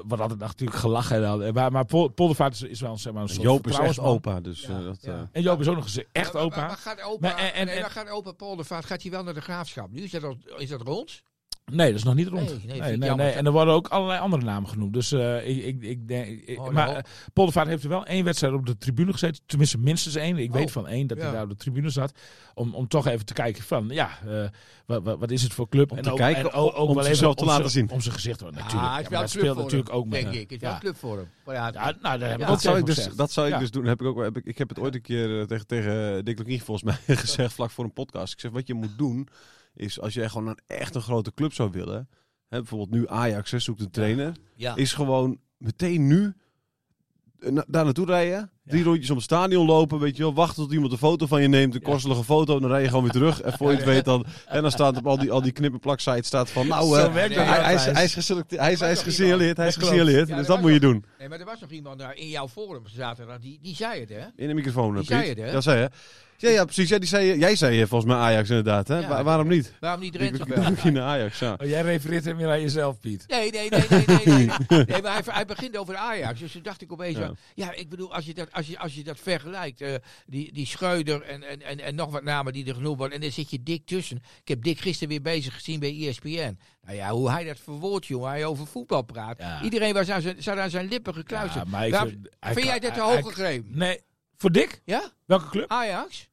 wordt 0.04 0.22
altijd 0.22 0.40
natuurlijk 0.40 0.71
gelachen. 0.74 1.16
En, 1.24 1.26
al. 1.30 1.52
maar, 1.52 1.72
maar 1.72 1.86
Pol- 1.86 2.08
Poldervaart 2.10 2.54
is, 2.54 2.62
is 2.62 2.82
wel 2.82 2.98
zeg 2.98 3.14
maar, 3.14 3.22
een 3.22 3.30
soort 3.30 3.42
Joop 3.42 3.68
is 3.68 3.78
echt 3.78 3.84
vertrouwensman. 3.84 4.34
opa, 4.34 4.42
dus 4.42 4.62
Ja, 4.62 4.78
eh, 4.80 4.84
dat... 4.86 4.98
ja. 5.02 5.12
eh, 5.14 5.20
En 5.32 5.42
Joop 5.42 5.60
is 5.60 5.68
ook 5.68 5.76
nog 5.76 5.84
eens 5.84 6.04
echt 6.12 6.34
Maar- 6.34 6.34
maar- 6.34 6.44
opa. 6.44 6.68
Maar, 6.68 6.78
gaat 6.78 7.02
opa, 7.04 7.28
Maar 7.28 7.38
en- 7.38 7.54
en- 7.54 7.66
nee, 7.66 7.76
en- 7.76 7.82
maar 7.82 7.92
gaat 7.92 8.10
opa 8.10 8.32
Poldervaart 8.32 8.86
gaat 8.86 9.02
hij 9.02 9.12
wel 9.12 9.24
naar 9.24 9.34
de 9.34 9.42
graafschap? 9.42 9.92
Nu 9.92 10.02
is 10.02 10.12
dat, 10.12 10.36
is 10.58 10.70
dat 10.70 10.82
rond? 10.82 11.24
Nee, 11.76 11.88
dat 11.88 11.96
is 11.96 12.04
nog 12.04 12.16
niet 12.16 12.28
rond. 12.28 12.66
Nee, 12.66 12.80
nee, 12.98 12.98
Nee. 13.16 13.30
En 13.32 13.46
er 13.46 13.52
worden 13.52 13.74
ook 13.74 13.88
allerlei 13.88 14.20
andere 14.20 14.44
namen 14.44 14.70
genoemd. 14.70 14.94
Dus 14.94 15.12
eh, 15.12 15.48
ik, 15.50 15.64
ik, 15.64 15.82
ik 15.84 16.08
denk. 16.08 16.28
ik- 16.46 16.60
Oh, 16.60 16.70
maar 16.70 17.06
Poldervaart 17.34 17.68
heeft 17.68 17.84
er 17.84 17.90
wel 17.90 18.06
één 18.06 18.24
wedstrijd 18.24 18.54
op 18.54 18.66
de 18.66 18.78
tribune 18.78 19.12
gezeten. 19.12 19.42
Tenminste, 19.46 19.78
minstens 19.78 20.16
één. 20.16 20.38
Ik 20.38 20.50
Oh, 20.50 20.56
weet 20.56 20.72
van 20.72 20.88
één 20.88 21.08
dat 21.08 21.18
hij 21.18 21.28
ja. 21.28 21.34
daar 21.34 21.44
op 21.44 21.50
de 21.50 21.56
tribune 21.56 21.90
zat. 21.90 22.12
Om, 22.54 22.74
om 22.76 22.88
toch 22.88 23.08
even 23.08 23.26
te 23.26 23.34
kijken 23.34 23.64
van, 23.64 23.88
ja, 23.90 24.10
eh, 24.28 24.44
wat, 24.86 25.04
wat, 25.04 25.20
wat 25.20 25.32
is 25.32 25.44
het 25.44 25.54
voor 25.54 25.70
club? 25.70 25.92
Om 25.92 26.02
te 26.02 26.12
ook, 26.12 26.18
kijken, 26.18 26.42
en 26.44 26.52
ook, 26.52 26.78
ook 26.78 26.90
om 26.90 26.96
wel 26.96 27.04
zichzelf 27.04 27.32
even 27.32 27.36
te 27.36 27.42
om 27.42 27.48
laten 27.58 27.70
zijn- 27.70 27.86
zien. 27.88 27.96
Om 27.96 28.02
zijn 28.02 28.14
gezicht. 28.16 28.42
Natuurlijk, 28.42 28.72
ja, 28.72 29.00
is 29.00 29.10
maar 29.10 29.30
speelt 29.30 29.58
natuurlijk 29.58 29.90
hem, 29.90 29.98
ook 29.98 30.06
met. 30.08 30.22
denk 30.22 30.34
ik. 30.34 30.42
Het 30.42 30.52
is 30.52 30.58
wel 30.60 30.70
ja. 30.70 30.76
een 30.76 30.82
club 30.82 30.96
voor 30.98 31.18
hem. 31.18 31.28
Maar 31.46 31.56
ja, 31.56 31.70
Ja, 31.74 31.94
nou, 32.02 32.20
daar 32.20 32.30
heb 32.30 32.40
ik 32.40 32.46
Ja, 32.46 32.46
ook 32.46 32.48
dat 32.52 32.62
zou 32.62 32.78
ik 32.78 32.86
tegen 32.86 33.06
dus, 33.08 33.16
dat 33.16 33.32
zou 33.32 33.48
ik 33.48 33.54
Ja. 33.54 33.60
dus 33.60 33.72
doen. 33.72 33.86
Heb 33.86 34.02
ik, 34.02 34.08
ook, 34.08 34.22
heb 34.24 34.38
ik, 34.38 34.46
ik 34.46 34.58
heb 34.58 34.70
het 34.70 34.80
ooit 34.80 34.96
een 34.96 35.02
keer 35.02 35.48
tegen, 35.48 35.66
tegen 36.24 36.46
Dick 36.46 36.62
volgens 36.62 36.84
mij 36.84 37.16
gezegd, 37.18 37.54
vlak 37.54 37.70
voor 37.72 37.84
een 37.84 37.94
podcast. 37.94 38.34
Ik 38.34 38.40
zeg, 38.40 38.52
wat 38.52 38.68
je 38.68 38.74
moet 38.74 38.98
doen, 38.98 39.28
is 39.74 40.00
als 40.00 40.14
jij 40.14 40.30
gewoon 40.30 40.48
een 40.48 40.60
echt 40.66 40.96
een 40.96 41.02
grote 41.02 41.34
club 41.34 41.54
zou 41.54 41.72
willen, 41.72 42.10
hè, 42.48 42.58
bijvoorbeeld 42.58 42.92
nu 42.92 43.08
Ajax 43.08 43.52
hè, 43.52 43.60
zoekt 43.60 43.82
een 43.82 43.92
trainer, 43.92 44.36
ja. 44.56 44.76
is 44.76 44.94
gewoon 44.94 45.40
meteen 45.58 46.08
nu 46.08 46.34
eh, 47.40 47.58
daar 47.68 47.84
naartoe 47.84 48.06
rijden, 48.06 48.52
drie 48.66 48.84
rondjes 48.84 49.10
om 49.10 49.16
het 49.16 49.26
stadion 49.26 49.66
lopen, 49.66 50.00
weet 50.00 50.18
je 50.18 50.24
wel, 50.24 50.34
wachten 50.34 50.64
tot 50.64 50.72
iemand 50.74 50.92
een 50.92 50.98
foto 50.98 51.26
van 51.26 51.42
je 51.42 51.48
neemt, 51.48 51.76
een 51.76 51.82
korselige 51.82 52.24
foto, 52.24 52.60
dan 52.60 52.70
rij 52.70 52.82
je 52.82 52.88
gewoon 52.88 53.04
weer 53.04 53.12
terug. 53.12 53.42
En 53.42 53.54
voor 53.54 53.72
je 53.72 53.76
het 53.78 53.86
weet 53.86 54.06
dan, 54.06 54.26
en 54.48 54.62
dan 54.62 54.72
staat 54.72 54.98
op 54.98 55.08
al 55.08 55.18
die, 55.18 55.32
al 55.32 55.42
die 55.42 55.52
knippenplaksites 55.52 56.28
staat 56.28 56.50
van, 56.50 56.68
nou, 56.68 57.00
eh, 57.00 57.14
hij, 57.14 57.74
is, 57.74 57.86
hij 57.86 58.04
is 58.04 58.14
geselecteerd, 58.14 58.62
hij 58.62 58.72
is, 58.72 58.80
hij 58.80 58.92
is 58.92 59.02
gesignaleerd, 59.02 59.58
hij 59.58 59.68
is 59.68 59.76
gesignaleerd, 59.76 60.28
Ja, 60.28 60.38
dus 60.38 60.48
dat 60.48 60.62
moet 60.62 60.72
je 60.74 60.80
doen. 60.80 61.06
Nee, 61.20 61.30
maar 61.30 61.40
er 61.40 61.46
was 61.46 61.60
nog 61.60 61.70
iemand 61.70 62.00
daar 62.00 62.16
in 62.16 62.28
jouw 62.30 62.48
forum 62.48 62.84
zaterdag, 62.86 63.40
die, 63.40 63.60
die 63.62 63.76
zei 63.76 64.00
het, 64.00 64.10
hè? 64.10 64.22
In 64.36 64.48
de 64.48 64.54
microfoon, 64.54 64.90
Die 64.92 65.00
Piet. 65.00 65.08
zei 65.08 65.28
het, 65.30 65.38
hè? 65.38 65.52
Ja, 65.52 65.62
zei. 65.62 65.88
Ja, 66.42 66.50
ja, 66.50 66.64
precies. 66.64 66.90
Ja, 66.90 66.98
die 66.98 67.08
zei, 67.08 67.38
jij 67.38 67.56
zei 67.56 67.82
eh, 67.82 67.88
volgens 67.88 68.12
mij 68.12 68.22
Ajax 68.22 68.50
inderdaad, 68.50 68.88
hè? 68.88 68.98
Ja. 69.00 69.08
Wa- 69.08 69.24
waarom 69.24 69.48
niet? 69.48 69.74
Waarom 69.80 70.02
niet 70.02 70.14
doe 70.14 70.22
in 70.84 71.00
Ajax, 71.00 71.40
ja. 71.40 71.56
Oh, 71.62 71.68
jij 71.68 71.82
refereert 71.82 72.26
hem 72.26 72.38
weer 72.38 72.50
aan 72.50 72.62
jezelf, 72.62 73.00
Piet. 73.00 73.26
Nee, 73.28 73.52
nee, 73.52 73.70
nee, 73.70 73.84
nee, 73.90 74.04
nee, 74.08 74.26
nee. 74.26 74.50
nee 74.86 75.02
maar 75.02 75.14
hij, 75.14 75.22
hij 75.26 75.46
begint 75.46 75.78
over 75.78 75.96
Ajax. 75.96 76.40
Dus 76.40 76.52
toen 76.52 76.62
dacht 76.64 76.82
ik 76.82 76.92
opeens, 76.92 77.18
Ja. 77.18 77.24
ja, 77.24 77.34
ja 77.54 77.74
ik 77.74 77.90
bedoel, 77.90 78.14
als 78.14 78.26
je 78.26 78.34
dat, 78.34 78.48
als 78.52 78.61
je, 78.68 78.80
als 78.80 78.94
je 78.94 79.04
dat 79.04 79.20
vergelijkt, 79.20 79.82
eh, 79.82 79.94
die, 80.26 80.54
die 80.54 80.66
Schreuder 80.66 81.22
en, 81.22 81.44
en, 81.44 81.62
en, 81.62 81.80
en 81.80 81.96
nog 81.96 82.12
wat 82.12 82.24
namen 82.24 82.54
die 82.54 82.66
er 82.66 82.74
genoemd 82.74 82.98
worden, 82.98 83.16
en 83.16 83.22
daar 83.22 83.32
zit 83.32 83.50
je 83.50 83.64
dik 83.64 83.86
tussen. 83.86 84.18
Ik 84.42 84.48
heb 84.48 84.64
Dick 84.64 84.80
gisteren 84.80 85.10
weer 85.10 85.22
bezig 85.22 85.54
gezien 85.54 85.80
bij 85.80 86.08
ESPN. 86.08 86.58
Nou 86.82 86.96
ja, 86.96 87.10
hoe 87.10 87.30
hij 87.32 87.44
dat 87.44 87.60
verwoordt, 87.60 88.06
jongen, 88.06 88.30
hij 88.30 88.46
over 88.46 88.68
voetbal 88.68 89.02
praat. 89.02 89.38
Ja. 89.38 89.62
Iedereen 89.62 89.94
was 89.94 90.10
aan 90.10 90.22
zijn, 90.22 90.44
zat 90.44 90.58
aan 90.58 90.70
zijn 90.70 90.88
lippen 90.88 91.14
gekluisterd. 91.14 91.64
Ja, 91.66 91.70
maar 91.70 91.84
vind, 91.84 92.30
kan- 92.40 92.64
jij 92.64 92.80
dat 92.80 92.94
te 92.94 93.02
hoog? 93.02 93.38
Nee, 93.64 94.00
Voor 94.38 94.52
Dick? 94.52 94.82
Ja? 94.86 95.12
Welke 95.26 95.50
club? 95.50 95.70
Ajax? 95.72 96.30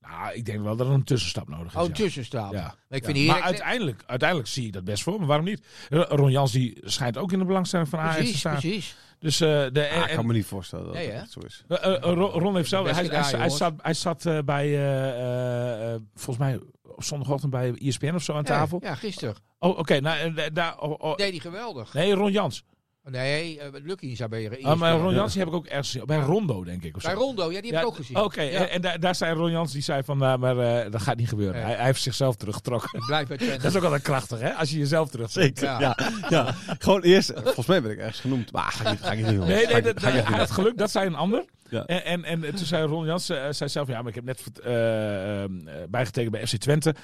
Nou, 0.00 0.34
ik 0.34 0.44
denk 0.44 0.62
wel 0.62 0.76
dat 0.76 0.86
er 0.86 0.92
een 0.92 1.04
tussenstap 1.04 1.48
nodig 1.48 1.74
is. 1.74 1.80
Oh, 1.80 1.86
ja. 1.86 1.92
tussenstap. 1.92 2.52
Ja. 2.52 2.60
Maar 2.60 2.98
ik 2.98 3.06
Ja, 3.06 3.12
vind 3.12 3.26
maar 3.26 3.40
uiteindelijk, 3.40 4.02
uiteindelijk 4.06 4.48
zie 4.48 4.66
ik 4.66 4.72
dat 4.72 4.84
best 4.84 5.02
voor 5.02 5.20
me. 5.20 5.26
Waarom 5.26 5.44
niet? 5.46 5.66
Ron 5.88 6.30
Jans 6.30 6.52
die 6.52 6.78
schijnt 6.84 7.16
ook 7.16 7.32
in 7.32 7.38
de 7.38 7.44
belangstelling 7.44 7.88
van 7.88 7.98
Ajax 7.98 8.30
te 8.30 8.36
staan. 8.36 8.52
precies. 8.58 8.96
Dus 9.18 9.40
eh, 9.40 9.48
de, 9.48 9.88
Ah, 9.90 9.96
ik 10.02 10.08
en- 10.08 10.14
kan 10.16 10.26
me 10.26 10.32
niet 10.32 10.46
voorstellen 10.46 10.84
dat 10.84 10.94
Nee, 10.94 11.10
echt 11.10 11.30
zo 11.30 11.40
is. 11.40 11.64
Eh, 11.68 11.94
eh, 11.94 12.00
Ron, 12.32 12.56
heeft 12.56 12.68
zelf. 12.68 12.90
Hij, 12.90 13.04
hij, 13.04 13.38
hij, 13.38 13.48
zat, 13.50 13.72
hij 13.82 13.94
zat 13.94 14.22
bij. 14.44 14.64
eh, 14.66 15.08
eh, 15.08 15.94
eh, 15.94 16.00
volgens 16.14 16.38
mij 16.46 16.60
op 16.96 17.02
zondagochtend 17.02 17.50
bij 17.50 17.74
ESPN 17.74 18.14
of 18.14 18.22
zo 18.22 18.34
aan 18.34 18.44
tafel. 18.44 18.78
Ja, 18.82 18.88
ja 18.88 18.94
gisteren. 18.94 19.34
Oh, 19.58 19.78
oké. 19.78 20.00
nou, 20.00 20.32
da- 20.32 20.48
daar. 20.50 20.78
oh, 20.80 20.94
oh, 20.98 21.16
Deed 21.16 21.30
hij 21.30 21.38
geweldig. 21.40 21.92
nee, 21.94 22.14
Ron 22.14 22.32
Jans. 22.32 22.64
Nee, 23.10 23.60
eh, 23.60 23.68
Lucky 23.84 24.16
zou 24.16 24.28
bij 24.30 24.42
je 24.42 24.58
Ah, 24.62 24.78
maar 24.78 24.98
Ron 24.98 25.14
Jans 25.14 25.32
die 25.32 25.40
heb 25.42 25.50
ik 25.50 25.56
ook 25.56 25.66
ergens 25.66 25.90
gezien. 25.90 26.06
Bij 26.06 26.18
Rondo, 26.18 26.64
denk 26.64 26.84
ik. 26.84 26.96
Of 26.96 27.02
zo. 27.02 27.08
Bij 27.08 27.16
Rondo, 27.16 27.52
ja, 27.52 27.60
die 27.60 27.72
heb 27.72 27.80
ik 27.82 27.86
ook 27.86 27.96
gezien. 27.96 28.16
Oké, 28.16 28.42
Ja. 28.42 28.50
en, 28.58 28.70
en 28.70 28.80
daar, 28.80 29.00
daar 29.00 29.14
zei 29.14 29.34
Ron 29.34 29.50
Jans, 29.50 29.72
die 29.72 29.82
zei 29.82 30.02
van, 30.02 30.18
nou, 30.18 30.38
maar 30.38 30.58
eh, 30.58 30.90
dat 30.92 31.02
gaat 31.02 31.16
niet 31.16 31.28
gebeuren. 31.28 31.62
Hij, 31.62 31.74
hij 31.74 31.84
heeft 31.84 32.02
zichzelf 32.02 32.36
teruggetrokken. 32.36 33.00
Blijf 33.06 33.28
bij 33.28 33.36
Twente. 33.46 33.56
Dat 33.62 33.70
is 33.70 33.76
ook 33.76 33.82
altijd 33.84 34.02
krachtig, 34.02 34.40
hè? 34.40 34.52
Als 34.52 34.70
je 34.70 34.78
jezelf 34.78 35.08
terugtrekt. 35.10 35.58
Zeker, 35.58 35.80
Ja. 35.80 35.94
ja. 35.96 36.10
ja. 36.28 36.54
Gewoon 36.78 37.02
eerst, 37.02 37.32
volgens 37.34 37.66
mij 37.66 37.82
ben 37.82 37.90
ik 37.90 37.98
ergens 37.98 38.20
genoemd. 38.20 38.52
Maar 38.52 38.72
ga 38.72 38.84
ik 38.84 38.90
niet, 38.90 39.00
ga 39.02 39.12
ik 39.12 39.18
niet 39.26 39.26
doen. 39.36 39.46
Nee, 39.46 39.64
Ga 39.66 39.68
nee, 39.72 39.76
ik- 39.76 39.84
dat, 39.84 40.00
ga 40.02 40.08
ik 40.08 40.14
echt 40.14 40.22
hij 40.22 40.30
niet 40.30 40.38
had 40.40 40.50
geluk, 40.50 40.78
dat 40.78 40.90
zei 40.90 41.06
een 41.06 41.14
ander. 41.14 41.44
Ja. 41.70 41.84
En, 41.86 42.24
en, 42.24 42.44
en 42.44 42.54
toen 42.54 42.66
zei 42.66 42.86
Ron 42.86 43.06
Jans, 43.06 43.28
eh, 43.28 43.42
zei 43.50 43.70
zelf, 43.70 43.88
ja, 43.88 43.98
maar 43.98 44.08
ik 44.08 44.14
heb 44.14 44.24
net 44.24 44.42
eh, 44.64 45.42
eh, 45.44 45.50
bijgetekend 45.88 46.32
bij 46.32 46.46
FC 46.46 46.56
Twente. 46.56 46.94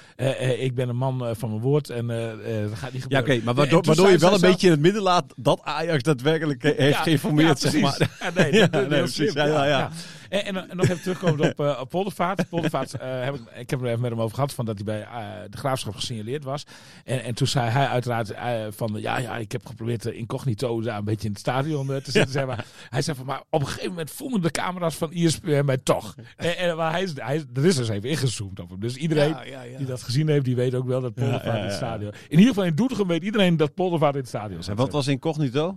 Ik 0.57 0.75
ben 0.75 0.89
een 0.89 0.95
man 0.95 1.35
van 1.37 1.49
mijn 1.49 1.61
woord 1.61 1.89
en 1.89 2.07
dat 2.07 2.77
gaat 2.77 2.93
niet 2.93 3.05
Ja, 3.07 3.17
gebeuren. 3.17 3.19
oké, 3.35 3.41
maar 3.45 3.53
waardoor, 3.53 3.83
waardoor 3.83 4.09
je 4.11 4.17
wel 4.17 4.33
een 4.33 4.39
zelf- 4.39 4.51
beetje 4.51 4.65
in 4.67 4.73
het 4.73 4.81
midden 4.81 5.01
laat 5.01 5.33
dat 5.35 5.61
Ajax 5.63 6.03
daadwerkelijk 6.03 6.63
heeft 6.63 6.77
Ja, 6.97 7.01
geïnformeerd, 7.01 7.61
ja, 7.61 7.69
zeg 7.69 7.81
maar. 7.81 8.09
Ja, 8.19 8.31
nee, 8.35 8.53
Ja, 8.59 8.59
dat- 8.59 8.71
dat- 8.71 8.89
nee, 8.89 8.99
precies. 8.99 9.33
Ja, 9.33 9.45
ja, 9.45 9.65
ja. 9.65 9.89
En, 10.29 10.45
en, 10.45 10.69
en 10.69 10.77
nog 10.77 10.85
even 10.85 11.01
terugkomen 11.01 11.49
op, 11.49 11.59
eh, 11.59 11.79
op 11.81 11.89
Poldervaart. 11.89 12.49
Poldervaart, 12.49 12.93
eh, 12.93 13.23
heb 13.23 13.35
ik, 13.35 13.41
ik 13.55 13.69
heb 13.69 13.81
er 13.81 13.87
even 13.87 14.01
met 14.01 14.11
hem 14.11 14.21
over 14.21 14.35
gehad 14.35 14.53
van 14.53 14.65
dat 14.65 14.75
hij 14.75 14.83
bij 14.83 15.01
eh, 15.01 15.27
de 15.49 15.57
graafschap 15.57 15.95
gesignaleerd 15.95 16.43
was. 16.43 16.65
En, 17.03 17.23
en 17.23 17.35
toen 17.35 17.47
zei 17.47 17.69
hij 17.69 17.87
uiteraard 17.87 18.31
eh, 18.31 18.65
van 18.69 18.93
ja, 18.95 19.17
ja, 19.17 19.37
ik 19.37 19.51
heb 19.51 19.65
geprobeerd 19.65 20.05
incognito 20.05 20.81
daar 20.81 20.97
een 20.97 21.03
beetje 21.03 21.25
in 21.27 21.31
het 21.31 21.39
stadion 21.39 21.87
te 21.87 22.11
zitten. 22.11 22.31
Zeg 22.31 22.45
maar. 22.45 22.65
Hij 22.89 23.01
zei 23.01 23.17
van 23.17 23.25
maar 23.25 23.43
op 23.49 23.61
een 23.61 23.67
gegeven 23.67 23.89
moment 23.89 24.11
vonden 24.11 24.41
de 24.41 24.51
camera's 24.51 24.95
van 24.95 25.11
ESPN 25.11 25.65
mij 25.65 25.77
toch. 25.77 26.15
En, 26.35 26.57
en, 26.57 26.77
maar 26.77 26.91
hij 26.91 27.03
is, 27.03 27.11
hij 27.15 27.35
is, 27.35 27.43
er 27.53 27.65
is 27.65 27.75
dus 27.75 27.89
even 27.89 28.09
ingezoomd 28.09 28.59
op 28.59 28.69
hem. 28.69 28.79
Dus 28.79 28.95
iedereen 28.95 29.29
Ja, 29.29 29.43
ja, 29.43 29.61
ja. 29.61 29.77
die 29.77 29.85
dat 29.87 30.01
gezien 30.01 30.27
heeft, 30.27 30.45
die 30.45 30.55
weet 30.55 30.75
ook 30.75 30.87
wel 30.87 31.01
dat 31.01 31.13
Poldervaart 31.13 31.45
ja, 31.45 31.57
in 31.57 31.63
het 31.63 31.73
stadion. 31.73 32.11
In 32.11 32.37
ieder 32.37 32.47
geval 32.47 32.63
in 32.63 32.75
Doetinchem 32.75 33.07
weet 33.07 33.23
iedereen 33.23 33.57
dat 33.57 33.73
Poldervaart 33.73 34.13
in 34.13 34.19
het 34.19 34.29
stadion 34.29 34.57
En 34.57 34.63
zit. 34.63 34.77
wat 34.77 34.91
was 34.91 35.07
incognito? 35.07 35.75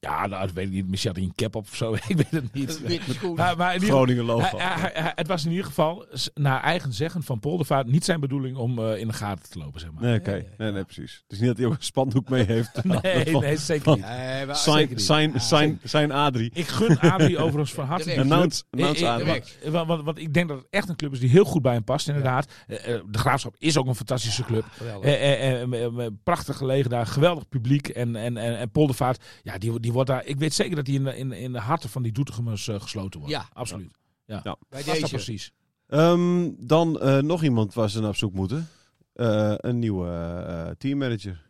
Ja, 0.00 0.26
nou, 0.26 0.46
dat 0.46 0.52
weet 0.54 0.66
ik 0.66 0.72
niet. 0.72 0.88
Misschien 0.88 1.10
had 1.10 1.20
hij 1.20 1.28
een 1.28 1.34
cap 1.34 1.56
op 1.56 1.64
of 1.66 1.76
zo. 1.76 1.94
ik 2.08 2.16
weet 2.16 2.30
het 2.30 2.52
niet. 2.52 2.80
Maar, 3.56 3.80
Groningen 3.80 4.24
logo. 4.24 4.58
hij- 4.58 4.80
hij- 4.80 4.90
hij- 5.02 5.12
het 5.14 5.26
was 5.26 5.44
in 5.44 5.50
ieder 5.50 5.64
geval, 5.66 6.06
naar 6.34 6.62
eigen 6.62 6.92
zeggen 6.92 7.22
van 7.22 7.40
Poldervaart, 7.40 7.86
niet 7.86 8.04
zijn 8.04 8.20
bedoeling 8.20 8.56
om 8.56 8.78
eh, 8.78 8.98
in 9.00 9.06
de 9.06 9.12
gaten 9.12 9.50
te 9.50 9.58
lopen, 9.58 9.80
zeg 9.80 9.90
maar. 9.92 10.02
Nee, 10.02 10.18
oké. 10.18 10.44
Nee, 10.58 10.72
nee, 10.72 10.84
precies. 10.84 11.12
Het 11.22 11.32
is 11.32 11.38
niet 11.38 11.48
dat 11.48 11.56
hij 11.56 11.66
ook 11.66 11.72
een 11.72 11.82
spandoek 11.82 12.28
mee 12.28 12.44
heeft. 12.44 12.70
Nee, 13.02 13.36
nee, 13.36 13.56
zeker 13.56 13.94
niet. 13.96 14.04
Nee, 14.06 14.46
maar- 14.46 14.56
Zijn, 14.56 14.76
zeker 14.76 14.94
niet. 14.96 15.04
zijn, 15.04 15.30
Ja, 15.32 15.38
zijn, 15.38 15.80
zijn 15.82 16.12
Adrie. 16.12 16.50
Ik 16.54 16.66
gun 16.66 16.98
Adrie 16.98 17.38
overigens 17.38 17.72
van 17.72 17.86
harte. 17.86 18.18
Announce, 18.18 18.62
announce 18.70 19.00
ik- 19.04 19.08
Adrie. 19.10 19.42
want, 19.70 19.86
want, 19.88 20.02
want 20.04 20.18
ik 20.18 20.34
denk 20.34 20.48
dat 20.48 20.56
het 20.58 20.66
echt 20.70 20.88
een 20.88 20.96
club 20.96 21.12
is 21.12 21.20
die 21.20 21.28
heel 21.30 21.44
goed 21.44 21.62
bij 21.62 21.72
hem 21.72 21.84
past, 21.84 22.08
inderdaad. 22.08 22.52
Eh, 22.66 22.94
eh, 22.94 23.00
de 23.10 23.18
Graafschap 23.18 23.54
is 23.58 23.76
ook 23.78 23.86
een 23.86 23.94
fantastische 23.94 24.44
club. 24.44 24.64
Eh, 25.02 25.12
eh, 25.12 25.52
eh, 25.62 25.62
eh, 25.62 25.84
eh, 25.84 26.06
prachtig 26.24 26.56
gelegen 26.56 26.90
daar, 26.90 27.06
geweldig 27.06 27.48
publiek. 27.48 27.88
En, 27.88 28.16
en, 28.16 28.36
en, 28.36 28.58
en 28.58 28.70
Poldervaart, 28.70 29.24
ja, 29.42 29.53
die, 29.58 29.80
die 29.80 29.92
wordt 29.92 30.08
daar. 30.10 30.24
Ik 30.24 30.38
weet 30.38 30.54
zeker 30.54 30.76
dat 30.76 30.84
die 30.84 30.94
in 30.98 31.04
de, 31.04 31.16
in, 31.16 31.32
in 31.32 31.52
de 31.52 31.58
harten 31.60 31.88
van 31.90 32.02
die 32.02 32.12
Doetinchemers 32.12 32.68
eh, 32.68 32.80
gesloten 32.80 33.20
wordt. 33.20 33.34
Ja. 33.34 33.48
absoluut. 33.52 33.92
Ja, 34.26 34.40
Ja. 34.44 34.56
Bij 34.68 34.82
deze. 34.82 35.08
precies. 35.08 35.52
Ehm, 35.86 36.50
dan 36.58 37.00
eh, 37.00 37.18
nog 37.18 37.42
iemand 37.42 37.74
waar 37.74 37.90
ze 37.90 38.00
naar 38.00 38.08
op 38.08 38.16
zoek 38.16 38.34
moeten. 38.34 38.68
Eh, 39.12 39.54
een 39.56 39.78
nieuwe 39.78 40.08
eh, 40.46 40.70
teammanager. 40.78 41.42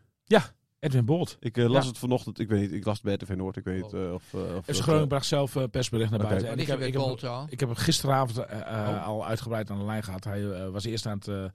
Edwin 0.79 1.05
Bolt. 1.05 1.37
Ik 1.41 1.57
las 1.57 1.83
Ja. 1.83 1.89
het 1.89 1.99
vanochtend. 1.99 2.39
Ik 2.39 2.49
weet 2.49 2.61
niet. 2.61 2.73
Ik 2.73 2.85
las 2.85 2.95
het 2.95 3.05
bij 3.05 3.15
RTV 3.15 3.37
Noord. 3.37 3.57
Ik 3.57 3.65
weet 3.65 3.83
niet 3.83 3.93
eh, 3.93 4.13
of... 4.13 4.35
eh, 4.35 4.41
of 4.41 4.61
FC 4.61 4.67
dat, 4.67 4.77
Groningen 4.79 5.09
bracht 5.09 5.27
zelf 5.27 5.57
persbericht 5.71 6.11
naar 6.11 6.19
buiten. 6.21 6.49
En 6.49 6.59
ik 6.59 6.67
heb, 6.67 6.81
ik, 6.81 6.93
heb, 6.95 7.47
ik 7.49 7.61
heb 7.61 7.69
hem 7.69 7.79
gisteravond 7.79 8.39
Oh. 8.39 9.07
al 9.07 9.27
uitgebreid 9.27 9.71
aan 9.71 9.79
de 9.79 9.85
lijn 9.85 10.03
gehad. 10.03 10.25
Hij 10.25 10.71
was 10.71 10.85
eerst 10.85 11.07
aan 11.07 11.19
het, 11.19 11.29
aan 11.29 11.51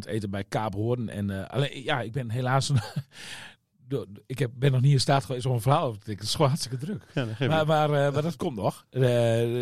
het 0.00 0.06
eten 0.06 0.30
bij 0.30 0.44
Kaap 0.44 0.74
Hoorn. 0.74 1.08
En 1.08 1.30
eh, 1.30 1.50
alleen, 1.50 1.82
ja, 1.82 2.00
ik 2.00 2.12
ben 2.12 2.30
helaas... 2.30 2.70
ik 4.26 4.38
heb, 4.38 4.50
ben 4.54 4.72
nog 4.72 4.80
niet 4.80 4.92
in 4.92 5.00
staat 5.00 5.24
geweest 5.24 5.46
om 5.46 5.52
een 5.52 5.60
verhaal 5.60 5.84
over 5.86 5.98
te 5.98 6.04
tikken. 6.04 6.18
Het 6.24 6.28
is 6.28 6.34
gewoon 6.34 6.50
hartstikke 6.50 6.84
druk. 6.86 7.02
Ja, 7.14 7.48
Maar, 7.48 7.66
maar, 7.66 7.92
eh, 8.06 8.12
maar 8.12 8.22
dat 8.22 8.36
komt 8.36 8.56
nog. 8.56 8.84
Eh, 8.90 9.02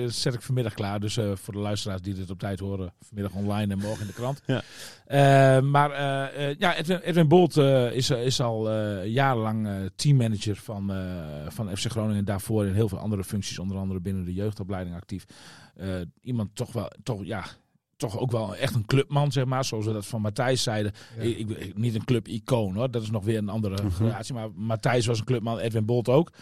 dat 0.03 0.13
zet 0.13 0.35
ik 0.35 0.43
vanmiddag 0.43 0.75
klaar. 0.75 1.01
Dus 1.01 1.17
eh, 1.17 1.31
voor 1.35 1.55
de 1.55 1.61
luisteraars 1.61 2.01
die 2.01 2.15
dit 2.15 2.31
op 2.31 2.39
tijd 2.39 2.61
horen, 2.61 2.93
vanmiddag 3.01 3.33
online 3.35 3.73
en 3.73 3.79
morgen 3.79 4.01
in 4.01 4.07
de 4.07 4.13
krant. 4.13 4.43
Ja. 4.47 4.63
Eh, 5.07 5.63
maar 5.63 5.91
eh, 5.91 6.49
eh, 6.51 6.57
ja, 6.59 6.77
Edwin, 6.77 6.99
Edwin 6.99 7.29
Bolt 7.29 7.57
eh, 7.57 7.93
is, 7.93 8.11
is 8.11 8.41
al 8.41 8.71
eh, 8.71 9.07
jarenlang 9.07 9.67
eh, 9.67 9.75
teammanager 9.97 10.57
van, 10.57 10.93
eh, 10.93 10.97
van 11.49 11.77
FC 11.77 11.91
Groningen. 11.91 12.17
En 12.19 12.25
daarvoor 12.25 12.67
in 12.67 12.75
heel 12.75 12.89
veel 12.89 12.99
andere 12.99 13.25
functies, 13.25 13.59
onder 13.59 13.77
andere 13.77 14.01
binnen 14.01 14.25
de 14.25 14.35
jeugdopleiding 14.35 14.97
actief. 14.97 15.25
Eh, 15.77 15.89
iemand 16.23 16.55
toch 16.55 16.73
wel, 16.73 16.91
toch, 17.03 17.25
ja, 17.25 17.45
toch 17.99 18.19
ook 18.19 18.31
wel 18.31 18.57
echt 18.57 18.75
een 18.75 18.87
clubman, 18.87 19.33
zeg 19.33 19.45
maar. 19.45 19.65
Zoals 19.65 19.87
we 19.87 19.93
dat 19.93 20.07
van 20.07 20.21
Matthijs 20.21 20.63
zeiden. 20.63 20.93
Ja. 21.17 21.23
Ik, 21.23 21.49
ik- 21.51 21.77
niet 21.77 21.95
een 21.95 22.05
club-icoon 22.05 22.75
hoor, 22.75 22.91
dat 22.91 23.03
is 23.03 23.11
nog 23.11 23.25
weer 23.25 23.39
een 23.39 23.49
andere 23.49 23.83
Mhm. 23.83 23.91
gradatie. 23.91 24.35
Maar 24.35 24.49
Matthijs 24.55 25.07
was 25.07 25.19
een 25.19 25.25
clubman, 25.25 25.59
Edwin 25.59 25.85
Bolt 25.85 26.09
ook. 26.09 26.33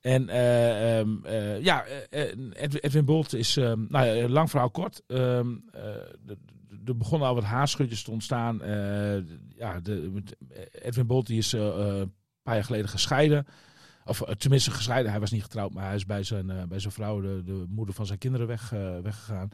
En 0.00 0.28
eh, 0.28 0.98
ehm, 0.98 1.24
eh, 1.24 1.62
ja, 1.62 1.84
eh, 2.10 2.32
Edwin, 2.80 3.04
Bolt 3.04 3.34
is, 3.34 3.56
ehm, 3.56 3.84
nou 3.88 4.06
ja, 4.06 4.28
lang 4.28 4.50
verhaal 4.50 4.70
kort. 4.70 5.02
Ehm, 5.06 5.48
eh, 5.72 5.82
er 6.86 6.96
begonnen 6.96 7.28
al 7.28 7.34
wat 7.34 7.44
haarschutjes 7.44 8.02
te 8.02 8.10
ontstaan. 8.10 8.56
Ja, 9.56 9.80
de, 9.80 10.12
Edwin 10.72 11.06
Bolt 11.06 11.26
die 11.26 11.38
is 11.38 11.52
een 11.52 12.12
paar 12.42 12.54
jaar 12.54 12.64
geleden 12.64 12.88
gescheiden. 12.88 13.46
Of 14.04 14.22
tenminste 14.38 14.70
gescheiden, 14.70 15.10
hij 15.10 15.20
was 15.20 15.30
niet 15.30 15.42
getrouwd, 15.42 15.72
maar 15.72 15.84
hij 15.86 15.94
is 15.94 16.06
bij 16.06 16.22
zijn, 16.22 16.68
bij 16.68 16.78
zijn 16.78 16.92
vrouw, 16.92 17.20
de, 17.20 17.42
de 17.44 17.64
moeder 17.68 17.94
van 17.94 18.06
zijn 18.06 18.18
kinderen, 18.18 18.46
weg, 18.46 18.70
weggegaan. 19.02 19.48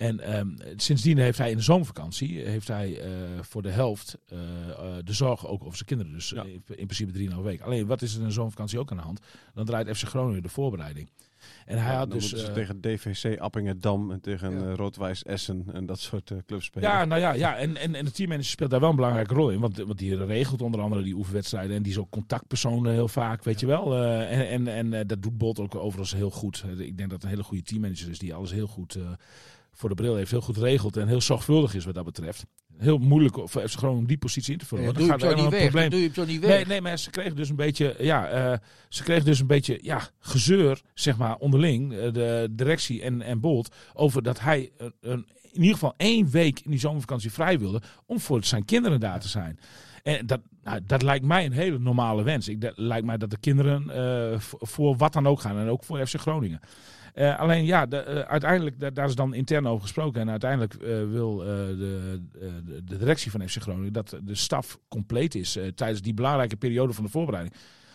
En 0.00 0.20
ehm, 0.20 0.48
sindsdien 0.76 1.18
heeft 1.18 1.38
hij 1.38 1.50
in 1.50 1.56
de 1.56 1.62
zomervakantie 1.62 2.38
heeft 2.40 2.68
hij, 2.68 3.00
eh, 3.00 3.10
voor 3.40 3.62
de 3.62 3.70
helft 3.70 4.18
eh, 4.26 4.38
eh, 4.68 5.04
de 5.04 5.12
zorg 5.12 5.46
ook 5.46 5.62
over 5.64 5.74
zijn 5.76 5.88
kinderen. 5.88 6.12
Dus 6.12 6.30
Ja. 6.30 6.42
in, 6.42 6.52
in 6.52 6.62
principe 6.86 7.12
drieënhalf 7.12 7.44
week. 7.44 7.60
Alleen 7.60 7.86
wat 7.86 8.02
is 8.02 8.14
er 8.14 8.20
in 8.20 8.26
de 8.26 8.32
zomervakantie 8.32 8.78
ook 8.78 8.90
aan 8.90 8.96
de 8.96 9.02
hand? 9.02 9.20
Dan 9.54 9.64
draait 9.64 9.96
FC 9.98 10.04
Groningen 10.08 10.42
de 10.42 10.48
voorbereiding. 10.48 11.10
En 11.66 11.78
hij 11.78 11.92
Ja, 11.92 11.98
had 11.98 12.10
dus. 12.10 12.28
tegen 12.54 12.80
DVC 12.80 13.38
Appingedam 13.38 14.10
en 14.10 14.20
tegen 14.20 14.52
Ja. 14.60 14.74
Roodwijs 14.74 15.22
Essen 15.22 15.64
en 15.72 15.86
dat 15.86 15.98
soort 16.00 16.32
clubs 16.46 16.64
spelen. 16.64 16.88
ja, 16.88 17.04
nou 17.04 17.20
ja, 17.20 17.32
ja. 17.32 17.56
En, 17.56 17.76
en, 17.76 17.94
en 17.94 18.04
de 18.04 18.10
teammanager 18.10 18.50
speelt 18.50 18.70
daar 18.70 18.80
wel 18.80 18.90
een 18.90 18.96
belangrijke 18.96 19.34
rol 19.34 19.50
in. 19.50 19.60
Want, 19.60 19.76
want 19.76 19.98
die 19.98 20.24
regelt 20.24 20.62
onder 20.62 20.80
andere 20.80 21.02
die 21.02 21.14
oefenwedstrijden. 21.14 21.76
En 21.76 21.82
die 21.82 21.92
is 21.92 21.98
ook 21.98 22.10
contactpersoon 22.10 22.86
heel 22.88 23.08
vaak, 23.08 23.44
weet 23.44 23.60
je 23.60 23.66
wel. 23.66 23.96
En 23.96 24.66
en, 24.68 24.92
en 24.94 25.06
dat 25.06 25.22
doet 25.22 25.38
Bolt 25.38 25.58
ook 25.60 25.74
overigens 25.74 26.14
heel 26.14 26.30
goed. 26.30 26.64
Ik 26.78 26.96
denk 26.96 26.98
dat 26.98 27.10
het 27.10 27.22
een 27.22 27.28
hele 27.28 27.42
goede 27.42 27.62
teammanager 27.62 28.10
is 28.10 28.18
die 28.18 28.34
alles 28.34 28.50
heel 28.52 28.66
goed 28.66 28.98
voor 29.80 29.88
de 29.88 29.94
bril 29.94 30.16
heeft. 30.16 30.30
Heel 30.30 30.40
goed 30.40 30.56
regelt 30.56 30.96
en 30.96 31.08
heel 31.08 31.20
zorgvuldig 31.20 31.74
is 31.74 31.84
wat 31.84 31.94
dat 31.94 32.04
betreft. 32.04 32.44
Heel 32.76 32.98
moeilijk 32.98 33.34
voor 33.44 33.68
FC 33.68 33.76
Groningen 33.76 34.00
om 34.00 34.06
die 34.06 34.18
positie 34.18 34.52
in 34.52 34.58
te 34.58 34.66
vullen. 34.66 34.84
Ja, 34.84 34.92
want 34.92 35.06
gaat 35.06 35.22
wel 35.22 35.34
niet 35.34 35.44
een 35.44 35.50
weg. 35.50 35.60
probleem. 35.60 35.90
Doe 35.90 36.00
je 36.00 36.10
zo 36.12 36.24
niet 36.24 36.40
weg. 36.40 36.50
Nee, 36.50 36.66
nee, 36.66 36.80
maar 36.80 36.98
ze 36.98 37.10
kregen 37.10 37.36
dus 37.36 37.48
een 37.48 37.56
beetje, 37.56 37.96
ja, 37.98 38.28
eh, 38.28 38.58
ze 38.88 39.02
kregen 39.02 39.24
dus 39.24 39.40
een 39.40 39.46
beetje, 39.46 39.78
ja, 39.82 40.08
gezeur, 40.18 40.80
zeg 40.94 41.16
maar, 41.16 41.36
onderling, 41.36 41.92
eh, 41.92 42.12
de 42.12 42.48
directie 42.50 43.02
en, 43.02 43.22
en 43.22 43.40
Bolt, 43.40 43.74
over 43.94 44.22
dat 44.22 44.40
hij 44.40 44.70
een, 44.76 44.92
een, 45.00 45.26
in 45.52 45.60
ieder 45.60 45.72
geval 45.72 45.94
één 45.96 46.30
week 46.30 46.60
in 46.60 46.70
die 46.70 46.80
zomervakantie 46.80 47.32
vrij 47.32 47.58
wilde 47.58 47.82
om 48.06 48.20
voor 48.20 48.44
zijn 48.44 48.64
kinderen 48.64 49.00
daar 49.00 49.20
te 49.20 49.28
zijn. 49.28 49.58
En 50.02 50.26
dat, 50.26 50.40
nou, 50.62 50.80
dat 50.86 51.02
lijkt 51.02 51.24
mij 51.24 51.44
een 51.44 51.52
hele 51.52 51.78
normale 51.78 52.22
wens. 52.22 52.48
Ik, 52.48 52.60
dat 52.60 52.78
lijkt 52.78 53.06
mij 53.06 53.16
dat 53.16 53.30
de 53.30 53.38
kinderen 53.40 53.90
eh, 53.90 54.38
voor, 54.38 54.58
voor 54.62 54.96
wat 54.96 55.12
dan 55.12 55.26
ook 55.26 55.40
gaan 55.40 55.58
en 55.58 55.68
ook 55.68 55.84
voor 55.84 56.06
FC 56.06 56.20
Groningen. 56.20 56.60
Eh, 57.14 57.38
alleen 57.38 57.64
ja, 57.64 57.86
de, 57.86 57.96
eh, 57.96 58.18
uiteindelijk, 58.30 58.80
da- 58.80 58.90
daar 58.90 59.06
is 59.08 59.14
dan 59.14 59.34
intern 59.34 59.66
over 59.66 59.82
gesproken. 59.82 60.20
En 60.20 60.30
uiteindelijk 60.30 60.74
eh, 60.74 60.88
wil 61.10 61.36
de, 61.36 62.20
de, 62.32 62.82
de 62.84 62.96
directie 62.98 63.30
van 63.30 63.48
FC 63.48 63.56
Groningen 63.62 63.92
dat 63.92 64.16
de 64.22 64.34
staf 64.34 64.78
compleet 64.88 65.34
is 65.34 65.58
tijdens 65.74 66.02
die 66.02 66.14
belangrijke 66.14 66.56
periode 66.56 66.92
van 66.92 67.04
de 67.04 67.10
voorbereiding. 67.10 67.54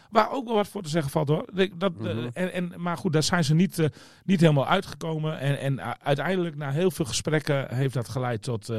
Waar 0.10 0.32
ook 0.32 0.46
wel 0.46 0.56
wat 0.56 0.68
voor 0.68 0.84
te 0.84 0.90
zeggen 0.90 1.12
valt 1.12 1.28
hoor. 1.28 1.46
Dat, 1.78 1.94
Mhm. 2.00 2.28
en, 2.34 2.54
en, 2.54 2.74
maar 2.78 2.98
goed, 2.98 3.14
daar 3.14 3.24
zijn 3.24 3.44
ze 3.44 3.56
niet, 3.56 3.90
niet 4.26 4.40
helemaal 4.42 4.68
uitgekomen. 4.68 5.40
En, 5.40 5.60
en 5.60 5.74
uh, 5.74 5.92
uiteindelijk, 6.04 6.56
na 6.56 6.72
heel 6.72 6.92
veel 6.92 7.06
gesprekken, 7.06 7.76
heeft 7.76 7.94
dat 7.94 8.10
geleid 8.10 8.42
tot 8.42 8.74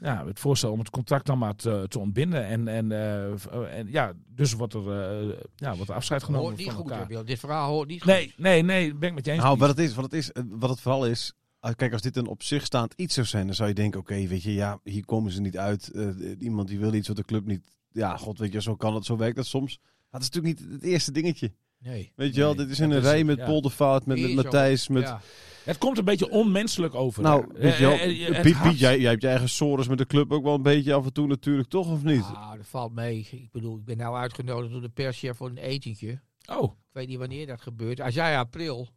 ja, 0.00 0.26
het 0.26 0.38
voorstel 0.38 0.72
om 0.72 0.78
het 0.78 0.90
contract 0.90 1.26
dan 1.26 1.38
maar 1.38 1.56
te, 1.56 1.84
te 1.88 1.98
ontbinden. 1.98 2.46
En, 2.46 2.68
en, 2.68 2.92
eh, 2.92 3.30
eh, 3.30 3.78
en 3.78 3.86
ja, 3.90 4.12
dus 4.26 4.52
wordt 4.52 4.74
er, 4.74 4.80
eh, 4.80 5.36
ja, 5.56 5.74
wordt 5.74 5.90
er 5.90 5.96
afscheid 5.96 6.22
genomen 6.22 6.46
Hoort 6.46 6.58
niet 6.58 6.72
van 6.72 7.06
goed. 7.08 7.26
Dit 7.26 7.38
verhaal 7.38 7.70
hoort 7.70 7.88
niet 7.88 8.02
goed. 8.02 8.12
Nee, 8.12 8.34
nee, 8.36 8.62
nee, 8.62 8.94
ben 8.94 9.08
ik 9.08 9.14
met 9.14 9.24
je 9.24 9.32
eens. 9.32 9.42
Nou, 9.42 9.58
wat 9.58 9.68
het 9.68 9.78
is, 9.78 9.94
wat 9.94 10.04
het 10.04 10.12
is, 10.12 10.30
wat 10.48 10.70
het 10.70 10.80
vooral 10.80 11.06
is. 11.06 11.32
Kijk, 11.76 11.92
als 11.92 12.02
dit 12.02 12.16
een 12.16 12.26
op 12.26 12.42
zich 12.42 12.64
staand 12.64 12.94
iets 12.96 13.14
zou 13.14 13.26
zijn, 13.26 13.46
dan 13.46 13.54
zou 13.54 13.68
je 13.68 13.74
denken: 13.74 14.00
oké, 14.00 14.26
weet 14.26 14.42
je, 14.42 14.54
ja, 14.54 14.80
hier 14.84 15.04
komen 15.04 15.32
ze 15.32 15.40
niet 15.40 15.58
uit. 15.58 15.92
Iemand 16.38 16.68
die 16.68 16.78
wil 16.78 16.94
iets 16.94 17.08
wat 17.08 17.16
de 17.16 17.24
club 17.24 17.46
niet. 17.46 17.78
Ja, 17.92 18.16
god, 18.16 18.38
weet 18.38 18.52
je, 18.52 18.62
zo 18.62 18.76
kan 18.76 18.94
het, 18.94 19.04
zo 19.04 19.16
werkt 19.16 19.36
dat 19.36 19.46
soms. 19.46 19.78
Maar 19.82 20.20
dat 20.20 20.20
is 20.20 20.30
natuurlijk 20.30 20.60
niet 20.60 20.72
het 20.72 20.82
eerste 20.82 21.12
dingetje. 21.12 21.52
Nee. 21.82 22.12
Weet 22.16 22.34
je 22.34 22.40
wel, 22.40 22.54
Nee, 22.54 22.64
dit 22.64 22.70
is 22.70 22.80
in 22.80 22.90
een 22.90 23.00
rij 23.00 23.24
met 23.24 23.36
ja. 23.36 23.44
Poldervaart, 23.46 24.06
met, 24.06 24.20
met. 24.20 24.34
Matthijs, 24.34 24.88
met... 24.88 25.02
Ja. 25.02 25.20
Het 25.64 25.78
komt 25.78 25.98
een 25.98 26.04
beetje 26.04 26.30
onmenselijk 26.30 26.94
over. 26.94 27.22
Nou, 27.22 27.46
weet 27.54 27.76
je 27.76 27.82
wel, 27.82 27.92
Eh, 27.92 28.28
eh, 28.28 28.34
het 28.34 28.42
Piet, 28.42 28.78
jij, 28.78 28.98
jij 28.98 29.10
hebt 29.10 29.22
je 29.22 29.28
eigen 29.28 29.48
sores 29.48 29.88
met 29.88 29.98
de 29.98 30.06
club 30.06 30.32
ook 30.32 30.42
wel 30.44 30.54
een 30.54 30.62
beetje 30.62 30.92
af 30.92 31.04
en 31.04 31.12
toe 31.12 31.26
natuurlijk, 31.26 31.68
toch 31.68 31.90
of 31.90 32.02
niet? 32.02 32.22
Ah, 32.22 32.52
dat 32.56 32.66
valt 32.66 32.94
mee. 32.94 33.28
Ik 33.30 33.50
bedoel, 33.52 33.76
ik 33.78 33.84
ben 33.84 33.96
nou 33.96 34.16
uitgenodigd 34.16 34.72
door 34.72 34.80
de 34.80 34.88
perschef 34.88 35.36
voor 35.36 35.48
een 35.48 35.56
etentje. 35.58 36.20
Oh, 36.46 36.62
Ik 36.72 36.78
weet 36.92 37.08
niet 37.08 37.18
wanneer 37.18 37.46
dat 37.46 37.60
gebeurt. 37.60 37.98
Hij 37.98 38.10
zei 38.10 38.36
april. 38.36 38.88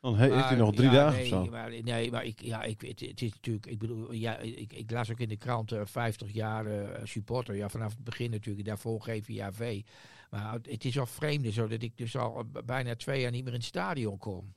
Dan 0.00 0.16
he- 0.16 0.32
heeft 0.34 0.48
hij 0.48 0.56
nog 0.56 0.74
drie 0.74 0.90
ja, 0.90 0.94
dagen 0.94 1.14
nee, 1.18 1.22
of 1.22 1.44
zo. 1.44 1.50
Maar, 1.50 1.70
nee, 1.82 2.10
maar 2.10 2.24
ik, 2.24 2.42
ja, 2.42 2.62
ik, 2.62 2.80
het, 2.80 3.00
het 3.00 3.22
is 3.22 3.32
natuurlijk, 3.32 3.66
ik 3.66 3.78
bedoel, 3.78 4.12
ja, 4.12 4.38
ik, 4.38 4.72
ik 4.72 4.90
las 4.90 5.10
ook 5.10 5.20
in 5.20 5.28
de 5.28 5.36
krant 5.36 5.72
eh, 5.72 5.80
50 5.84 6.32
jaar 6.32 6.66
eh, 6.66 7.00
supporter. 7.04 7.56
Ja, 7.56 7.68
vanaf 7.68 7.90
het 7.92 8.04
begin 8.04 8.30
natuurlijk, 8.30 8.66
daarvoor 8.66 9.00
GVAV. 9.00 9.80
Maar 10.30 10.52
het, 10.52 10.84
is 10.84 10.94
wel 10.94 11.06
vreemd 11.06 11.52
zo 11.52 11.66
dat 11.66 11.82
ik 11.82 11.96
dus 11.96 12.16
al 12.16 12.44
bijna 12.64 12.96
twee 12.96 13.20
jaar 13.20 13.30
niet 13.30 13.44
meer 13.44 13.52
in 13.52 13.58
het 13.58 13.68
stadion 13.68 14.18
kom. 14.18 14.54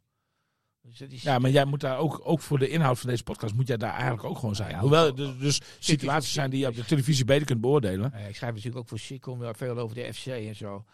Dus 0.81 1.01
is, 1.01 1.21
ja, 1.21 1.39
maar 1.39 1.51
jij 1.51 1.65
moet 1.65 1.79
daar 1.79 1.97
ook, 1.97 2.21
ook 2.23 2.39
voor 2.39 2.59
de 2.59 2.69
inhoud 2.69 2.99
van 2.99 3.09
deze 3.09 3.23
podcast, 3.23 3.53
moet 3.53 3.67
jij 3.67 3.77
daar 3.77 3.93
eigenlijk 3.93 4.23
ook 4.23 4.37
gewoon 4.37 4.55
zijn. 4.55 4.69
Ja, 4.69 4.79
Hoewel 4.79 5.17
er 5.17 5.39
dus 5.39 5.61
situaties 5.79 6.33
zijn 6.33 6.49
die 6.49 6.59
je 6.59 6.67
op 6.67 6.75
de 6.75 6.85
televisie 6.85 7.25
beter 7.25 7.45
kunt 7.45 7.61
beoordelen. 7.61 8.13
Ik 8.13 8.35
schrijf 8.35 8.53
natuurlijk 8.53 8.77
ook 8.77 8.87
voor 8.87 8.99
Sikkom 8.99 9.55
veel 9.55 9.77
over 9.77 9.95
de 9.95 10.13
FC 10.13 10.25
en 10.25 10.55
zo. 10.55 10.85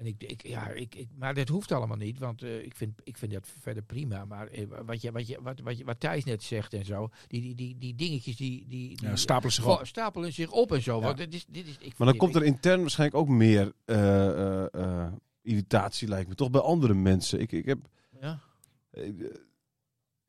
En 0.00 0.06
ik, 0.06 0.22
ik, 0.22 0.46
ja, 0.46 0.68
ik, 0.68 0.94
ik, 0.94 1.08
maar 1.18 1.34
dat 1.34 1.48
hoeft 1.48 1.72
allemaal 1.72 1.96
niet, 1.96 2.18
want 2.18 2.42
eh, 2.42 2.64
ik, 2.64 2.74
vind, 2.74 3.00
ik 3.04 3.16
vind 3.16 3.32
dat 3.32 3.48
verder 3.60 3.82
prima. 3.82 4.24
Maar 4.24 4.46
eh, 4.46 4.66
wat, 4.84 5.00
je, 5.00 5.12
wat, 5.12 5.26
je, 5.26 5.38
wat, 5.42 5.60
wat, 5.60 5.78
je, 5.78 5.84
wat 5.84 6.00
Thijs 6.00 6.24
net 6.24 6.42
zegt 6.42 6.74
en 6.74 6.84
zo, 6.84 7.08
die, 7.26 7.40
die, 7.40 7.54
die, 7.54 7.78
die 7.78 7.94
dingetjes 7.94 8.36
die, 8.36 8.66
die, 8.68 8.96
die 8.96 9.08
Ja, 9.08 9.16
stapelen 9.16 9.52
zich 9.52 9.66
op. 9.66 9.86
stapelen 9.86 10.32
zich 10.32 10.50
op 10.50 10.72
en 10.72 10.82
zo. 10.82 10.98
Ja. 10.98 11.04
Want 11.04 11.16
dit 11.16 11.34
is, 11.34 11.46
dit 11.48 11.66
is, 11.66 11.76
ik 11.78 11.98
Maar 11.98 12.06
dan 12.06 12.16
komt 12.16 12.34
er 12.34 12.44
intern 12.44 12.80
waarschijnlijk 12.80 13.20
ook 13.20 13.28
meer 13.28 13.72
eh, 13.84 14.28
eh, 14.28 14.74
eh, 14.74 15.12
irritatie, 15.42 16.08
lijkt 16.08 16.28
me. 16.28 16.34
Toch 16.34 16.50
bij 16.50 16.60
andere 16.60 16.94
mensen. 16.94 17.40
Ik, 17.40 17.52
ik 17.52 17.64
heb... 17.64 17.78
Ja. 18.20 18.40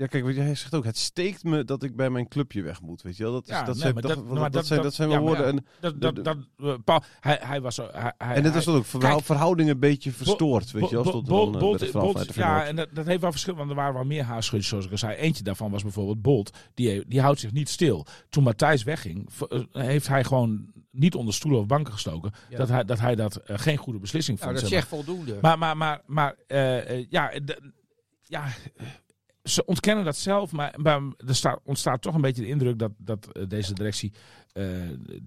Ja, 0.02 0.08
kijk, 0.08 0.24
wat 0.24 0.36
jij 0.36 0.56
zegt 0.56 0.74
ook, 0.76 0.84
het 0.84 0.98
steekt 0.98 1.44
me 1.44 1.64
dat 1.64 1.84
ik 1.84 1.96
bij 1.96 2.10
mijn 2.10 2.28
clubje 2.28 2.62
weg 2.62 2.82
moet, 2.82 3.02
weet 3.02 3.18
je 3.18 3.24
wel? 3.24 3.32
Dat, 3.32 3.44
is, 3.44 3.50
Ja, 3.50 3.64
dat, 3.64 3.74
nee, 3.74 3.76
zijn, 3.84 3.94
dat, 3.94 4.04
dat- 4.04 4.16
dat- 4.16 4.26
maar 4.26 4.36
dat 4.44 4.54
dat- 4.54 4.66
zijn, 4.66 4.82
dat- 4.82 4.94
zijn 4.94 5.10
wel 5.10 5.20
woorden. 5.20 5.46
ja, 5.46 5.52
En, 5.52 5.66
Dat, 5.80 6.02
dat, 6.02 6.26
dat, 6.26 6.38
eh, 6.58 6.74
Paul, 6.84 7.04
hij, 7.20 7.40
hij 7.42 7.62
was 7.62 7.76
zo. 7.76 7.90
Hij, 7.92 8.14
en 8.18 8.54
was 8.54 8.66
dat 8.66 8.76
ook, 8.76 9.02
Kijk, 9.02 9.22
verhoudingen 9.24 9.74
een 9.74 9.80
beetje 9.80 10.12
verstoord, 10.12 10.72
weet 10.72 10.90
je 10.90 10.96
wel? 10.96 11.04
Bo- 11.04 11.12
Bo- 11.22 11.52
dan, 11.52 11.54
eh, 11.54 11.92
Bolt- 11.92 12.34
ja, 12.36 12.66
en 12.66 12.76
dat, 12.76 12.88
dat 12.94 13.06
heeft 13.06 13.22
wel 13.22 13.32
verschil, 13.32 13.56
want 13.56 13.70
er 13.70 13.76
waren 13.76 13.94
wel 13.94 14.04
meer 14.04 14.24
haarschudjes, 14.24 14.68
zoals 14.70 14.86
ik 14.86 14.92
al 14.92 14.98
zei. 14.98 15.16
Eentje 15.16 15.44
daarvan 15.44 15.72
was 15.72 15.84
bijvoorbeeld 15.84 16.22
Bolt, 16.22 16.58
die, 16.74 17.04
die 17.08 17.22
houdt 17.22 17.40
zich 17.40 17.52
niet 17.52 17.70
stil. 17.70 18.06
Toen 18.30 18.44
Matthijs 18.44 18.84
wegging, 18.84 19.30
eh, 19.50 19.60
heeft 19.72 20.08
hij 20.08 20.24
gewoon 20.24 20.66
niet 20.92 21.16
onder 21.16 21.34
stoelen 21.34 21.60
of 21.60 21.66
banken 21.66 21.94
gestoken. 21.94 22.32
Ja. 22.50 22.58
Dat, 22.58 22.70
hij, 22.70 22.84
dat 22.84 23.00
hij 23.00 23.16
dat 23.16 23.40
geen 23.46 23.78
goede 23.78 24.00
beslissing 24.00 24.40
Nou, 24.40 24.52
vond. 24.52 24.62
dat 24.62 24.72
zeg 24.72 24.80
maar. 24.80 24.90
zegt 24.98 25.06
voldoende. 25.06 25.38
Maar, 25.42 25.58
maar, 25.58 25.78
maar, 25.78 26.02
maar 26.06 26.36
ja, 27.10 27.32
ja, 28.28 28.48
ze 29.44 29.66
ontkennen 29.66 30.06
dat 30.06 30.18
zelf, 30.18 30.52
maar, 30.52 30.74
maar 30.78 31.02
er 31.28 31.36
staat, 31.36 31.60
ontstaat 31.64 32.02
toch 32.02 32.16
een 32.16 32.22
beetje 32.22 32.42
de 32.42 32.48
indruk 32.48 32.80
dat, 32.80 32.92
dat 32.98 33.28
eh, 33.32 33.44
deze 33.48 33.74
directie 33.74 34.14
eh, 34.54 34.66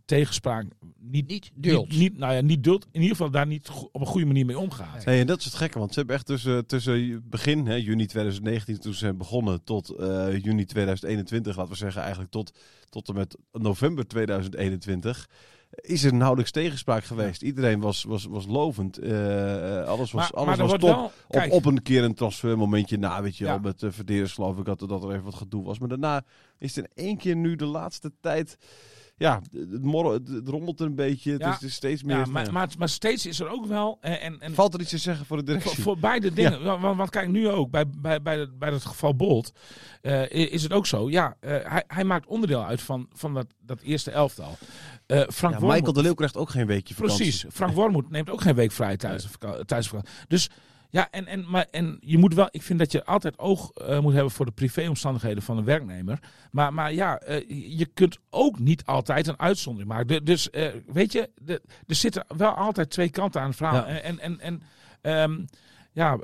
tegenspraak 0.05 0.67
niet, 0.99 1.29
niet 1.29 1.51
duld. 1.55 1.89
Niet, 1.89 1.99
niet, 1.99 2.19
nou 2.19 2.35
ja, 2.35 2.41
niet 2.41 2.65
duld, 2.65 2.87
in 2.93 3.01
ieder 3.01 3.17
geval 3.17 3.31
daar 3.31 3.47
niet 3.47 3.71
op 3.93 4.01
een 4.01 4.07
goede 4.07 4.27
manier 4.27 4.47
mee 4.47 4.59
omgaat. 4.59 5.05
Nee, 5.05 5.21
en 5.21 5.27
dat 5.27 5.39
is 5.39 5.45
het 5.45 5.55
gekke, 5.55 5.79
want 5.79 5.93
ze 5.93 5.99
hebben 5.99 6.17
echt 6.17 6.27
tussen, 6.27 6.67
tussen 6.67 7.29
begin, 7.29 7.67
hè, 7.67 7.75
juni 7.75 8.07
2019, 8.07 8.81
toen 8.81 8.93
ze 8.93 8.99
zijn 8.99 9.17
begonnen, 9.17 9.65
tot 9.65 9.91
eh, 9.91 10.43
juni 10.43 10.65
2021, 10.65 11.57
laten 11.57 11.73
we 11.73 11.79
zeggen, 11.79 12.01
eigenlijk 12.01 12.31
tot, 12.31 12.59
tot 12.89 13.09
en 13.09 13.15
met 13.15 13.37
november 13.53 14.07
2021, 14.07 15.29
is 15.81 16.05
er 16.05 16.15
nauwelijks 16.15 16.51
tegenspraak 16.51 17.05
geweest. 17.05 17.43
Iedereen 17.43 17.81
was, 17.81 18.05
was, 18.05 18.25
was 18.25 18.47
lovend. 18.47 18.99
eh, 18.99 19.81
eh, 19.81 19.87
alles 19.89 20.13
was, 20.13 20.31
maar, 20.33 20.41
alles 20.41 20.57
maar 20.59 20.67
was 20.67 20.79
top. 20.79 21.13
wel, 21.29 21.45
Op, 21.45 21.51
op 21.53 21.65
een 21.65 21.83
keer 21.83 22.05
een 22.05 22.15
transfermomentje 22.15 22.99
na, 22.99 23.23
weet 23.23 23.37
je 23.37 23.45
wel, 23.45 23.53
Ja. 23.55 23.61
met 23.61 23.83
uh, 23.83 23.91
Verderes 23.93 24.33
geloof 24.33 24.59
ik 24.59 24.65
dat, 24.65 24.81
er- 24.81 24.89
dat 24.89 25.03
er 25.03 25.11
even 25.11 25.25
wat 25.25 25.35
gedoe 25.35 25.65
was. 25.65 25.79
Maar 25.79 25.89
daarna 25.89 26.23
is 26.59 26.77
er 26.77 26.83
in 26.95 27.05
één 27.05 27.17
keer 27.17 27.37
nu 27.37 27.57
de 27.57 27.65
laatste 27.67 28.13
tijd, 28.21 28.59
ja, 29.25 29.41
het, 29.53 29.83
morrel, 29.85 30.13
het, 30.13 30.29
het 30.29 30.49
rommelt 30.49 30.81
er 30.81 30.87
een 30.87 30.95
beetje. 30.95 31.33
Het 31.33 31.41
Ja. 31.41 31.59
is, 31.61 31.75
steeds 31.75 32.03
meer... 32.03 32.17
ja, 32.17 32.21
nou 32.21 32.33
maar, 32.33 32.45
ja. 32.45 32.51
maar, 32.53 32.69
maar 32.79 32.89
steeds 32.89 33.27
is 33.27 33.41
er 33.41 33.49
ook 33.49 33.67
wel, 33.67 33.99
eh, 34.01 34.25
en, 34.25 34.41
en 34.41 34.55
Valt 34.55 34.75
er 34.75 34.81
iets 34.81 34.91
te 34.91 34.99
zeggen 34.99 35.27
voor 35.27 35.37
de 35.37 35.43
directie? 35.43 35.71
Voor, 35.71 35.83
voor 35.83 35.99
beide 35.99 36.33
dingen. 36.33 36.63
Want, 36.65 36.81
want, 36.81 36.97
want 36.97 37.11
kijk, 37.11 37.29
nu 37.29 37.49
ook, 37.49 37.71
bij, 37.71 37.85
bij, 37.89 38.23
bij, 38.23 38.39
het, 38.39 38.59
bij 38.59 38.71
het 38.73 38.85
geval 38.85 39.15
Bolt, 39.17 39.53
eh, 40.01 40.31
is 40.53 40.63
het 40.63 40.73
ook 40.73 40.87
zo. 40.87 41.11
Ja, 41.11 41.37
eh, 41.41 41.51
hij, 41.63 41.85
hij 41.87 42.05
maakt 42.05 42.27
onderdeel 42.27 42.65
uit 42.65 42.83
van, 42.83 43.09
van 43.13 43.35
dat, 43.35 43.47
dat 43.61 43.81
eerste 43.81 44.11
elftal. 44.11 44.57
Eh, 45.07 45.23
Frank 45.29 45.61
Michael 45.61 45.93
de 45.93 46.03
Leeuw 46.03 46.15
krijgt 46.15 46.37
ook 46.37 46.51
geen 46.51 46.67
weekje 46.67 46.95
vakantie. 46.95 47.19
Precies. 47.25 47.45
Frank 47.53 47.73
Wormoed 47.75 48.11
neemt 48.11 48.31
ook 48.31 48.41
geen 48.41 48.55
week 48.55 48.73
vrij 48.73 48.97
tijdens 48.97 49.27
vaka- 49.27 49.65
tijdens 49.65 49.89
vakantie. 49.89 50.13
Dus 50.29 50.49
ja, 50.95 51.09
en, 51.11 51.27
en, 51.27 51.51
maar, 51.51 51.67
en 51.71 51.97
je 52.01 52.19
moet 52.19 52.35
wel, 52.35 52.49
ik 52.51 52.63
vind 52.63 52.79
dat 52.79 52.93
je 52.93 53.05
altijd 53.05 53.39
oog 53.39 53.71
eh, 53.71 54.01
moet 54.01 54.13
hebben 54.13 54.31
voor 54.33 54.47
de 54.47 54.53
privéomstandigheden 54.53 55.43
van 55.43 55.59
een 55.59 55.65
werknemer. 55.65 56.19
Maar, 56.51 56.75
maar 56.75 56.93
ja, 56.93 57.19
eh, 57.19 57.49
je 57.79 57.87
kunt 57.87 58.19
ook 58.31 58.59
niet 58.59 58.85
altijd 58.85 59.27
een 59.27 59.39
uitzondering 59.41 59.91
maken. 59.91 60.07
De- 60.07 60.23
dus 60.23 60.51
eh, 60.51 60.69
weet 60.87 61.13
je, 61.13 61.31
de, 61.43 61.63
er 61.87 61.95
zitten 61.95 62.25
wel 62.37 62.51
altijd 62.51 62.91
twee 62.91 63.11
kanten 63.11 63.41
aan 63.41 63.47
het 63.47 63.57
verhaal. 63.57 63.75
Ja. 63.89 64.01
En, 64.01 64.19
en, 64.19 64.41
en, 64.41 64.63
ehm, 65.01 65.45
ja. 65.93 66.19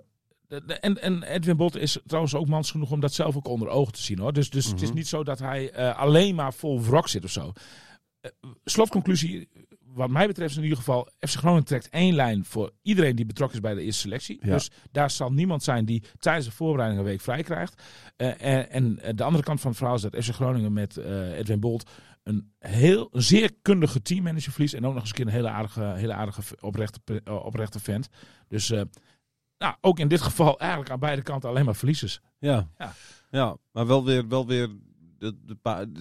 En, 0.81 1.03
en 1.03 1.23
Edwin 1.23 1.57
Bolt 1.57 1.77
is 1.77 1.99
trouwens 2.07 2.35
ook 2.35 2.49
mans 2.49 2.71
genoeg 2.71 2.91
om 2.91 3.01
dat 3.01 3.13
zelf 3.13 3.37
ook 3.37 3.49
onder 3.49 3.69
ogen 3.69 3.93
te 3.93 4.03
zien 4.03 4.19
hoor. 4.19 4.33
Dus, 4.33 4.51
dus 4.51 4.67
het 4.67 4.81
is 4.83 4.89
Mhm. 4.89 4.97
niet 4.97 5.09
zo 5.09 5.25
dat 5.25 5.39
hij 5.39 5.93
alleen 5.95 6.35
maar 6.35 6.55
vol 6.55 6.83
wrok 6.83 7.09
zit 7.09 7.25
of 7.25 7.31
zo. 7.31 7.53
Slotconclusie, 8.65 9.49
wat 9.95 10.11
mij 10.11 10.27
betreft 10.27 10.51
is 10.51 10.57
in 10.57 10.63
ieder 10.63 10.79
geval, 10.79 11.09
FC 11.19 11.35
Groningen 11.35 11.65
trekt 11.65 11.89
één 11.89 12.15
lijn 12.15 12.45
voor 12.45 12.73
iedereen 12.83 13.17
die 13.17 13.27
betrokken 13.27 13.57
is 13.57 13.65
bij 13.65 13.75
de 13.75 13.83
eerste 13.83 14.01
selectie. 14.01 14.39
Ja. 14.43 14.53
Dus 14.53 14.71
daar 14.91 15.11
zal 15.11 15.33
niemand 15.33 15.63
zijn 15.63 15.85
die 15.85 16.03
tijdens 16.19 16.47
de 16.47 16.53
voorbereiding 16.53 17.01
een 17.01 17.07
week 17.07 17.21
vrij 17.21 17.43
krijgt. 17.43 17.83
Eh, 18.17 18.45
en, 18.75 19.01
en 19.01 19.17
de 19.17 19.25
andere 19.25 19.45
kant 19.45 19.61
van 19.61 19.71
het 19.71 19.79
verhaal 19.79 19.97
is 19.97 20.03
dat 20.03 20.25
FC 20.25 20.31
Groningen 20.31 20.73
met 20.73 20.97
eh, 20.97 21.39
Edwin 21.39 21.61
Bolt 21.61 21.91
een 22.23 22.53
heel 22.59 23.09
een 23.13 23.23
zeer 23.23 23.53
kundige 23.63 24.03
teammanager 24.03 24.53
verliest. 24.53 24.75
En 24.75 24.87
ook 24.87 24.93
nog 24.93 25.01
eens 25.01 25.11
een 25.11 25.17
keer 25.17 25.27
een 25.27 25.33
hele 25.33 25.49
aardige, 25.49 25.83
hele 25.83 26.13
aardige 26.13 26.43
oprechte, 26.61 27.01
eh, 27.25 27.45
oprechte 27.45 27.81
vent. 27.81 28.09
Dus 28.49 28.71
eh, 28.71 28.83
nou, 29.59 29.75
ook 29.81 29.99
in 29.99 30.09
dit 30.09 30.21
geval 30.21 30.59
eigenlijk 30.59 30.91
aan 30.91 30.99
beide 30.99 31.23
kanten 31.23 31.49
alleen 31.49 31.65
maar 31.65 31.77
verliezers. 31.77 32.21
Ja. 32.39 32.69
Ja. 32.79 32.93
ja. 33.31 33.57
maar 33.73 33.87
wel 33.87 34.05
weer, 34.05 34.29
wel 34.29 34.47
weer 34.47 34.69
de, 35.19 35.35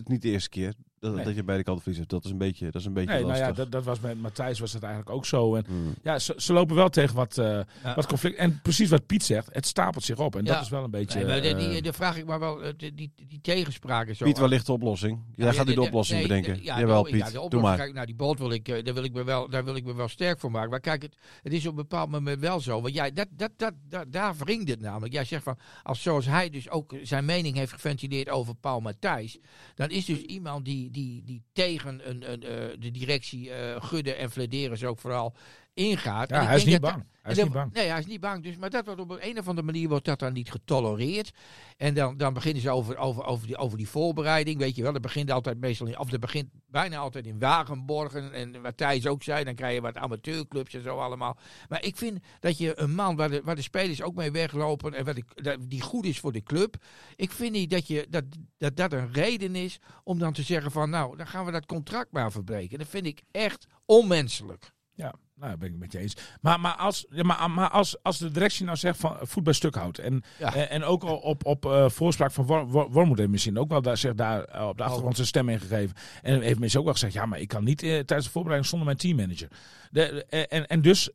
niet 0.04 0.22
de 0.22 0.30
eerste 0.30 0.50
keer 0.50 0.74
dat, 1.00 1.16
Nee. 1.16 1.26
dat 1.26 1.36
je 1.36 1.44
beide 1.44 1.64
kanten 1.64 1.84
verliest. 1.84 2.10
Dat 2.10 2.26
is 2.26 2.32
een 2.32 2.38
beetje, 2.38 2.66
dat 2.66 2.76
is 2.82 2.86
een 2.86 2.94
beetje 2.94 3.10
Nee, 3.10 3.20
nou 3.20 3.32
lastig. 3.32 3.48
ja, 3.48 3.54
dat, 3.54 3.72
dat 3.72 3.84
was 3.84 4.00
met 4.00 4.22
Matthijs 4.22 4.60
was 4.60 4.72
dat 4.72 4.82
eigenlijk 4.84 5.16
ook 5.16 5.26
zo. 5.26 5.56
En 5.56 5.64
Hmm. 5.68 5.94
ja, 6.04 6.20
ze, 6.20 6.34
ze 6.38 6.54
lopen 6.54 6.76
wel 6.76 6.90
tegen 6.90 7.16
wat, 7.16 7.38
eh, 7.38 7.60
Ja. 7.84 7.96
wat 7.96 8.08
conflict. 8.08 8.38
En 8.38 8.60
precies 8.62 8.90
wat 8.90 9.06
Piet 9.06 9.24
zegt, 9.24 9.50
het 9.52 9.66
stapelt 9.66 10.04
zich 10.04 10.18
op. 10.20 10.36
En 10.36 10.46
Ja. 10.46 10.54
dat 10.54 10.62
is 10.64 10.70
wel 10.70 10.84
een 10.84 10.92
beetje... 10.92 11.20
Nee, 11.20 11.28
maar 11.28 11.42
de- 11.42 11.48
eh, 11.50 11.58
die, 11.72 11.82
de 11.82 11.94
vraag 11.94 12.18
ik 12.18 12.26
maar 12.26 12.40
wel, 12.40 12.64
eh, 12.64 12.74
die, 12.78 12.94
die, 12.94 13.12
die 13.28 13.42
tegenspraken 13.42 14.16
zo. 14.16 14.26
Piet, 14.26 14.40
ligt 14.40 14.66
de 14.66 14.72
oplossing? 14.72 15.20
Jij 15.36 15.46
Ja, 15.48 15.52
gaat 15.54 15.66
nu 15.66 15.74
de 15.74 15.80
de- 15.80 15.86
oplossing 15.88 16.20
nee, 16.20 16.28
bedenken. 16.28 16.54
de- 16.54 16.64
ja, 16.64 16.80
Jawel, 16.80 17.04
de- 17.04 17.10
Piet. 17.10 17.20
ja, 17.20 17.26
de 17.26 17.32
Doe 17.32 17.42
oplossing, 17.42 17.70
maar. 17.72 17.78
Kijk, 17.78 17.94
nou, 17.94 18.06
die 18.06 18.16
boot 18.16 18.40
wil 18.40 18.52
ik, 18.52 18.66
daar, 18.86 18.94
wil 18.94 19.04
ik 19.04 19.14
me 19.14 19.24
wel, 19.24 19.50
daar 19.50 19.64
wil 19.66 19.76
ik 19.76 19.86
me 19.86 19.94
wel 19.94 20.08
sterk 20.08 20.40
voor 20.40 20.52
maken. 20.52 20.70
Maar 20.70 20.80
kijk, 20.80 21.02
het, 21.02 21.16
het 21.44 21.54
is 21.54 21.66
op 21.66 21.72
een 21.72 21.76
bepaald 21.78 22.10
moment 22.10 22.40
wel 22.40 22.60
zo. 22.60 22.82
Want 22.82 22.94
jij, 22.94 23.12
dat, 23.14 23.28
dat, 23.32 23.52
dat, 23.58 23.74
dat, 23.90 24.06
daar 24.12 24.36
wringt 24.38 24.70
het 24.70 24.80
namelijk. 24.82 25.14
Jij 25.14 25.24
zegt 25.26 25.44
van, 25.44 25.58
als 25.84 26.02
zoals 26.02 26.26
hij 26.26 26.50
dus 26.50 26.70
ook 26.70 26.94
zijn 27.04 27.26
mening 27.26 27.56
heeft 27.56 27.72
geventileerd 27.72 28.30
over 28.30 28.56
Paul 28.56 28.80
Matthijs. 28.80 29.38
Dan 29.76 29.90
is 29.90 30.06
dus 30.06 30.22
iemand 30.22 30.66
die, 30.66 30.89
die, 30.92 31.24
die 31.24 31.44
tegen 31.54 32.10
een, 32.10 32.32
een, 32.32 32.44
eh, 32.44 32.78
de 32.80 32.92
directie 32.92 33.52
eh, 33.52 33.84
Gudde 33.84 34.14
en 34.14 34.32
Flederis 34.32 34.84
ook 34.84 35.00
vooral 35.00 35.36
ingaat. 35.80 36.30
Ja, 36.30 36.46
hij 36.46 36.56
is 36.56 36.66
niet 36.66 36.82
bang. 36.82 37.06
Hij 37.22 37.32
is 37.32 37.44
niet 37.44 37.52
bang. 37.52 37.74
Nee, 37.74 37.88
hij 37.88 38.00
is 38.00 38.06
niet 38.06 38.20
bang. 38.20 38.44
Dus, 38.44 38.58
maar 38.58 38.70
dat 38.70 38.86
wordt 38.86 39.02
op 39.02 39.18
een 39.20 39.40
of 39.40 39.48
andere 39.48 39.66
manier 39.66 39.90
wordt 39.90 40.06
dat 40.06 40.20
dan 40.20 40.34
niet 40.34 40.52
getolereerd. 40.52 41.32
En 41.78 41.94
dan, 41.94 42.18
dan 42.18 42.34
beginnen 42.34 42.62
ze 42.62 42.70
over, 42.70 42.98
over, 42.98 43.24
over, 43.24 43.48
die, 43.48 43.58
over 43.58 43.78
die 43.78 43.90
voorbereiding. 43.90 44.58
Weet 44.58 44.76
je 44.76 44.82
wel, 44.82 44.94
dat 44.94 45.02
begint 45.02 45.32
altijd 45.32 45.60
meestal 45.60 45.88
in, 45.88 46.00
of 46.00 46.10
dat 46.10 46.20
begint 46.20 46.50
bijna 46.68 46.98
altijd 46.98 47.26
in 47.26 47.40
Wagenborgen. 47.40 48.34
En 48.34 48.62
wat 48.62 48.78
Thijs 48.78 49.08
ook 49.08 49.24
zei, 49.24 49.44
dan 49.44 49.56
krijg 49.56 49.74
je 49.74 49.82
wat 49.82 49.98
amateurclubs 49.98 50.74
en 50.74 50.84
zo 50.84 50.98
allemaal. 50.98 51.38
Maar 51.70 51.84
ik 51.84 51.98
vind 51.98 52.20
dat 52.40 52.58
je 52.58 52.80
een 52.80 52.96
man 52.96 53.16
waar 53.16 53.30
de, 53.30 53.42
waar 53.44 53.56
de 53.56 53.62
spelers 53.62 54.02
ook 54.02 54.16
mee 54.16 54.32
weglopen 54.32 54.94
en 54.94 55.06
wat 55.06 55.18
ik, 55.18 55.44
dat, 55.44 55.58
die 55.68 55.82
goed 55.82 56.06
is 56.06 56.20
voor 56.20 56.32
de 56.32 56.44
club. 56.44 56.76
Ik 57.16 57.32
vind 57.32 57.52
niet 57.52 57.70
dat, 57.70 57.88
je, 57.88 58.08
dat, 58.10 58.24
dat 58.58 58.76
dat 58.76 58.94
een 58.94 59.14
reden 59.14 59.56
is 59.56 59.80
om 60.04 60.20
dan 60.20 60.34
te 60.34 60.44
zeggen 60.44 60.72
van 60.72 60.90
nou, 60.90 61.18
dan 61.18 61.28
gaan 61.28 61.46
we 61.46 61.52
dat 61.52 61.66
contract 61.66 62.12
maar 62.12 62.32
verbreken. 62.32 62.80
Dat 62.80 62.88
vind 62.88 63.06
ik 63.06 63.22
echt 63.32 63.68
onmenselijk. 63.86 64.72
Ja, 64.94 65.14
nou, 65.40 65.52
dat 65.52 65.60
ben 65.60 65.70
ik 65.70 65.78
met 65.78 65.92
je 65.92 65.98
eens. 65.98 66.16
Maar, 66.42 66.60
maar, 66.60 66.76
als, 66.76 67.06
ja, 67.10 67.24
maar, 67.24 67.52
maar 67.52 67.70
als, 67.70 68.04
als 68.04 68.18
de 68.18 68.32
directie 68.32 68.66
nou 68.66 68.78
zegt 68.78 69.00
van 69.00 69.20
eh, 69.20 69.26
voet 69.26 69.44
bij 69.44 69.54
stuk 69.54 69.76
houdt. 69.76 70.00
En, 70.00 70.24
Ja. 70.40 70.54
eh, 70.56 70.72
en 70.72 70.84
ook 70.84 71.04
al 71.04 71.18
op, 71.18 71.46
op 71.46 71.66
eh, 71.66 71.90
voorspraak 71.90 72.32
van 72.32 72.46
Wor, 72.46 72.68
Wor, 72.68 72.92
Wormoed 72.92 73.18
heeft 73.18 73.30
misschien 73.30 73.60
ook 73.60 73.70
wel 73.70 73.82
daar, 73.82 73.98
zich 73.98 74.14
daar 74.16 74.68
op 74.68 74.78
de 74.78 74.84
achtergrond 74.84 75.16
zijn 75.16 75.28
stem 75.28 75.50
in 75.50 75.60
gegeven. 75.60 75.96
En 76.22 76.42
heeft 76.42 76.60
mensen 76.60 76.80
ook 76.80 76.86
wel 76.86 76.94
gezegd, 76.94 77.14
ja, 77.14 77.26
maar 77.26 77.40
ik 77.40 77.48
kan 77.48 77.64
niet 77.64 77.80
tijdens 77.80 78.24
de 78.24 78.30
voorbereiding 78.32 78.70
zonder 78.70 78.88
mijn 78.88 78.98
teammanager. 79.00 79.48
De, 79.92 80.26
en, 80.26 80.68
en 80.68 80.82
dus 80.82 81.10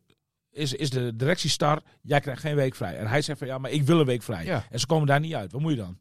is, 0.50 0.72
is 0.72 0.90
de 0.90 1.16
directie 1.16 1.50
star, 1.50 1.80
jij 2.02 2.20
krijgt 2.20 2.40
geen 2.40 2.54
week 2.54 2.74
vrij. 2.74 2.96
En 2.96 3.06
hij 3.06 3.22
zegt 3.22 3.38
van, 3.38 3.48
ja, 3.48 3.58
maar 3.58 3.70
ik 3.70 3.82
wil 3.82 4.00
een 4.00 4.06
week 4.06 4.22
vrij. 4.22 4.44
Ja. 4.44 4.64
En 4.70 4.80
ze 4.80 4.86
komen 4.86 5.06
daar 5.06 5.20
niet 5.20 5.34
uit. 5.34 5.52
Wat 5.52 5.60
moet 5.60 5.70
je 5.70 5.76
dan? 5.76 5.98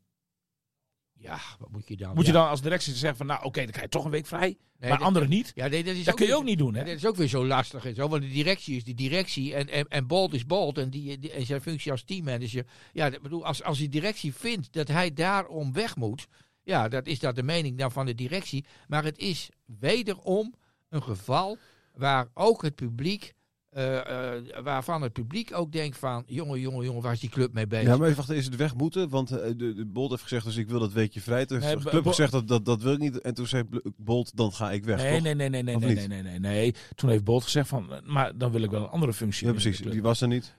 Ja, 1.24 1.40
wat 1.60 1.72
moet 1.72 1.88
je 1.88 1.98
dan? 1.98 2.16
Moet 2.16 2.26
je 2.26 2.32
Ja. 2.32 2.38
dan 2.40 2.48
als 2.50 2.62
directie 2.62 2.94
zeggen 2.94 3.18
van, 3.18 3.26
nou 3.26 3.44
oké, 3.44 3.60
dan 3.62 3.70
krijg 3.70 3.84
je 3.84 3.90
toch 3.90 4.06
een 4.06 4.12
week 4.12 4.26
vrij, 4.26 4.58
Nee, 4.80 4.90
maar 4.92 5.02
anderen 5.02 5.30
niet? 5.30 5.52
Ja, 5.56 5.68
nee, 5.68 5.84
dat 5.84 5.96
is 5.96 6.04
Dat 6.04 6.16
kun 6.16 6.28
je 6.28 6.36
ook 6.36 6.44
niet 6.44 6.58
doen, 6.58 6.74
hè? 6.76 6.84
Dat 6.84 6.96
is 6.96 7.06
ook 7.06 7.16
weer 7.16 7.28
zo 7.28 7.46
lastig 7.46 7.86
en 7.86 7.96
zo, 7.96 8.08
want 8.08 8.22
de 8.22 8.30
directie 8.30 8.76
is 8.76 8.84
de 8.84 8.94
directie 8.94 9.54
en, 9.56 9.70
en, 9.70 9.88
en 9.88 10.08
Bolt 10.08 10.34
is 10.34 10.46
Bolt 10.46 10.78
en, 10.78 10.90
die, 10.90 11.20
die, 11.20 11.32
en 11.32 11.46
zijn 11.46 11.62
functie 11.62 11.92
als 11.92 12.04
teammanager. 12.04 12.66
Ja, 12.94 13.10
dat 13.10 13.22
bedoel, 13.22 13.46
als, 13.46 13.64
als 13.64 13.78
die 13.78 13.90
directie 13.90 14.34
vindt 14.34 14.74
dat 14.74 14.88
hij 14.88 15.14
daarom 15.14 15.74
weg 15.74 15.96
moet, 15.96 16.28
ja, 16.64 16.88
dat 16.88 17.08
is 17.08 17.20
dat 17.20 17.36
de 17.36 17.44
mening 17.44 17.78
dan 17.78 17.92
van 17.92 18.06
de 18.06 18.16
directie. 18.16 18.66
Maar 18.88 19.04
het 19.04 19.18
is 19.18 19.50
wederom 19.80 20.54
een 20.90 21.04
geval 21.04 21.58
waar 21.94 22.28
ook 22.34 22.62
het 22.62 22.76
publiek, 22.76 23.34
eh, 23.74 24.36
eh, 24.36 24.44
waarvan 24.64 25.02
het 25.02 25.14
publiek 25.14 25.54
ook 25.54 25.72
denkt 25.72 25.98
van, 25.98 26.24
jongen, 26.28 26.60
jongen, 26.60 26.86
jongen, 26.86 27.02
waar 27.02 27.14
is 27.14 27.20
die 27.20 27.30
club 27.30 27.54
mee 27.54 27.68
bezig? 27.68 27.88
Ja, 27.88 27.98
maar 27.98 28.06
even 28.06 28.18
wachten, 28.18 28.36
is 28.36 28.46
het 28.46 28.56
weg 28.56 28.76
moeten? 28.76 29.10
Want 29.10 29.32
eh, 29.32 29.52
de, 29.58 29.74
de 29.74 29.86
Bolt 29.86 30.10
heeft 30.10 30.22
gezegd, 30.22 30.46
dus 30.46 30.56
ik 30.56 30.70
wil 30.70 30.80
dat 30.80 30.94
weekje 30.94 31.22
vrij. 31.22 31.46
Toen 31.46 31.62
heeft 31.62 31.84
de 31.84 31.90
club 31.90 32.06
gezegd, 32.06 32.32
dat, 32.32 32.48
dat, 32.48 32.66
dat 32.66 32.82
wil 32.82 32.94
ik 32.94 33.00
niet. 33.00 33.22
En 33.22 33.34
toen 33.34 33.48
zei 33.48 33.64
Bolt, 33.98 34.36
dan 34.36 34.54
ga 34.54 34.72
ik 34.72 34.84
weg, 34.84 34.98
Nee, 34.98 35.14
toch? 35.14 35.24
nee, 35.24 35.34
nee, 35.36 35.50
nee, 35.50 35.64
nee, 35.64 35.78
nee, 35.78 35.96
nee, 35.96 36.08
nee, 36.08 36.22
nee, 36.22 36.40
nee. 36.40 36.76
Toen 36.96 37.10
heeft 37.10 37.24
Bolt 37.24 37.44
gezegd 37.44 37.68
van, 37.68 38.02
maar 38.04 38.38
dan 38.38 38.52
wil 38.52 38.62
ik 38.62 38.72
wel 38.72 38.82
een 38.82 38.90
andere 38.90 39.14
functie. 39.14 39.46
Ja, 39.48 39.52
precies. 39.52 39.80
Die 39.80 40.02
was 40.02 40.22
er 40.22 40.28
niet. 40.28 40.56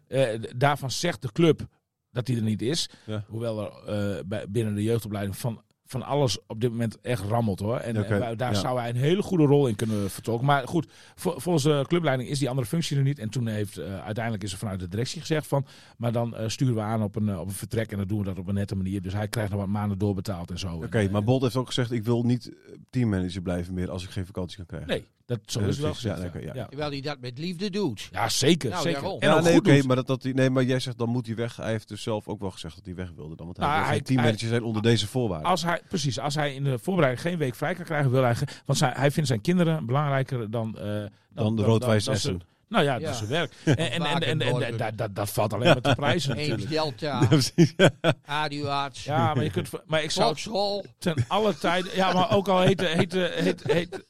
Daarvan 0.57 0.91
zegt 0.91 1.23
de 1.23 1.33
club 1.33 1.67
dat 2.11 2.27
hij 2.27 2.37
er 2.37 2.43
niet 2.43 2.63
is. 2.63 2.89
Ja. 3.07 3.25
Hoewel 3.29 3.87
er 3.89 4.27
bij, 4.27 4.47
binnen 4.49 4.75
de 4.75 4.83
jeugdopleiding 4.83 5.37
van, 5.37 5.63
van 5.87 6.03
alles 6.03 6.39
op 6.47 6.61
dit 6.61 6.71
moment 6.71 7.01
echt 7.01 7.23
rammelt 7.23 7.61
hoor. 7.61 7.77
En, 7.77 7.95
daar 8.37 8.53
ja. 8.53 8.55
zou 8.55 8.79
hij 8.79 8.89
een 8.89 8.97
hele 8.97 9.23
goede 9.23 9.45
rol 9.45 9.67
in 9.67 9.77
kunnen 9.77 10.11
vertolken. 10.11 10.47
Maar 10.47 10.69
goed, 10.69 10.87
vo- 11.15 11.39
volgens 11.39 11.65
de 11.65 11.85
clubleiding 11.89 12.29
is 12.29 12.39
die 12.39 12.49
andere 12.49 12.67
functie 12.67 12.97
er 12.97 13.03
niet. 13.03 13.19
En 13.19 13.31
toen 13.31 13.47
heeft 13.47 13.77
eh, 13.77 14.05
uiteindelijk 14.05 14.45
is 14.45 14.53
er 14.53 14.59
vanuit 14.59 14.81
de 14.81 14.89
directie 14.89 15.21
gezegd 15.21 15.47
van... 15.47 15.67
maar 15.97 16.13
dan 16.13 16.37
eh, 16.37 16.49
sturen 16.49 16.75
we 16.75 16.81
aan 16.81 17.03
op 17.03 17.17
een, 17.17 17.29
eh, 17.29 17.41
op 17.41 17.47
een 17.47 17.53
vertrek 17.53 17.91
en 17.91 17.99
dan 17.99 18.07
doen 18.07 18.19
we 18.19 18.25
dat 18.25 18.39
op 18.39 18.49
een 18.49 18.55
nette 18.55 18.77
manier. 18.77 19.03
Dus 19.03 19.13
hij 19.13 19.29
krijgt 19.29 19.51
nog 19.51 19.61
wat 19.61 19.69
maanden 19.69 19.99
doorbetaald 19.99 20.51
en 20.51 20.59
zo. 20.59 20.75
Oké, 20.75 21.09
maar 21.11 21.25
Bolt 21.25 21.43
heeft 21.43 21.57
ook 21.57 21.67
gezegd, 21.67 21.93
ik 21.93 22.05
wil 22.05 22.23
niet 22.23 22.53
teammanager 22.91 23.43
blijven 23.43 23.75
meer 23.75 23.91
als 23.91 24.05
ik 24.05 24.11
geen 24.11 24.27
vakantie 24.27 24.57
kan 24.57 24.67
krijgen. 24.67 24.89
Nee, 24.89 25.05
dat, 25.27 25.39
zo 25.47 25.61
is 25.61 25.79
wel 25.79 25.95
gezegd. 25.95 26.19
ja, 26.23 26.31
ja. 26.41 26.55
ja. 26.55 26.67
Terwijl 26.67 26.91
hij 26.91 27.01
dat 27.01 27.21
met 27.21 27.39
liefde 27.39 27.71
doet. 27.71 28.09
Ja, 28.13 28.29
zeker. 28.29 28.71
Nou, 28.71 28.83
zeker. 28.83 29.01
daarom. 29.01 29.21
En 29.21 29.29
ja, 29.29 29.61
nee, 29.61 29.83
maar, 29.85 29.97
dat, 29.97 30.07
dat, 30.07 30.23
hij- 30.23 30.33
nee, 30.33 30.51
maar 30.51 30.63
jij 30.65 30.79
zegt 30.81 30.99
dan 30.99 31.09
moet 31.09 31.27
hij 31.27 31.35
weg. 31.37 31.57
Hij 31.57 31.71
heeft 31.71 31.89
dus 31.89 32.03
zelf 32.03 32.29
ook 32.29 32.41
wel 32.41 32.51
gezegd 32.51 32.75
dat 32.77 32.85
hij 32.85 32.95
weg 32.95 33.11
wilde 33.17 33.37
dan. 33.37 33.47
Want 33.47 33.59
hij 33.59 33.67
Nou, 33.67 33.79
wil 33.79 33.87
hij- 33.89 33.97
geen 33.97 34.05
teammanager 34.05 34.49
zijn 34.49 34.63
onder 34.63 34.83
deze 34.83 35.07
voorwaarden. 35.07 35.49
Als 35.51 35.63
hij, 35.63 35.81
precies, 35.89 36.19
als 36.19 36.35
hij 36.35 36.55
in 36.55 36.65
de 36.65 36.79
voorbereiding 36.79 37.27
geen 37.27 37.39
week 37.39 37.55
vrij 37.55 37.75
kan 37.75 37.85
krijgen, 37.85 38.11
wil 38.11 38.23
hij. 38.23 38.35
Want 38.67 38.81
hij 38.81 39.11
vindt 39.11 39.29
zijn 39.29 39.41
kinderen 39.41 39.87
belangrijker 39.87 40.51
dan. 40.51 40.79
eh, 40.79 40.85
dan, 40.85 41.11
Dan 41.35 41.57
de 41.57 41.63
Rood-Wijs 41.63 42.07
Essen. 42.07 42.41
Nou 42.69 42.85
ja, 42.85 42.93
dat 42.93 43.03
Ja. 43.07 43.11
is 43.11 43.17
zijn 43.17 43.29
werk. 43.31 43.53
En, 43.65 43.77
en, 43.77 44.03
en, 44.23 44.41
en, 44.41 44.77
dat- 44.77 44.99
dat, 44.99 45.15
dat 45.15 45.31
valt 45.31 45.53
alleen 45.53 45.67
maar 45.73 45.81
te 45.81 45.95
prijzen 45.95 46.37
Eems. 46.45 46.65
Delta, 46.67 47.21
Ja, 47.21 47.27
precies. 47.27 47.75
Aduarts, 48.25 49.05
Ja, 49.05 49.35
maar 49.35 49.45
je 49.45 49.51
kunt. 49.51 49.71
Maar 49.87 50.03
ik 50.03 50.11
zou 50.11 50.37
ten 50.99 51.25
alle 51.29 51.59
tijden. 51.59 51.97
Ja, 51.97 52.13
maar 52.13 52.31
ook 52.37 52.49
al 52.49 52.61
heet, 52.61 52.79
de- 52.79 52.87
heet, 52.87 53.11
de- 53.11 53.33
heet, 53.67 54.07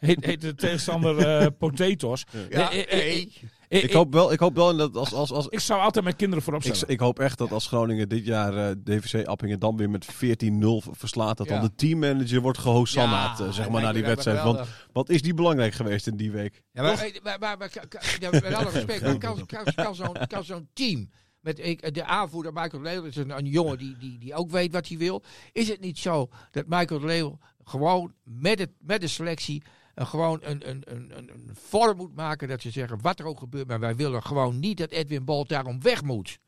heet, 0.00 0.24
heet, 0.24 0.40
de 0.40 0.54
tegenstander 0.54 1.18
eh 1.18 1.46
potatoes. 1.58 2.24
Ja, 2.50 2.70
Eh, 2.70 2.80
eh, 2.80 2.98
nee. 2.98 3.32
Ik 3.68 3.92
hoop 3.92 4.12
wel, 4.12 4.32
ik 4.32 4.38
hoop 4.38 4.54
wel 4.54 4.76
dat 4.76 4.96
als, 4.96 5.12
als, 5.12 5.32
als, 5.32 5.46
ik 5.48 5.60
zou 5.60 5.80
altijd 5.80 6.04
mijn 6.04 6.16
kinderen 6.16 6.44
voorop 6.44 6.64
ik, 6.64 6.74
stellen. 6.74 6.94
ik 6.94 7.00
hoop 7.00 7.18
echt 7.18 7.38
dat 7.38 7.52
als 7.52 7.66
Groningen 7.66 8.08
dit 8.08 8.26
jaar 8.26 8.56
eh, 8.56 8.76
DVC 8.84 9.26
Appingen 9.26 9.58
dan 9.58 9.76
weer 9.76 9.90
met 9.90 10.06
14-0 10.06 10.08
verslaat, 10.90 11.36
dat 11.36 11.46
Ja. 11.46 11.52
dan 11.52 11.62
de 11.68 11.74
teammanager 11.74 12.40
wordt 12.40 12.58
gehosannaat, 12.58 13.38
Ja, 13.38 13.50
zeg 13.50 13.68
maar, 13.68 13.82
na 13.82 13.92
die 13.92 14.04
wedstrijd. 14.04 14.42
Want 14.42 14.68
wat 14.92 15.08
is 15.08 15.22
die 15.22 15.34
belangrijk 15.34 15.74
geweest 15.74 16.06
in 16.06 16.16
die 16.16 16.30
week? 16.30 16.62
Ja, 16.72 16.82
maar, 16.82 17.10
maar, 17.22 17.56
maar, 17.58 17.70
ja, 18.18 18.30
met 18.30 18.44
alle 18.54 18.70
respect, 18.70 19.02
maar 19.02 19.18
kan, 19.18 19.46
kan, 19.46 19.64
kan 19.74 19.94
zo'n 19.94 20.16
kan 20.26 20.44
zo'n 20.44 20.68
team 20.72 21.10
met 21.40 21.58
ik, 21.66 21.94
de 21.94 22.04
aanvoerder 22.04 22.52
Michael 22.52 22.82
Leeuw 22.82 23.04
is 23.04 23.16
een, 23.16 23.30
een 23.30 23.46
jongen 23.46 23.78
die, 23.78 23.96
die, 23.98 24.18
die 24.18 24.34
ook 24.34 24.50
weet 24.50 24.72
wat 24.72 24.88
hij 24.88 24.98
wil. 24.98 25.22
Is 25.52 25.68
het 25.68 25.80
niet 25.80 25.98
zo 25.98 26.28
dat 26.50 26.64
Michael 26.66 27.00
Leeuw 27.00 27.38
gewoon 27.64 28.14
met, 28.24 28.58
het, 28.58 28.70
met 28.78 29.00
de 29.00 29.06
selectie 29.06 29.62
gewoon 30.06 30.38
een, 30.42 30.68
een, 30.68 30.82
een, 30.86 31.12
een, 31.18 31.28
een 31.28 31.56
vorm 31.68 31.96
moet 31.96 32.14
maken 32.14 32.48
dat 32.48 32.60
ze 32.60 32.70
zeggen 32.70 33.00
wat 33.00 33.18
er 33.18 33.26
ook 33.26 33.38
gebeurt, 33.38 33.66
maar 33.66 33.80
wij 33.80 33.96
willen 33.96 34.22
gewoon 34.22 34.58
niet 34.58 34.78
dat 34.78 34.90
Edwin 34.90 35.24
Bolt 35.24 35.48
daarom 35.48 35.82
weg 35.82 36.02
moet. 36.02 36.38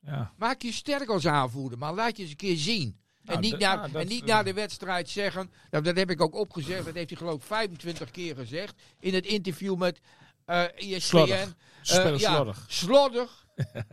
Ja. 0.00 0.32
Maak 0.36 0.62
je 0.62 0.72
sterk 0.72 1.08
als 1.08 1.26
aanvoerder, 1.26 1.78
maar 1.78 1.94
laat 1.94 2.16
je 2.16 2.22
eens 2.22 2.30
een 2.30 2.36
keer 2.36 2.56
zien. 2.56 2.96
Nou, 3.22 3.36
en 3.38 3.42
niet, 3.42 3.50
dat- 3.50 3.60
na, 3.60 3.72
ja, 3.72 3.88
dat- 3.88 4.02
en 4.02 4.08
niet 4.08 4.24
na 4.24 4.42
de 4.42 4.52
wedstrijd 4.52 5.08
zeggen, 5.08 5.50
nou, 5.70 5.84
dat 5.84 5.96
heb 5.96 6.10
ik 6.10 6.20
ook 6.20 6.34
opgezegd, 6.34 6.84
dat 6.84 6.94
heeft 6.94 7.08
hij 7.10 7.18
geloof 7.18 7.34
ik 7.34 7.42
25 7.42 8.10
keer 8.10 8.36
gezegd 8.36 8.74
in 9.00 9.14
het 9.14 9.26
interview 9.26 9.76
met 9.76 10.00
eh 10.44 10.62
ESPN. 10.76 11.00
Slordig. 11.00 11.54
Eh, 11.84 12.16
ja, 12.18 12.18
slordig. 12.32 12.64
Slordig, 12.68 13.46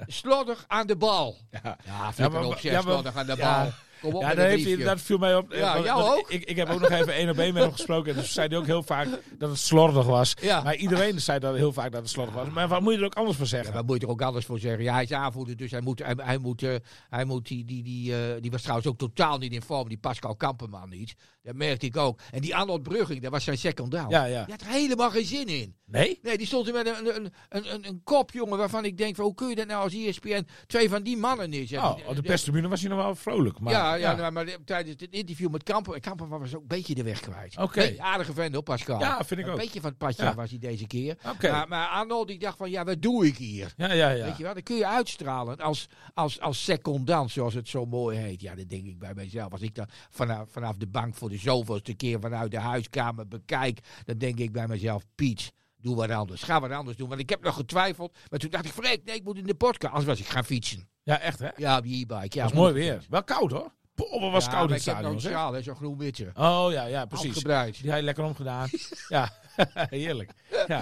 slordig 0.07 0.65
aan 0.67 0.87
de 0.87 0.95
bal. 0.95 1.37
Ja. 1.51 1.59
Ja, 1.63 1.77
Ja, 1.85 2.13
flikker 2.13 2.39
maar- 2.39 2.49
op, 2.49 2.53
zeg, 2.59 2.63
ja, 2.63 2.71
maar- 2.71 2.81
slordig 2.91 3.15
aan 3.15 3.25
de 3.25 3.35
ja. 3.37 3.63
bal. 3.63 3.71
Kom 4.03 4.13
op 4.15 4.21
Ja, 4.21 4.35
dat, 4.35 4.45
heeft 4.45 5.01
viel 5.01 5.17
mij 5.17 5.35
op. 5.35 5.53
Ja, 5.53 5.73
Want- 5.73 5.85
jou 5.85 6.01
want 6.03 6.19
ook. 6.19 6.29
Ik, 6.31 6.43
ik 6.43 6.55
heb 6.55 6.69
ook 6.69 6.79
nog 6.79 6.89
even 6.89 7.13
één 7.13 7.29
op 7.29 7.37
één 7.37 7.53
met 7.53 7.63
hem 7.63 7.71
gesproken. 7.71 8.13
En 8.15 8.19
dus 8.19 8.33
zei 8.33 8.47
hij 8.47 8.57
ook 8.57 8.65
heel 8.65 8.83
vaak 8.83 9.07
dat 9.37 9.49
het 9.49 9.59
slordig 9.59 10.05
was. 10.05 10.33
Ja. 10.41 10.61
Maar 10.63 10.75
iedereen 10.75 11.21
zei 11.21 11.39
dat 11.39 11.55
heel 11.55 11.73
vaak 11.73 11.91
dat 11.91 12.01
het 12.01 12.09
slordig 12.09 12.33
was. 12.33 12.49
Maar 12.49 12.67
wat 12.67 12.81
moet 12.81 12.93
je 12.93 12.99
er 12.99 13.05
ook 13.05 13.15
anders 13.15 13.37
Ja, 13.37 13.45
zeggen? 13.45 13.73
maar 13.73 13.83
moet 13.85 13.99
je 13.99 14.05
er 14.05 14.11
ook 14.11 14.21
anders 14.21 14.45
voor 14.45 14.59
zeggen. 14.59 14.83
Ja, 14.83 14.93
hij 14.93 15.03
is 15.03 15.11
aanvoerder, 15.11 15.57
dus 15.57 15.71
hij 15.71 15.81
moet, 15.81 15.99
hij, 15.99 16.13
hij 16.17 16.37
moet, 16.37 16.63
eh, 16.63 16.75
hij 17.09 17.25
moet 17.25 17.47
die, 17.47 17.65
die, 17.65 17.83
die, 17.83 18.15
eh, 18.15 18.41
die 18.41 18.51
was 18.51 18.61
trouwens 18.61 18.87
ook 18.87 18.97
totaal 18.97 19.37
niet 19.37 19.53
in 19.53 19.61
vorm, 19.61 19.87
die 19.87 19.97
Pascal 19.97 20.35
Kamperman 20.35 20.89
niet. 20.89 21.13
Dat 21.43 21.55
merkte 21.55 21.85
ik 21.85 21.97
ook. 21.97 22.19
En 22.31 22.41
die 22.41 22.55
Arnold 22.55 22.83
Brugging, 22.83 23.21
dat 23.21 23.31
was 23.31 23.43
zijn 23.43 23.57
secondaal. 23.57 24.09
Ja, 24.09 24.25
ja. 24.25 24.43
Die 24.43 24.53
had 24.53 24.61
er 24.61 24.67
helemaal 24.73 25.09
geen 25.11 25.25
zin 25.25 25.47
in. 25.47 25.75
Nee? 25.85 26.19
Nee, 26.21 26.37
die 26.37 26.47
stond 26.47 26.67
er 26.67 26.73
met 26.73 26.87
een, 26.87 27.15
een, 27.15 27.31
een, 27.49 27.73
een, 27.73 27.87
een 27.87 28.01
kop, 28.03 28.31
jongen, 28.31 28.57
waarvan 28.57 28.85
ik 28.85 28.97
denk, 28.97 29.15
van, 29.15 29.25
hoe 29.25 29.33
kun 29.33 29.49
je 29.49 29.55
dat 29.55 29.67
nou 29.67 29.83
als 29.83 29.93
ESPN 29.93 30.47
twee 30.67 30.89
van 30.89 31.03
die 31.03 31.17
mannen 31.17 31.49
neerzetten? 31.49 31.89
Oh, 31.89 32.07
op 32.07 32.15
de 32.15 32.21
perstribune 32.21 32.67
was 32.67 32.81
hij 32.81 32.89
nog 32.89 32.99
wel 33.03 33.15
vrolijk. 33.15 33.59
Maar, 33.59 33.73
ja, 33.73 33.93
ja, 33.93 34.15
nou, 34.15 34.31
maar 34.31 34.57
tijdens 34.65 35.01
het 35.01 35.11
interview 35.13 35.49
met 35.51 35.63
Kamper, 35.63 35.99
Kamper 35.99 36.27
was 36.27 36.55
ook 36.55 36.61
een 36.61 36.67
beetje 36.67 36.95
de 36.95 37.03
weg 37.03 37.19
kwijt. 37.19 37.57
Oké. 37.57 37.93
Aardige 37.97 38.33
vent 38.33 38.53
hoor, 38.53 38.63
Pascal. 38.63 38.99
Ja, 38.99 39.25
vind 39.25 39.39
ik 39.39 39.45
een 39.45 39.51
ook. 39.51 39.59
beetje 39.59 39.81
van 39.81 39.89
het 39.89 39.97
padje 39.97 40.23
Ja. 40.23 40.35
was 40.35 40.49
hij 40.49 40.59
deze 40.59 40.87
keer. 40.87 41.17
Oké. 41.29 41.51
Maar, 41.51 41.67
maar 41.67 41.87
Arnold, 41.87 42.27
die 42.27 42.39
dacht 42.39 42.57
van, 42.57 42.69
ja, 42.69 42.83
wat 42.83 43.01
doe 43.01 43.25
ik 43.25 43.37
hier? 43.37 43.73
Ja, 43.77 43.93
ja, 43.93 44.09
ja. 44.09 44.25
Weet 44.25 44.37
je 44.37 44.43
wel, 44.43 44.53
dan 44.53 44.63
kun 44.63 44.75
je 44.75 44.87
uitstralen 44.87 45.57
als, 45.57 45.87
als, 46.13 46.39
als 46.39 46.63
secondant, 46.63 47.31
zoals 47.31 47.53
het 47.53 47.67
zo 47.69 47.85
mooi 47.85 48.17
heet. 48.17 48.41
Ja, 48.41 48.55
dat 48.55 48.69
denk 48.69 48.85
ik 48.85 48.99
bij 48.99 49.13
mezelf. 49.13 49.51
Als 49.51 49.61
ik 49.61 49.75
dan 49.75 49.87
vanaf, 50.09 50.49
vanaf 50.51 50.75
de 50.77 50.87
bank 50.87 51.15
voor 51.15 51.29
de 51.33 51.39
zoveelste 51.39 51.93
keer 51.93 52.19
vanuit 52.19 52.51
de 52.51 52.59
huiskamer 52.59 53.27
bekijk, 53.27 53.79
dan 54.05 54.17
denk 54.17 54.39
ik 54.39 54.51
bij 54.51 54.67
mezelf, 54.67 55.03
Piet, 55.15 55.51
doe 55.77 55.95
wat 55.95 56.09
anders. 56.09 56.43
Ga 56.43 56.59
wat 56.59 56.71
anders 56.71 56.97
doen. 56.97 57.07
Want 57.09 57.19
ik 57.21 57.29
heb 57.29 57.43
nog 57.43 57.55
getwijfeld, 57.55 58.17
maar 58.29 58.39
toen 58.39 58.49
dacht 58.49 58.65
ik, 58.65 58.71
verrek, 58.73 59.01
nee, 59.05 59.15
ik 59.15 59.23
moet 59.23 59.37
in 59.37 59.45
de 59.45 59.55
podcast. 59.55 59.93
Anders 59.93 60.05
was 60.05 60.19
ik 60.19 60.31
gaan 60.33 60.45
fietsen. 60.45 60.89
Ja, 61.03 61.19
echt 61.19 61.39
hè? 61.39 61.49
Ja, 61.55 61.77
op 61.77 61.83
e-bike. 61.85 62.27
Ja, 62.37 62.45
is 62.45 62.53
mooi 62.53 62.71
100%. 62.73 62.75
weer. 62.75 63.05
Wel 63.09 63.23
koud 63.23 63.51
hoor. 63.51 63.71
Poh, 63.95 64.21
wat 64.21 64.31
was 64.31 64.45
Ja, 64.45 64.51
koud 64.51 64.67
in 64.69 64.73
het 64.75 64.85
ik 64.87 64.93
heb 64.93 65.03
nog 65.03 65.21
zeg. 65.21 65.31
sjaal, 65.31 65.61
zo'n 65.61 65.75
groen 65.75 65.97
witje. 65.97 66.31
Oh 66.33 66.67
ja, 66.71 66.85
ja, 66.85 67.05
precies. 67.05 67.29
Afgebruikt. 67.29 67.81
Die 67.81 67.95
je 67.95 68.01
lekker 68.01 68.23
omgedaan. 68.23 68.69
ja, 69.07 69.31
heerlijk. 69.89 70.31
Ja. 70.67 70.81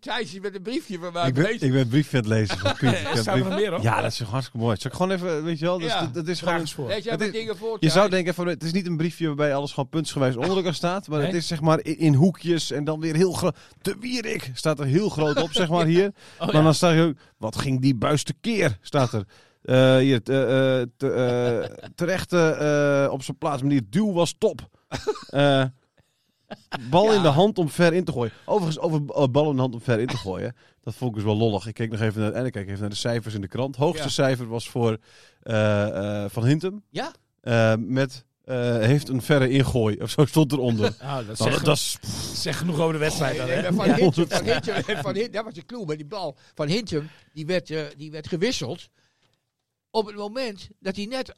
Thijsje 0.00 0.40
met 0.40 0.54
een 0.54 0.62
briefje 0.62 0.98
van 0.98 1.12
mij. 1.12 1.26
Ik 1.28 1.34
ben, 1.34 1.42
bezig. 1.42 1.60
ik 1.62 1.70
ben 1.72 1.80
een 1.80 1.88
briefje 1.88 2.16
aan 2.16 2.22
het 2.22 2.32
lezen 2.32 2.58
van 2.58 2.72
Piet. 2.78 2.90
Ik 2.90 2.96
heb 3.06 3.16
Staat 3.16 3.34
brief- 3.34 3.48
nog 3.48 3.58
meer 3.58 3.74
op? 3.74 3.82
Ja, 3.82 4.00
dat 4.00 4.10
is 4.10 4.16
toch 4.16 4.30
hartstikke 4.30 4.58
mooi. 4.66 4.76
Zal 4.80 4.90
ik 4.90 4.96
gewoon 4.96 5.12
even, 5.12 5.44
weet 5.44 5.58
je 5.58 5.64
wel, 5.64 5.78
dat 5.78 5.88
is, 5.88 5.92
Ja, 5.94 6.00
dat, 6.00 6.14
dat 6.14 6.28
is 6.28 6.38
gewoon... 6.38 6.58
eens 6.58 6.74
voor. 6.74 6.86
Lees 6.88 7.02
jij 7.04 7.12
Het 7.12 7.20
wat 7.20 7.28
is- 7.34 7.34
dingen 7.40 7.56
voor, 7.56 7.72
Je 7.72 7.78
Thijs? 7.78 7.92
zou 7.92 8.08
denken, 8.10 8.34
van, 8.34 8.46
het 8.46 8.62
is 8.64 8.72
niet 8.72 8.86
een 8.86 8.96
briefje 8.96 9.26
waarbij 9.26 9.54
alles 9.54 9.70
gewoon 9.72 9.88
puntsgewijs 9.88 10.36
onder 10.36 10.56
elkaar 10.56 10.74
staat. 10.74 11.08
Maar 11.08 11.18
Nee? 11.18 11.26
het 11.26 11.36
is 11.36 11.46
zeg 11.46 11.60
maar 11.60 11.80
in, 11.84 11.98
in 11.98 12.14
hoekjes 12.14 12.70
en 12.70 12.84
dan 12.84 13.00
weer 13.00 13.14
heel 13.14 13.32
groot. 13.32 13.56
De 13.82 13.96
Wierik 14.00 14.50
staat 14.54 14.78
er 14.78 14.86
heel 14.86 15.08
groot 15.08 15.42
op, 15.42 15.52
zeg 15.52 15.68
maar 15.68 15.86
hier. 15.94 16.06
Oh, 16.38 16.46
maar 16.46 16.54
ja. 16.54 16.62
dan 16.62 16.74
staat 16.74 16.92
er 16.92 17.06
ook, 17.06 17.16
wat 17.38 17.56
ging 17.56 17.80
die 17.80 17.94
buis 17.94 18.22
tekeer, 18.22 18.78
staat 18.80 19.12
er. 19.12 19.24
Eh, 19.62 19.96
hier, 19.96 20.22
te- 20.22 20.44
eh, 20.44 20.86
te- 20.96 21.10
eh, 21.12 21.86
terecht 21.94 22.32
eh, 22.32 23.08
op 23.10 23.22
zijn 23.22 23.38
plaats, 23.38 23.62
meneer 23.62 23.82
Duw 23.90 24.12
was 24.12 24.34
top. 24.38 24.68
Eh, 26.48 26.56
bal 26.90 27.12
in 27.12 27.22
de 27.22 27.28
hand 27.28 27.58
om 27.58 27.68
ver 27.68 27.92
in 27.92 28.04
te 28.04 28.12
gooien. 28.12 28.32
Overigens, 28.44 28.78
over 28.78 29.04
bal 29.30 29.50
in 29.50 29.54
de 29.56 29.60
hand 29.60 29.74
om 29.74 29.80
ver 29.80 30.00
in 30.00 30.06
te 30.06 30.16
gooien. 30.16 30.56
Dat 30.82 30.94
vond 30.94 31.10
ik 31.10 31.16
dus 31.16 31.24
wel 31.26 31.36
lollig. 31.36 31.66
Ik 31.66 31.74
keek 31.74 31.90
nog 31.90 32.00
even 32.00 32.20
naar, 32.20 32.32
en 32.32 32.44
ik 32.44 32.52
keek 32.52 32.66
even 32.68 32.80
naar 32.80 32.88
de 32.90 32.94
cijfers 32.96 33.34
in 33.34 33.40
de 33.40 33.48
krant. 33.48 33.76
Hoogste 33.76 34.02
Ja. 34.04 34.08
cijfer 34.10 34.46
was 34.48 34.68
voor 34.68 34.98
eh, 35.42 36.22
eh, 36.24 36.30
Van 36.30 36.44
Hintem. 36.44 36.82
Ja? 36.90 37.12
Eh, 37.40 37.74
met 37.78 38.24
eh, 38.44 38.78
heeft 38.78 39.08
een 39.08 39.22
verre 39.22 39.48
ingooi. 39.50 39.96
Of 39.96 40.10
zo 40.10 40.24
stond 40.24 40.52
eronder. 40.52 40.94
Nou, 41.02 41.26
dat 41.26 41.38
Nou, 41.38 41.50
zegt 41.50 41.64
dat 41.64 41.76
is, 41.76 41.98
zeg 42.42 42.58
genoeg 42.58 42.78
over 42.80 42.92
de 42.92 42.98
wedstrijd 42.98 43.36
dan, 43.36 43.48
hè? 43.48 43.72
van 43.72 43.86
Ja. 43.86 43.96
Van 43.98 45.02
van 45.02 45.14
dat 45.30 45.44
was 45.44 45.54
de 45.54 45.64
clue 45.66 45.86
met 45.86 45.96
die 45.96 46.06
bal. 46.06 46.36
Van 46.54 46.66
Hintem, 46.68 47.08
die 47.32 47.46
werd, 47.46 47.70
eh, 47.70 47.82
die 47.96 48.10
werd 48.10 48.28
gewisseld 48.28 48.88
op 49.90 50.06
het 50.06 50.16
moment 50.16 50.68
dat 50.80 50.96
hij 50.96 51.04
net 51.06 51.34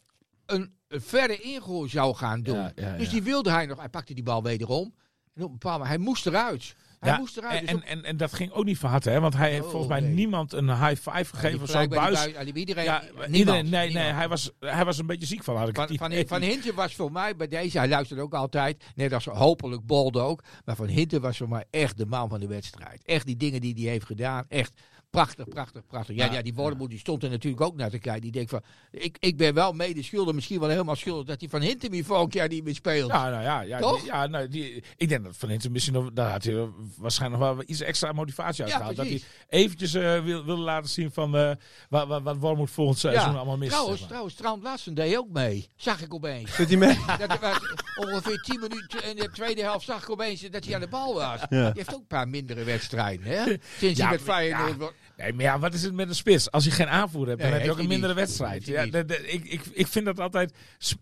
een, 0.49 0.73
een 0.89 1.01
verre 1.01 1.37
ingooi 1.37 1.89
zou 1.89 2.15
gaan 2.15 2.43
doen. 2.43 2.57
Ja, 2.57 2.73
ja, 2.75 2.97
Dus 2.97 3.09
die 3.11 3.23
wilde 3.23 3.51
hij 3.51 3.67
nog. 3.67 3.79
Hij 3.79 3.89
pakte 3.89 4.15
die 4.15 4.23
bal 4.25 4.43
wederom. 4.43 4.95
En 5.35 5.43
op 5.43 5.49
een 5.49 5.53
bepaald 5.59 5.79
moment, 5.79 5.97
hij 5.97 5.99
moest 6.07 6.27
eruit. 6.27 6.75
Hij 6.99 7.11
Ja, 7.11 7.19
moest 7.19 7.37
eruit. 7.37 7.55
En, 7.61 7.61
Dus 7.61 7.75
en, 7.75 7.83
en, 7.83 8.05
en 8.05 8.17
dat 8.17 8.33
ging 8.33 8.53
ook 8.53 8.65
niet 8.65 8.79
van 8.79 8.91
harte, 8.91 9.11
hè? 9.11 9.21
Want 9.21 9.35
hij 9.37 9.51
heeft 9.51 9.65
Oh, 9.65 9.71
volgens 9.71 9.91
mij 9.91 10.01
nee. 10.01 10.11
niemand 10.13 10.53
een 10.53 10.69
high 10.69 11.11
five 11.11 11.37
gegeven 11.37 11.61
of 11.61 11.71
zo. 11.71 11.89
Buis. 11.89 12.27
iedereen, 12.55 12.85
Ja, 12.85 13.03
niemand, 13.03 13.35
iedereen, 13.35 13.69
nee, 13.69 13.93
nee, 13.93 14.13
hij 14.13 14.29
was, 14.29 14.51
hij 14.61 14.85
was 14.85 14.99
een 14.99 15.07
beetje 15.07 15.27
ziek 15.27 15.45
van, 15.45 15.57
had 15.57 15.69
ik 15.69 15.75
Van, 15.75 15.87
het 15.89 15.97
van, 15.99 16.13
van 16.27 16.43
Hinten 16.43 16.75
was 16.75 16.95
voor 16.95 17.13
mij 17.13 17.37
bij 17.37 17.49
deze, 17.49 17.79
hij 17.79 17.89
luistert 17.89 18.21
ook 18.21 18.35
altijd, 18.35 18.85
net 18.95 19.13
als 19.13 19.25
hopelijk 19.25 19.87
Bolde 19.87 20.21
ook. 20.21 20.43
Maar 20.65 20.77
Van 20.77 20.87
Hinten 20.87 21.21
was 21.21 21.37
voor 21.37 21.49
mij 21.49 21.65
echt 21.71 21.97
de 21.99 22.07
man 22.07 22.29
van 22.29 22.41
de 22.41 22.47
wedstrijd. 22.47 23.03
Echt 23.05 23.27
die 23.27 23.37
dingen 23.37 23.61
die 23.61 23.75
hij 23.75 23.91
heeft 23.91 24.07
gedaan, 24.07 24.45
echt. 24.49 24.81
Prachtig, 25.11 25.49
prachtig, 25.49 25.87
prachtig. 25.87 26.17
Ja, 26.17 26.25
Ja, 26.25 26.33
ja, 26.33 26.43
die 26.43 26.55
Wormoed 26.55 26.91
die 26.91 26.99
stond 26.99 27.23
er 27.23 27.31
natuurlijk 27.31 27.63
ook 27.63 27.77
naar 27.77 27.91
te 27.91 27.99
kijken. 27.99 28.23
Die 28.23 28.31
denkt 28.33 28.51
van, 28.51 28.63
ik, 28.91 29.17
ik 29.21 29.37
ben 29.37 29.55
wel 29.55 29.73
mede 29.73 30.03
schuldig, 30.03 30.35
misschien 30.35 30.61
wel 30.61 30.69
helemaal 30.69 30.97
schuldig, 30.97 31.27
dat 31.27 31.41
hij 31.41 31.49
van 31.49 31.61
Hintermy 31.61 32.03
volgend 32.05 32.33
jaar 32.35 32.49
niet 32.49 32.65
meer 32.65 32.75
speelt. 32.75 33.11
Ja, 33.11 33.31
nou 33.31 33.43
ja, 33.43 33.61
ja, 33.61 33.79
Toch? 33.79 33.97
die- 34.01 34.07
ja 34.07 34.27
nou, 34.27 34.49
die, 34.49 34.83
ik 34.97 35.09
denk 35.09 35.25
dat 35.25 35.37
Van 35.37 35.49
Hinten 35.49 35.73
misschien 35.73 35.95
nog, 35.95 36.11
daar 36.13 36.31
had 36.31 36.45
hij 36.45 36.69
waarschijnlijk 36.97 37.43
nog 37.43 37.55
wel 37.55 37.65
iets 37.67 37.81
extra 37.81 38.13
motivatie 38.13 38.63
uit 38.63 38.73
Ja, 38.73 38.77
gehaald. 38.79 38.97
Dat 38.97 39.07
hij 39.07 39.23
eventjes 39.49 39.95
eh, 39.95 40.23
wil, 40.25 40.45
wilde 40.45 40.63
laten 40.63 40.91
zien 40.91 41.11
van 41.13 41.37
eh, 41.37 41.51
wat, 41.89 42.07
wat, 42.09 42.23
wat 42.23 42.37
Wormoed 42.37 42.71
volgend 42.71 42.99
seizoen 42.99 43.37
allemaal 43.37 43.57
mis. 43.57 43.69
Trouwens, 43.69 43.91
zeg 43.99 44.01
maar. 44.01 44.09
trouwens, 44.09 44.35
Trant 44.35 44.63
Lassen 44.63 44.95
deed 44.95 45.17
ook 45.17 45.31
mee. 45.31 45.69
Zag 45.77 46.01
ik 46.03 46.15
opeens. 46.15 46.55
Zit 46.55 46.69
hij 46.69 46.77
mee? 46.77 46.99
dat 47.27 47.39
was 47.41 47.59
ongeveer 47.97 48.41
10 48.43 48.61
minuten 48.61 49.05
in 49.05 49.17
de 49.17 49.31
tweede 49.33 49.63
helft 49.63 49.85
zag 49.85 50.03
ik 50.03 50.11
opeens 50.11 50.41
dat 50.41 50.65
hij 50.65 50.75
aan 50.75 50.81
de 50.81 50.89
bal 50.89 51.15
was. 51.15 51.41
Ja. 51.41 51.47
Die 51.49 51.73
heeft 51.75 51.95
ook 51.95 52.01
een 52.01 52.07
paar 52.07 52.29
mindere 52.29 52.65
wedstrijden, 52.65 53.27
hè? 53.27 53.45
Sinds 53.79 53.99
Ja, 53.99 54.05
hij 54.07 54.13
met 54.15 54.23
Feyenoord... 54.25 54.93
ja. 55.19 55.25
Nee, 55.25 55.33
maar 55.33 55.45
ja, 55.45 55.59
wat 55.59 55.75
is 55.75 55.83
het 55.83 55.95
met 55.95 56.09
een 56.09 56.15
spits? 56.15 56.51
Als 56.51 56.65
je 56.65 56.71
geen 56.71 56.89
aanvoer 56.89 57.27
hebt, 57.27 57.41
dan 57.41 57.49
Nee, 57.51 57.59
heb 57.59 57.67
je 57.67 57.73
ook 57.73 57.79
een 57.79 57.87
mindere 57.89 58.15
niet. 58.15 58.23
wedstrijd. 58.23 58.67
Ja, 58.67 58.87
de- 58.87 59.05
de- 59.05 59.29
ik, 59.33 59.45
ik, 59.45 59.61
ik 59.73 59.87
vind 59.87 60.05
dat 60.05 60.21
altijd... 60.21 60.53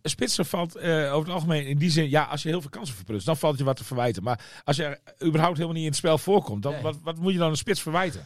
Spitsen 0.02 0.46
valt 0.46 0.74
eh, 0.76 0.90
over 1.14 1.24
het 1.26 1.34
algemeen 1.34 1.66
in 1.66 1.78
die 1.78 1.90
zin... 1.90 2.10
Ja, 2.10 2.22
als 2.24 2.42
je 2.42 2.48
heel 2.48 2.60
veel 2.60 2.70
kansen 2.70 2.94
verprutst, 2.94 3.26
dan 3.26 3.36
valt 3.36 3.58
je 3.58 3.64
wat 3.64 3.76
te 3.76 3.84
verwijten. 3.84 4.22
Maar 4.22 4.40
als 4.64 4.76
je 4.76 4.98
überhaupt 5.24 5.54
helemaal 5.54 5.74
niet 5.74 5.84
in 5.84 5.88
het 5.90 5.98
spel 5.98 6.18
voorkomt... 6.18 6.62
Dan, 6.62 6.72
Nee. 6.72 6.82
wat, 6.82 6.98
wat 7.02 7.16
moet 7.18 7.32
je 7.32 7.38
dan 7.38 7.50
een 7.50 7.56
spits 7.56 7.82
verwijten? 7.82 8.24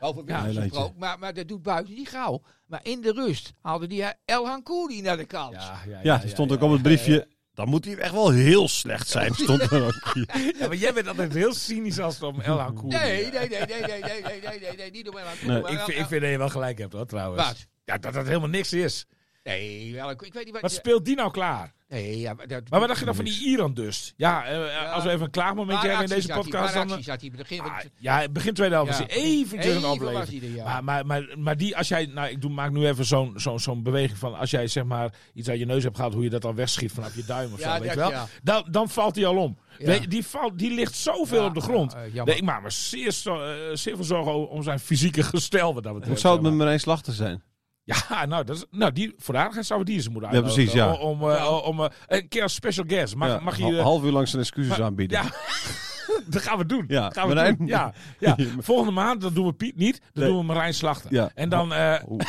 Over 0.00 0.22
Ja, 0.26 0.46
ja, 0.46 0.60
gesproken, 0.60 0.94
maar, 0.98 1.18
maar 1.18 1.34
dat 1.34 1.48
doet 1.48 1.62
buiten 1.62 1.94
die 1.94 2.06
gauw. 2.06 2.42
Maar 2.66 2.80
in 2.82 3.00
de 3.00 3.12
rust 3.12 3.52
haalde 3.62 3.86
die 3.86 4.04
El 4.24 4.46
Hankouri 4.46 5.00
naar 5.02 5.16
de 5.16 5.24
kant. 5.24 5.56
Ja, 6.02 6.18
die 6.18 6.30
stond 6.30 6.52
ook 6.52 6.60
op 6.62 6.70
het 6.72 6.82
briefje. 6.82 7.28
Dan 7.54 7.68
moet 7.68 7.84
hij 7.84 7.96
echt 7.96 8.12
wel 8.12 8.30
heel 8.30 8.68
slecht 8.68 9.08
zijn, 9.08 9.34
stond 9.34 9.60
er 9.62 9.84
ook. 9.84 10.12
Ja, 10.58 10.66
maar 10.66 10.76
jij 10.76 10.92
bent 10.92 11.08
altijd 11.08 11.34
heel 11.34 11.54
cynisch 11.54 11.98
als 11.98 12.14
het 12.14 12.22
om 12.22 12.40
El 12.40 12.58
Hankouri 12.58 12.96
Nee, 12.96 13.24
gaat. 13.24 13.32
nee, 13.32 13.48
nee, 13.48 13.58
nee, 13.66 13.80
nee, 13.80 14.00
nee, 14.00 14.22
nee, 14.22 14.40
nee, 14.40 14.60
nee, 14.60 14.76
nee, 14.76 14.90
niet 14.90 15.08
om 15.08 15.16
El. 15.16 15.24
Nee. 15.46 15.58
Ik, 15.58 15.66
vind- 15.80 15.98
ik 15.98 16.06
vind 16.06 16.20
dat 16.22 16.30
je 16.30 16.38
wel 16.38 16.48
gelijk 16.48 16.78
hebt, 16.78 16.92
hoor, 16.92 17.06
trouwens. 17.06 17.46
Wat? 17.46 17.66
Ja, 17.84 17.98
dat 17.98 18.12
dat 18.14 18.26
helemaal 18.26 18.48
niks 18.48 18.72
is. 18.72 19.06
Nee, 19.44 19.92
wel, 19.94 20.10
ik, 20.10 20.22
ik 20.22 20.32
weet 20.32 20.44
niet 20.44 20.52
wat... 20.52 20.62
Wat 20.62 20.72
speelt 20.72 21.04
die 21.04 21.16
nou 21.16 21.30
klaar? 21.30 21.72
nee, 21.88 22.18
ja, 22.18 22.34
maar, 22.34 22.46
dat, 22.46 22.62
Maar 22.70 22.78
wat 22.78 22.88
dacht 22.88 23.00
je 23.00 23.06
dan 23.06 23.14
van 23.14 23.24
die 23.24 23.44
Iran 23.46 23.74
dus? 23.74 24.14
Ja, 24.16 24.44
eh, 24.44 24.92
als 24.92 25.04
we 25.04 25.10
even 25.10 25.24
een 25.24 25.30
klaagmomentje 25.30 25.88
hebben 25.88 26.06
in 26.06 26.14
deze 26.14 26.28
podcast... 26.28 26.74
dan, 26.74 26.88
dan... 26.88 27.02
zat 27.02 27.20
hij 27.20 27.30
begin... 27.36 27.60
Ah, 27.60 27.76
ja, 27.98 28.28
begin 28.28 28.54
tweede 28.54 28.74
helft 28.74 28.98
Ja, 28.98 29.04
hij 29.06 29.16
eventjes 29.16 29.64
even 29.74 29.82
een 29.84 29.88
opleving. 29.90 30.40
hij 30.40 30.48
er, 30.50 30.54
ja. 30.54 30.64
Maar, 30.64 30.84
maar, 30.84 31.06
maar, 31.06 31.38
maar 31.38 31.56
die, 31.56 31.76
als 31.76 31.88
jij, 31.88 32.06
nou, 32.06 32.28
ik 32.28 32.40
doe, 32.40 32.50
maak 32.50 32.70
nu 32.70 32.86
even 32.86 33.04
zo'n 33.04 33.32
zo'n 33.36 33.60
zo'n 33.60 33.82
beweging 33.82 34.18
van, 34.18 34.34
als 34.38 34.50
jij 34.50 34.66
zeg 34.66 34.84
maar 34.84 35.14
iets 35.34 35.48
uit 35.48 35.58
je 35.58 35.66
neus 35.66 35.82
hebt 35.82 35.96
gehad, 35.96 36.12
hoe 36.12 36.22
je 36.22 36.30
dat 36.30 36.42
dan 36.42 36.54
wegschiet 36.54 36.92
vanaf 36.92 37.14
je 37.16 37.24
duim 37.26 37.52
of 37.52 37.58
Ja, 37.60 37.74
zo, 37.76 37.82
weet 37.82 37.90
je 37.90 37.96
wel? 37.96 38.10
ja. 38.10 38.26
Dan, 38.42 38.66
dan 38.70 38.88
valt 38.88 39.14
hij 39.16 39.26
al 39.26 39.36
om. 39.36 39.58
Ja. 39.78 39.86
Nee, 39.86 40.08
die, 40.08 40.26
valt, 40.26 40.58
die 40.58 40.74
ligt 40.74 40.94
zoveel 40.94 41.40
Ja, 41.40 41.46
op 41.46 41.54
de 41.54 41.60
grond. 41.60 41.92
ja, 41.92 42.20
eh, 42.20 42.24
nee, 42.24 42.36
ik 42.36 42.42
maak 42.44 42.62
me 42.62 42.70
zeer, 42.70 43.12
zo- 43.12 43.42
eh, 43.42 43.76
zeer 43.76 43.94
veel 43.96 44.04
zorgen 44.04 44.48
om 44.48 44.62
zijn 44.62 44.78
fysieke 44.78 45.22
gestel. 45.22 45.74
Wat 45.74 45.82
dat 45.82 45.92
betreft, 45.92 46.12
Hoe 46.12 46.20
zou 46.20 46.34
het 46.34 46.42
met. 46.42 46.52
Marijn 46.54 46.80
Slachter 46.80 47.12
zijn? 47.12 47.42
Ja, 47.84 48.24
nou, 48.26 48.44
dat 48.44 48.56
is, 48.56 48.64
nou 48.70 48.92
die, 48.92 49.14
voor 49.18 49.34
de 49.34 49.40
aardigheid 49.40 49.66
zouden 49.66 49.88
we 49.88 49.94
die 49.94 50.02
eens 50.04 50.12
moeten 50.12 50.30
Ja, 50.30 50.36
uitnodigen. 50.36 50.64
precies, 50.72 50.80
ja. 50.82 50.92
Om, 51.08 51.22
om, 51.22 51.30
eh, 51.30 51.60
om, 51.66 51.80
eh, 51.80 51.86
een 52.06 52.28
keer 52.28 52.42
als 52.42 52.54
special 52.54 52.84
guest. 52.88 53.14
Mag, 53.14 53.28
Ja, 53.28 53.40
mag 53.40 53.56
je... 53.58 53.76
eh, 53.76 53.82
half 53.82 54.02
uur 54.04 54.12
lang 54.12 54.28
zijn 54.28 54.42
excuses 54.42 54.70
maar- 54.76 54.82
aanbieden. 54.86 55.22
Ja, 55.22 55.30
dat 56.26 56.42
gaan 56.42 56.58
we 56.58 56.66
doen. 56.66 56.84
Ja, 56.88 57.10
gaan 57.10 57.28
we 57.28 57.34
Marijn. 57.34 57.56
doen. 57.58 57.66
Ja, 57.66 57.92
ja. 58.18 58.36
Volgende 58.58 58.90
maand 58.92 59.20
dan 59.20 59.34
doen 59.34 59.46
we 59.46 59.52
Piet 59.52 59.76
niet, 59.76 60.00
dan 60.00 60.10
Nee. 60.22 60.26
doen 60.32 60.38
we 60.38 60.44
Marijn 60.44 60.74
Slachter. 60.74 61.12
Ja. 61.12 61.30
En 61.34 61.48
dan... 61.48 61.72
eh, 61.72 61.94
hoe- 62.04 62.22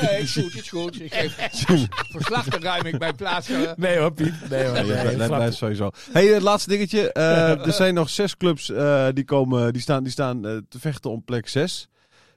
Nee, 0.00 0.20
is 0.20 0.32
goed, 0.32 0.54
is 0.54 0.68
goed. 0.68 1.00
Ik 1.00 1.14
geef 1.14 1.34
verslag 2.08 2.44
te 2.48 2.58
ruim 2.58 2.86
ik 2.86 3.16
plaats. 3.16 3.48
nee 3.76 3.98
hoor, 3.98 4.12
Piet. 4.12 4.34
Nee 4.50 4.64
hoor. 4.64 4.76
Ja, 4.76 5.02
nee, 5.02 5.16
dat 5.16 5.28
blijft 5.28 5.56
sowieso. 5.56 5.90
Hey, 6.12 6.26
het 6.26 6.42
laatste 6.42 6.68
dingetje. 6.70 7.12
Eh, 7.12 7.66
er 7.66 7.72
zijn 7.72 7.94
nog 7.94 8.08
zes 8.10 8.36
clubs 8.36 8.70
eh, 8.70 9.06
die, 9.12 9.24
komen, 9.24 9.72
die 9.72 9.82
staan, 9.82 10.02
die 10.02 10.12
staan 10.12 10.46
eh, 10.46 10.56
te 10.68 10.78
vechten 10.80 11.10
om 11.10 11.24
plek 11.24 11.48
6. 11.48 11.88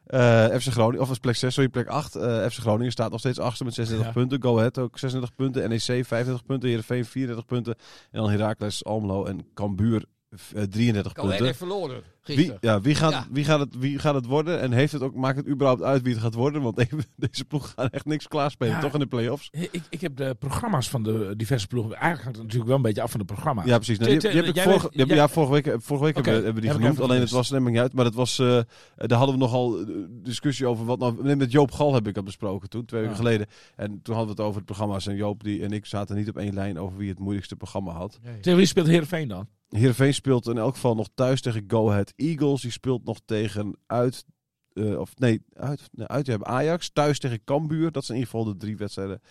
Eh 0.08 0.46
FC 0.60 0.68
Groningen, 0.72 1.02
of 1.02 1.08
was 1.08 1.20
plek 1.20 1.36
6, 1.36 1.54
sorry, 1.54 1.70
plek 1.70 1.88
8. 1.88 2.16
Eh, 2.16 2.46
FC 2.46 2.58
Groningen 2.60 2.92
staat 2.92 3.12
nog 3.12 3.20
steeds 3.20 3.40
achter 3.40 3.66
met 3.66 3.74
36 3.74 4.08
Ja. 4.08 4.14
punten. 4.14 4.42
Go 4.42 4.58
Ahead 4.58 4.78
ook 4.78 4.98
36 5.00 5.36
punten. 5.36 5.70
NEC 5.70 5.80
35 6.06 6.46
punten. 6.46 6.68
Heerenveen 6.70 7.06
34 7.06 7.46
punten. 7.46 7.76
En 8.12 8.22
dan 8.22 8.30
Heracles, 8.30 8.86
Almelo 8.86 9.26
en 9.26 9.48
Cambuur 9.54 10.06
eh, 10.30 10.64
33 10.64 11.14
Cohen 11.14 11.28
punten. 11.30 11.46
heeft 11.46 11.58
verloren 11.58 12.04
Wie, 12.26 12.54
ja, 12.62 12.82
wie, 12.82 12.96
gaat, 12.96 13.12
Ja. 13.12 13.28
Wie, 13.32 13.44
gaat 13.44 13.60
het, 13.60 13.78
wie 13.78 14.00
gaat 14.00 14.14
het 14.16 14.26
worden? 14.26 14.62
En 14.62 14.72
heeft 14.72 14.92
het 14.92 15.02
ook, 15.02 15.16
maakt 15.16 15.38
het 15.38 15.48
überhaupt 15.48 15.82
uit 15.82 16.02
wie 16.02 16.14
het 16.14 16.22
gaat 16.22 16.34
worden? 16.34 16.62
Want 16.62 16.78
even- 16.80 17.04
deze 17.16 17.46
ploeg 17.46 17.74
gaat 17.76 17.92
echt 17.92 18.06
niks 18.06 18.28
klaarspelen, 18.28 18.74
Ja. 18.74 18.80
toch 18.80 18.94
in 18.94 19.00
de 19.00 19.06
play-offs? 19.08 19.50
Ik, 19.72 19.82
ik 19.90 20.02
heb 20.02 20.16
de 20.16 20.36
programma's 20.40 20.90
van 20.90 21.04
de 21.04 21.34
diverse 21.38 21.68
ploegen. 21.68 21.92
Eigenlijk 21.92 22.22
hangt 22.24 22.36
het 22.38 22.44
natuurlijk 22.46 22.68
wel 22.68 22.76
een 22.78 22.82
beetje 22.82 23.02
af 23.02 23.12
van 23.12 23.20
de 23.20 23.26
programma's. 23.26 23.66
Ja, 23.66 23.76
precies. 23.76 23.98
Nou, 23.98 24.20
vorige, 24.54 24.90
ja, 25.16 25.28
vorige 25.28 25.52
week, 25.52 25.76
vorige 25.82 26.06
week 26.06 26.16
hebben, 26.16 26.54
we- 26.54 26.60
die 26.62 26.70
heb 26.70 26.80
genoemd. 26.80 27.00
Alleen 27.02 27.20
het 27.20 27.32
was 27.32 27.50
neem 27.50 27.66
ik 27.68 27.74
niet 27.74 27.82
uit. 27.82 27.94
Maar 27.94 28.06
het 28.06 28.16
was, 28.16 28.40
eh, 28.40 28.60
daar 28.96 29.18
hadden 29.18 29.36
we 29.36 29.42
nogal 29.42 29.80
eh, 29.80 29.86
discussie 30.10 30.68
over. 30.68 30.86
Wat 30.86 31.00
nou, 31.00 31.36
met 31.36 31.52
Joop 31.52 31.72
Gal 31.72 31.94
heb 31.94 32.08
ik 32.08 32.14
dat 32.14 32.24
besproken 32.24 32.70
toen, 32.70 32.86
twee 32.86 33.02
weken 33.02 33.16
Ja. 33.16 33.22
geleden. 33.24 33.48
En 33.76 34.00
toen 34.04 34.16
hadden 34.16 34.36
we 34.36 34.42
het 34.42 34.50
over 34.50 34.56
het 34.56 34.66
programma's. 34.66 35.08
En 35.08 35.16
Joop 35.16 35.44
die, 35.44 35.64
en 35.64 35.72
ik 35.72 35.86
zaten 35.86 36.16
niet 36.16 36.30
op 36.30 36.38
één 36.38 36.54
lijn 36.54 36.80
over 36.80 36.98
wie 36.98 37.10
het 37.10 37.20
moeilijkste 37.20 37.56
programma 37.56 37.92
had. 37.92 38.20
Nee. 38.24 38.40
Tegen 38.40 38.58
wie 38.58 38.68
speelt 38.68 38.88
Heerenveen 38.88 39.28
dan? 39.28 39.48
Heerenveen 39.70 40.14
speelt 40.14 40.48
in 40.48 40.58
elk 40.58 40.74
geval 40.74 40.96
nog 40.96 41.08
thuis 41.16 41.42
tegen 41.42 41.64
Go 41.68 41.90
Ahead 41.90 42.14
Eagles. 42.16 42.62
Die 42.62 42.72
speelt 42.72 43.06
nog 43.06 43.20
tegen 43.26 43.78
uit... 43.86 44.26
eh, 44.74 45.00
of 45.00 45.18
nee, 45.18 45.42
uit, 45.54 45.90
nee, 45.92 46.08
uit 46.08 46.28
hebben 46.28 46.48
Ajax. 46.48 46.90
Thuis 46.90 47.20
tegen 47.20 47.44
Cambuur. 47.44 47.92
Dat 47.92 48.06
zijn 48.06 48.18
in 48.18 48.24
ieder 48.24 48.40
geval 48.40 48.54
de 48.54 48.60
drie 48.60 48.78
wedstrijden. 48.78 49.22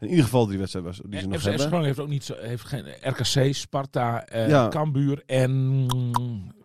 In 0.00 0.08
ieder 0.08 0.24
geval 0.24 0.46
drie 0.46 0.58
wedstrijden 0.58 0.92
die 0.92 1.18
ze 1.18 1.24
En 1.24 1.28
nog 1.30 1.38
FC 1.40 1.44
hebben. 1.44 1.60
Groningen 1.66 1.86
heeft 1.86 1.98
ook 2.00 2.08
niet 2.08 2.24
zo, 2.24 2.34
heeft 2.38 2.64
geen 2.64 2.84
RKC, 3.00 3.54
Sparta, 3.54 4.24
eh 4.26 4.48
Ja. 4.48 4.68
Cambuur 4.68 5.22
en... 5.26 5.86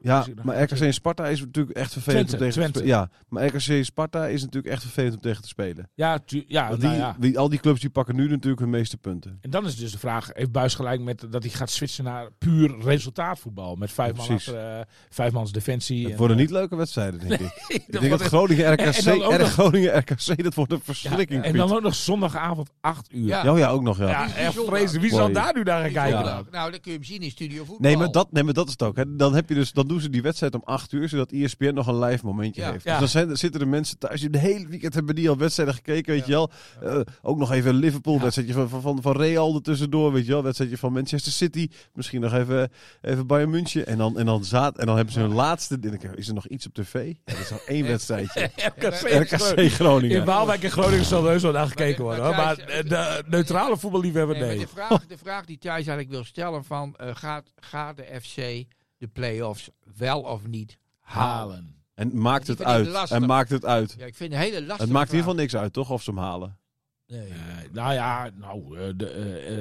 Ja, 0.01 0.25
maar? 0.43 0.61
RKC 0.61 0.79
en 0.79 0.93
Sparta 0.93 1.27
is 1.27 1.39
natuurlijk 1.41 1.77
echt 1.77 1.91
vervelend 1.91 2.27
Twente, 2.27 2.45
om 2.45 2.51
tegen 2.51 2.71
Twente. 2.71 2.79
te 2.79 2.85
spelen. 2.85 2.97
Ja, 3.01 3.09
maar 3.29 3.45
RKC 3.45 3.67
en 3.67 3.85
Sparta 3.85 4.27
is 4.27 4.41
natuurlijk 4.41 4.73
echt 4.73 4.81
vervelend 4.81 5.13
om 5.15 5.21
tegen 5.21 5.41
te 5.41 5.47
spelen. 5.47 5.89
Ja, 5.93 6.19
tu- 6.19 6.43
ja, 6.47 6.67
Want 6.69 6.81
nou 6.81 6.93
die, 6.93 7.01
ja. 7.03 7.15
wie- 7.19 7.37
al 7.37 7.49
die 7.49 7.59
clubs 7.59 7.79
die 7.81 7.89
pakken 7.89 8.15
nu 8.15 8.29
natuurlijk 8.29 8.59
hun 8.61 8.69
meeste 8.69 8.97
punten. 8.97 9.37
En 9.41 9.49
dan 9.49 9.65
is 9.65 9.75
dus 9.75 9.91
de 9.91 9.99
vraag, 9.99 10.29
heeft 10.33 10.51
Buis 10.51 10.75
gelijk 10.75 11.01
met 11.01 11.25
dat 11.29 11.43
hij 11.43 11.51
gaat 11.51 11.69
switchen 11.69 12.03
naar 12.03 12.29
puur 12.37 12.75
resultaatvoetbal? 12.83 13.75
Met 13.75 13.91
vijf, 13.91 14.15
man 14.15 14.25
Precies. 14.25 14.47
achter, 14.47 14.77
eh, 14.79 14.85
vijf 15.09 15.31
mans 15.31 15.51
defensie. 15.51 16.03
Het 16.03 16.11
en, 16.11 16.17
worden 16.17 16.35
eh, 16.37 16.41
niet 16.41 16.51
leuke 16.51 16.75
wedstrijden, 16.75 17.19
denk 17.27 17.39
ik. 17.41 17.51
ik 17.67 17.99
denk 17.99 18.09
dat 18.09 18.21
Groningen 18.21 18.73
RKC, 18.73 18.79
en 18.97 19.03
dan 19.03 19.23
ook 19.23 19.33
R- 19.33 19.39
nog- 19.39 19.51
Groningen 19.51 19.97
RKC, 19.97 20.43
dat 20.43 20.53
wordt 20.53 20.71
een 20.71 20.77
ja, 20.77 20.83
verschrikking. 20.83 21.43
en 21.43 21.51
Piet. 21.51 21.61
dan 21.61 21.71
ook 21.75 21.81
nog 21.81 21.95
zondagavond 21.95 22.69
8 22.81 23.13
uur. 23.13 23.18
Ja. 23.25 23.43
Ja, 23.43 23.51
oh 23.51 23.57
ja, 23.57 23.69
ook 23.69 23.81
nog, 23.81 23.97
ja. 23.97 24.07
Ja, 24.09 24.35
echt 24.35 24.53
vreselijk. 24.67 25.01
Wie 25.01 25.09
zal 25.13 25.31
daar 25.31 25.53
nu 25.55 25.63
naar 25.63 25.81
gaan 25.81 25.91
kijken? 25.91 26.45
Nou, 26.51 26.71
dan 26.71 26.79
kun 26.79 26.91
je 26.91 26.97
hem 26.97 27.03
zien 27.03 27.21
in 27.21 27.31
Studio 27.31 27.57
Voetbal. 27.57 27.77
Nee 27.79 27.97
maar, 27.97 28.11
dat, 28.11 28.31
nee, 28.31 28.43
maar 28.43 28.53
dat 28.53 28.65
is 28.65 28.71
het 28.71 28.83
ook. 28.83 28.95
Hè. 28.95 29.15
Dan, 29.15 29.35
heb 29.35 29.49
je 29.49 29.55
dus, 29.55 29.71
dan 29.71 29.87
doen 29.87 30.01
ze 30.01 30.09
die 30.09 30.21
wedstrijd 30.21 30.55
om 30.55 30.61
8 30.65 30.91
uur, 30.91 31.09
zodat 31.09 31.31
ESPN 31.31 31.73
nog 31.73 31.87
een 31.87 31.99
live 31.99 32.25
momentje 32.25 32.61
Ja. 32.61 32.71
heeft. 32.71 32.83
Ja. 32.83 32.99
Dus 32.99 32.99
dan 32.99 33.23
zijn, 33.23 33.37
zitten 33.37 33.59
de 33.59 33.65
mensen 33.65 33.97
thuis, 33.97 34.19
die 34.19 34.29
de 34.29 34.37
hele 34.37 34.67
weekend 34.67 34.93
hebben 34.93 35.15
die 35.15 35.29
al 35.29 35.37
wedstrijden 35.37 35.75
gekeken, 35.75 36.13
weet 36.13 36.25
je 36.25 36.31
wel. 36.31 36.51
Eh, 36.81 36.99
ook 37.21 37.37
nog 37.37 37.51
even 37.51 37.69
een 37.69 37.75
Liverpool, 37.79 38.19
wedstrijdje 38.19 38.53
van, 38.53 38.69
van, 38.69 38.81
van, 38.81 39.01
van 39.01 39.17
Real 39.17 39.55
er 39.55 39.61
tussendoor, 39.61 40.11
weet 40.13 40.25
je 40.25 40.31
wel. 40.31 40.43
Wedstrijdje 40.43 40.77
van 40.77 40.93
Manchester 40.93 41.31
City, 41.31 41.67
misschien 41.93 42.21
nog 42.21 42.33
even, 42.33 42.71
even 43.01 43.27
Bayern 43.27 43.49
München. 43.49 43.87
En 43.87 43.97
dan, 43.97 44.17
en, 44.19 44.25
dan 44.25 44.43
zaad, 44.43 44.77
en 44.77 44.85
dan 44.85 44.95
hebben 44.95 45.13
ze 45.13 45.19
hun 45.19 45.33
laatste, 45.33 45.77
is 46.15 46.27
er 46.27 46.33
nog 46.33 46.47
iets 46.47 46.65
op 46.65 46.73
tv? 46.73 46.93
Ja, 47.07 47.33
dat 47.33 47.39
is 47.39 47.49
nog 47.49 47.61
één 47.61 47.85
wedstrijdje. 47.87 48.49
RKC, 48.55 49.29
RKC 49.31 49.57
In 49.57 49.69
Groningen. 49.69 50.25
Waalwijk 50.25 50.63
en 50.63 50.71
Groningen 50.71 51.05
zal 51.05 51.23
er 51.23 51.29
heus 51.29 51.41
wel 51.41 51.51
naar 51.51 51.67
gekeken 51.67 52.03
worden. 52.03 52.23
hoor. 52.25 52.35
maar 52.35 52.55
Eh, 53.09 53.15
de 53.23 53.29
neutrale 53.29 53.77
voetballiefhebber, 53.77 54.35
Nee, 54.35 54.45
maar 54.45 54.55
nee. 54.55 54.65
de, 54.65 54.71
vraag, 54.71 55.07
de 55.07 55.17
vraag 55.17 55.45
die 55.45 55.57
Thijs 55.57 55.73
eigenlijk 55.75 56.09
wil 56.09 56.23
stellen 56.23 56.63
van... 56.65 56.95
eh, 56.95 57.15
gaat, 57.15 57.51
gaat 57.55 57.97
de 57.97 58.19
FC 58.21 58.35
de 58.97 59.07
play-offs 59.13 59.69
wel 59.97 60.21
of 60.21 60.47
niet 60.47 60.77
halen? 60.99 61.75
En 61.93 62.21
maakt 62.21 62.47
het 62.47 62.63
uit. 62.63 62.87
lastig. 62.87 63.17
En 63.17 63.25
maakt 63.25 63.49
het 63.49 63.65
uit. 63.65 63.95
Ja, 63.97 64.05
ik 64.05 64.15
vind 64.15 64.33
het 64.33 64.41
een 64.41 64.47
hele 64.47 64.59
lastige 64.65 64.81
Het 64.81 64.91
maakt 64.91 65.09
in 65.09 65.15
ieder 65.15 65.29
geval 65.29 65.41
niks 65.43 65.55
uit, 65.55 65.73
toch? 65.73 65.89
Of 65.89 66.03
ze 66.03 66.09
hem 66.09 66.19
halen. 66.19 66.57
Nee. 67.09 67.27
Eh, 67.27 67.35
nou 67.71 67.93
ja, 67.93 68.29
nou, 68.39 68.77
eh, 68.77 68.83
de, 68.95 69.09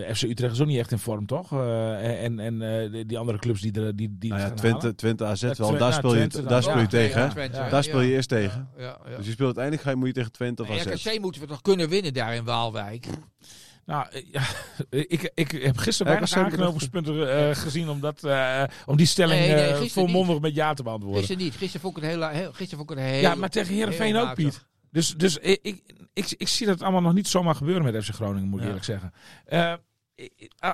eh, 0.07 0.15
FC 0.15 0.23
Utrecht 0.23 0.53
is 0.53 0.61
ook 0.61 0.67
niet 0.67 0.79
echt 0.79 0.91
in 0.91 0.99
vorm, 0.99 1.27
toch? 1.27 1.53
Eh, 1.53 2.25
en 2.25 2.39
en 2.39 2.63
eh, 2.63 3.07
die- 3.07 3.19
andere 3.19 3.39
clubs 3.39 3.61
die, 3.61 3.73
er, 3.73 3.97
die, 3.97 4.17
die 4.19 4.31
Nou 4.31 4.43
ja, 4.43 4.51
Twente. 4.51 4.95
Twente 4.95 5.25
AZ 5.25 5.43
Ja, 5.43 5.55
wel. 5.57 5.79
Daar 5.79 5.93
speel 5.93 6.15
je, 6.15 6.27
Twente 6.27 6.49
daar 6.49 6.63
speel 6.63 6.75
je 6.77 6.81
Ja, 6.81 6.87
tegen, 6.87 7.21
ja, 7.21 7.27
hè? 7.27 7.33
Twente, 7.33 7.57
Ja. 7.57 7.69
Daar 7.69 7.85
speel 7.85 8.01
je 8.01 8.09
ja. 8.09 8.15
eerst 8.15 8.29
tegen. 8.29 8.69
Ja, 8.77 8.99
ja. 9.09 9.17
Dus 9.17 9.27
je 9.27 9.33
speelt 9.33 9.57
uiteindelijk 9.57 9.83
ga 9.85 9.91
je, 9.91 9.97
moet 9.97 10.07
je 10.07 10.13
tegen 10.13 10.33
Twente 10.33 10.63
of 10.63 10.71
AZ. 10.71 11.07
RKC 11.07 11.21
moeten 11.21 11.41
we 11.41 11.47
toch 11.47 11.63
kunnen 11.63 11.89
winnen 11.89 12.15
daar 12.15 12.35
in 12.35 12.45
Waalwijk? 12.45 13.07
Nou, 13.87 14.07
ja, 14.33 14.43
ik, 14.91 15.31
ik 15.35 15.51
heb 15.51 15.77
gisteren 15.77 16.13
weinig 16.13 16.37
moet 16.37 16.45
aanknopingspunten 16.45 17.49
eh, 17.49 17.55
gezien 17.55 17.89
om, 17.89 18.01
dat, 18.01 18.25
eh, 18.25 18.63
om 18.87 18.97
die 18.97 19.07
stelling 19.07 19.41
Nee, 19.41 19.55
eh, 19.55 19.89
volmondig 19.89 20.41
met 20.41 20.55
ja 20.55 20.75
te 20.75 20.83
beantwoorden. 20.83 21.19
Gisteren 21.19 21.43
niet. 21.43 21.55
Gisteren 21.57 21.81
vond 21.81 21.97
ik 21.97 22.03
het 22.03 22.13
heel... 22.13 22.29
heel 22.29 22.53
gisteren 22.53 22.87
vond 22.87 22.91
ik 22.91 22.97
het 22.97 23.07
heel 23.07 23.21
Ja, 23.21 23.35
maar 23.35 23.49
tegen 23.49 23.75
Heerenveen 23.75 24.17
ook. 24.17 24.35
Piet. 24.35 24.67
Dus, 24.91 25.15
dus 25.17 25.37
ik, 25.39 25.59
ik, 25.63 25.83
ik, 26.13 26.35
ik 26.37 26.49
zie 26.49 26.67
dat 26.67 26.83
allemaal 26.83 27.01
nog 27.01 27.15
niet 27.15 27.29
zomaar 27.29 27.55
gebeuren 27.55 27.93
met 27.93 28.05
FC 28.05 28.15
Groningen, 28.15 28.49
moet 28.49 28.59
ik 28.59 28.61
Ja. 28.61 28.67
eerlijk 28.67 28.85
zeggen. 28.85 29.13
Eh, 29.45 29.75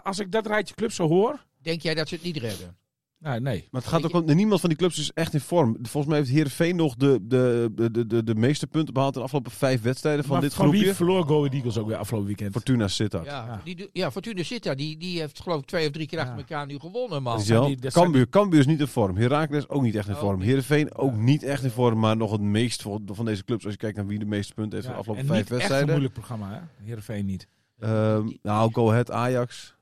als 0.02 0.18
ik 0.18 0.32
dat 0.32 0.46
rijtje 0.46 0.74
clubs 0.74 0.94
zo 0.94 1.08
hoor, 1.08 1.44
Denk 1.58 1.80
jij 1.82 1.94
dat 1.94 2.08
ze 2.08 2.14
het 2.14 2.24
niet 2.24 2.36
redden? 2.36 2.76
Nee, 3.24 3.40
nee. 3.40 3.68
Maar 3.70 3.80
het 3.80 3.90
gaat 3.90 4.04
ook 4.04 4.12
om, 4.28 4.34
niemand 4.36 4.60
van 4.60 4.68
die 4.68 4.78
clubs 4.78 4.98
is 4.98 5.12
echt 5.12 5.34
in 5.34 5.40
vorm. 5.40 5.76
Volgens 5.82 6.06
mij 6.06 6.16
heeft 6.18 6.30
Heerenveen 6.30 6.76
nog 6.76 6.94
de, 6.94 7.18
de, 7.22 7.70
de, 7.90 8.06
de, 8.06 8.24
de 8.24 8.34
meeste 8.34 8.66
punten 8.66 8.94
behaald 8.94 9.12
in 9.12 9.18
de 9.18 9.24
afgelopen 9.24 9.52
vijf 9.52 9.82
wedstrijden 9.82 10.24
van 10.24 10.32
maar 10.32 10.40
dit 10.42 10.54
van 10.54 10.70
wie 10.70 10.74
groepje. 10.80 10.94
verloor 10.96 11.24
Go 11.26 11.38
Ahead 11.38 11.52
Eagles 11.54 11.78
ook 11.78 11.86
weer 11.86 11.96
afgelopen 11.96 12.26
weekend? 12.28 12.52
Fortuna 12.52 12.88
Sittard. 12.88 13.24
Ja, 13.24 13.46
Ja. 13.46 13.60
Die, 13.64 13.76
doet- 13.76 13.88
ja 13.92 14.10
Fortuna 14.10 14.42
Sittard, 14.42 14.78
die, 14.78 14.96
die 14.96 15.18
heeft 15.20 15.40
geloof 15.40 15.60
ik 15.60 15.66
twee 15.66 15.86
of 15.86 15.92
drie 15.92 16.06
keer 16.06 16.18
achter 16.18 16.34
Ja. 16.34 16.40
elkaar 16.40 16.66
nu 16.66 16.78
gewonnen, 16.78 17.22
man. 17.22 17.38
Is 17.40 17.50
Cambuur, 17.92 18.28
Cambuur 18.28 18.60
is 18.60 18.66
niet 18.66 18.80
in 18.80 18.86
vorm. 18.86 19.16
Heracles 19.16 19.68
ook 19.68 19.82
niet 19.82 19.94
echt 19.94 20.08
in 20.08 20.14
Ook 20.14 20.20
vorm. 20.20 20.40
Heerenveen 20.40 20.94
ook 20.94 21.12
Ja. 21.14 21.18
niet 21.20 21.42
echt 21.42 21.62
in 21.62 21.70
vorm. 21.70 21.98
Maar 21.98 22.16
nog 22.16 22.30
het 22.32 22.40
meest 22.40 22.82
van 22.82 23.02
van 23.12 23.24
deze 23.24 23.44
clubs. 23.44 23.64
Als 23.64 23.72
je 23.72 23.78
kijkt 23.78 23.96
naar 23.96 24.06
wie 24.06 24.18
de 24.18 24.24
meeste 24.24 24.54
punten 24.54 24.72
heeft 24.74 24.84
Ja, 24.84 24.90
in 24.90 25.02
de 25.02 25.10
afgelopen 25.10 25.28
en 25.30 25.34
vijf 25.34 25.50
niet 25.50 25.60
echt 25.60 25.70
een 25.70 25.76
wedstrijden. 25.76 25.88
moeilijk 25.88 26.14
programma, 26.14 26.52
hè? 26.78 26.84
Heerenveen 26.86 27.26
niet. 27.26 27.46
Ehm, 27.78 28.28
nou, 28.42 28.72
Go 28.72 28.90
Ahead, 28.90 29.10
Ajax. 29.10 29.74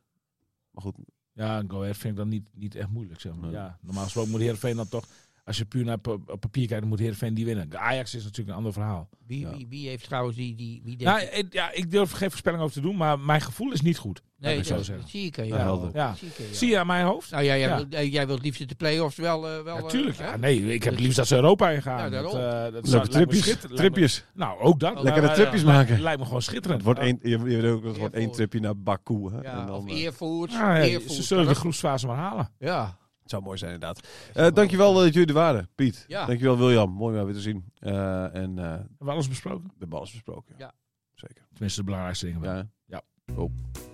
Maar 0.71 0.83
goed, 0.83 0.95
Ja, 1.33 1.63
Go 1.69 1.81
Ahead 1.81 1.97
vind 1.97 2.13
ik 2.13 2.17
dan 2.19 2.29
niet, 2.29 2.49
niet 2.53 2.75
echt 2.75 2.89
moeilijk, 2.89 3.21
zeg 3.21 3.35
maar. 3.35 3.51
Ja, 3.51 3.79
normaal 3.81 4.05
gesproken 4.05 4.31
moet 4.31 4.41
Heerenveen 4.41 4.77
dan 4.77 4.89
toch... 4.89 5.07
Als 5.45 5.57
je 5.59 5.65
puur 5.65 5.85
naar 5.85 5.99
papier 6.39 6.67
kijkt, 6.67 6.81
dan 6.81 6.89
moet 6.89 6.99
Heerenveen 6.99 7.35
die 7.35 7.45
winnen. 7.45 7.69
De 7.71 7.79
Ajax 7.79 8.15
is 8.15 8.23
natuurlijk 8.23 8.49
een 8.51 8.55
ander 8.57 8.73
verhaal. 8.73 9.09
Wie, 9.27 9.41
Ja. 9.41 9.57
wie, 9.57 9.67
wie 9.69 9.89
heeft 9.89 10.05
trouwens 10.05 10.37
die... 10.37 10.55
die 10.55 10.81
wie 10.85 10.97
denkt 10.97 11.05
Nou, 11.23 11.37
ik, 11.37 11.53
ja, 11.53 11.73
ik 11.73 11.91
durf 11.91 12.11
geen 12.13 12.29
voorspelling 12.29 12.63
over 12.63 12.75
te 12.75 12.81
doen, 12.81 12.97
maar 12.97 13.19
mijn 13.21 13.41
gevoel 13.41 13.73
is 13.73 13.81
niet 13.81 13.99
goed. 13.99 14.23
nee, 14.39 14.57
ik 14.59 14.65
zo 14.65 14.75
dat, 14.75 14.85
zeggen. 14.85 15.05
dat 15.05 15.13
zie 15.13 15.27
ik 15.27 15.39
aan 15.39 15.47
Ja, 15.47 15.51
jou. 15.57 15.63
helder. 15.63 15.91
Ja. 15.95 16.15
Zie 16.53 16.69
je 16.69 16.79
aan 16.79 16.87
mijn 16.87 17.05
hoofd? 17.05 17.31
Nou 17.31 17.43
ja, 17.45 17.57
jij, 17.57 17.69
Ja. 17.69 17.77
Wil, 17.77 17.87
eh, 18.01 18.13
jij 18.13 18.27
wilt 18.27 18.43
liefst 18.43 18.69
de 18.69 18.75
play-offs 18.75 19.17
wel... 19.17 19.49
eh, 19.49 19.63
wel 19.63 19.77
eh, 19.77 19.83
Natuurlijk. 19.83 20.19
Ja, 20.19 20.37
nee, 20.37 20.75
ik 20.75 20.83
heb 20.83 20.93
het 20.93 21.03
liefst 21.03 21.17
dat 21.17 21.27
ze 21.27 21.35
Europa 21.35 21.71
ingaan. 21.71 22.11
Dat, 22.11 22.25
eh, 22.35 22.73
dat 22.73 22.89
zou- 22.89 23.03
leuke 23.03 23.09
tripjes. 23.09 23.57
tripjes. 23.75 24.25
Nou, 24.35 24.61
ook 24.61 24.81
dat. 24.81 25.03
Lekkere 25.03 25.33
tripjes 25.33 25.61
eh, 25.61 25.67
maken. 25.67 25.87
Lijkt, 25.89 26.03
lijkt 26.03 26.19
me 26.19 26.25
gewoon 26.27 26.43
schitterend. 26.43 26.85
Het 26.85 26.85
wordt 26.85 27.01
één, 27.01 27.19
je, 27.23 27.29
je 27.31 27.39
weet 27.61 27.65
ook, 27.73 27.85
het 27.85 27.97
wordt 27.97 28.15
één 28.15 28.33
tripje 28.33 28.61
naar 28.61 28.79
Baku. 28.79 29.31
Hè? 29.31 29.41
Ja, 29.41 29.61
En 29.61 29.67
dan, 29.67 29.77
of 29.77 29.87
eh, 29.89 29.97
Eervoort. 30.01 30.51
Eervoort, 30.53 31.13
ze 31.13 31.23
zullen 31.23 31.47
de 31.47 31.55
groepsfase 31.55 32.07
maar 32.07 32.17
halen. 32.17 32.51
Ja. 32.59 33.01
Zou 33.33 33.45
mooi 33.45 33.59
zijn, 33.59 33.73
inderdaad. 33.73 34.09
Eh 34.35 34.47
dankjewel 34.55 34.97
eh, 34.97 35.03
dat 35.05 35.13
jullie 35.13 35.29
er 35.29 35.35
waren, 35.35 35.69
Piet. 35.75 36.05
Ja. 36.09 36.27
Dankjewel, 36.27 36.59
William. 36.59 36.91
Mooi 36.91 37.09
om 37.09 37.15
jou 37.15 37.27
weer 37.27 37.35
te 37.35 37.41
zien. 37.41 37.65
Eh, 37.79 38.35
en 38.35 38.59
eh, 38.59 38.65
Hebben 38.65 38.97
we 38.99 39.11
alles 39.11 39.29
besproken? 39.29 39.65
we 39.65 39.75
hebben 39.79 39.99
alles 39.99 40.13
besproken. 40.13 40.55
Ja. 40.59 40.73
Zeker. 41.15 41.47
Tenminste, 41.53 41.81
de 41.81 41.85
belangrijkste 41.85 42.27
dingen. 42.27 42.41
wel. 42.41 42.63
Ja. 42.85 43.03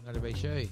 Naar 0.05 0.13
de 0.13 0.21
wc. 0.21 0.69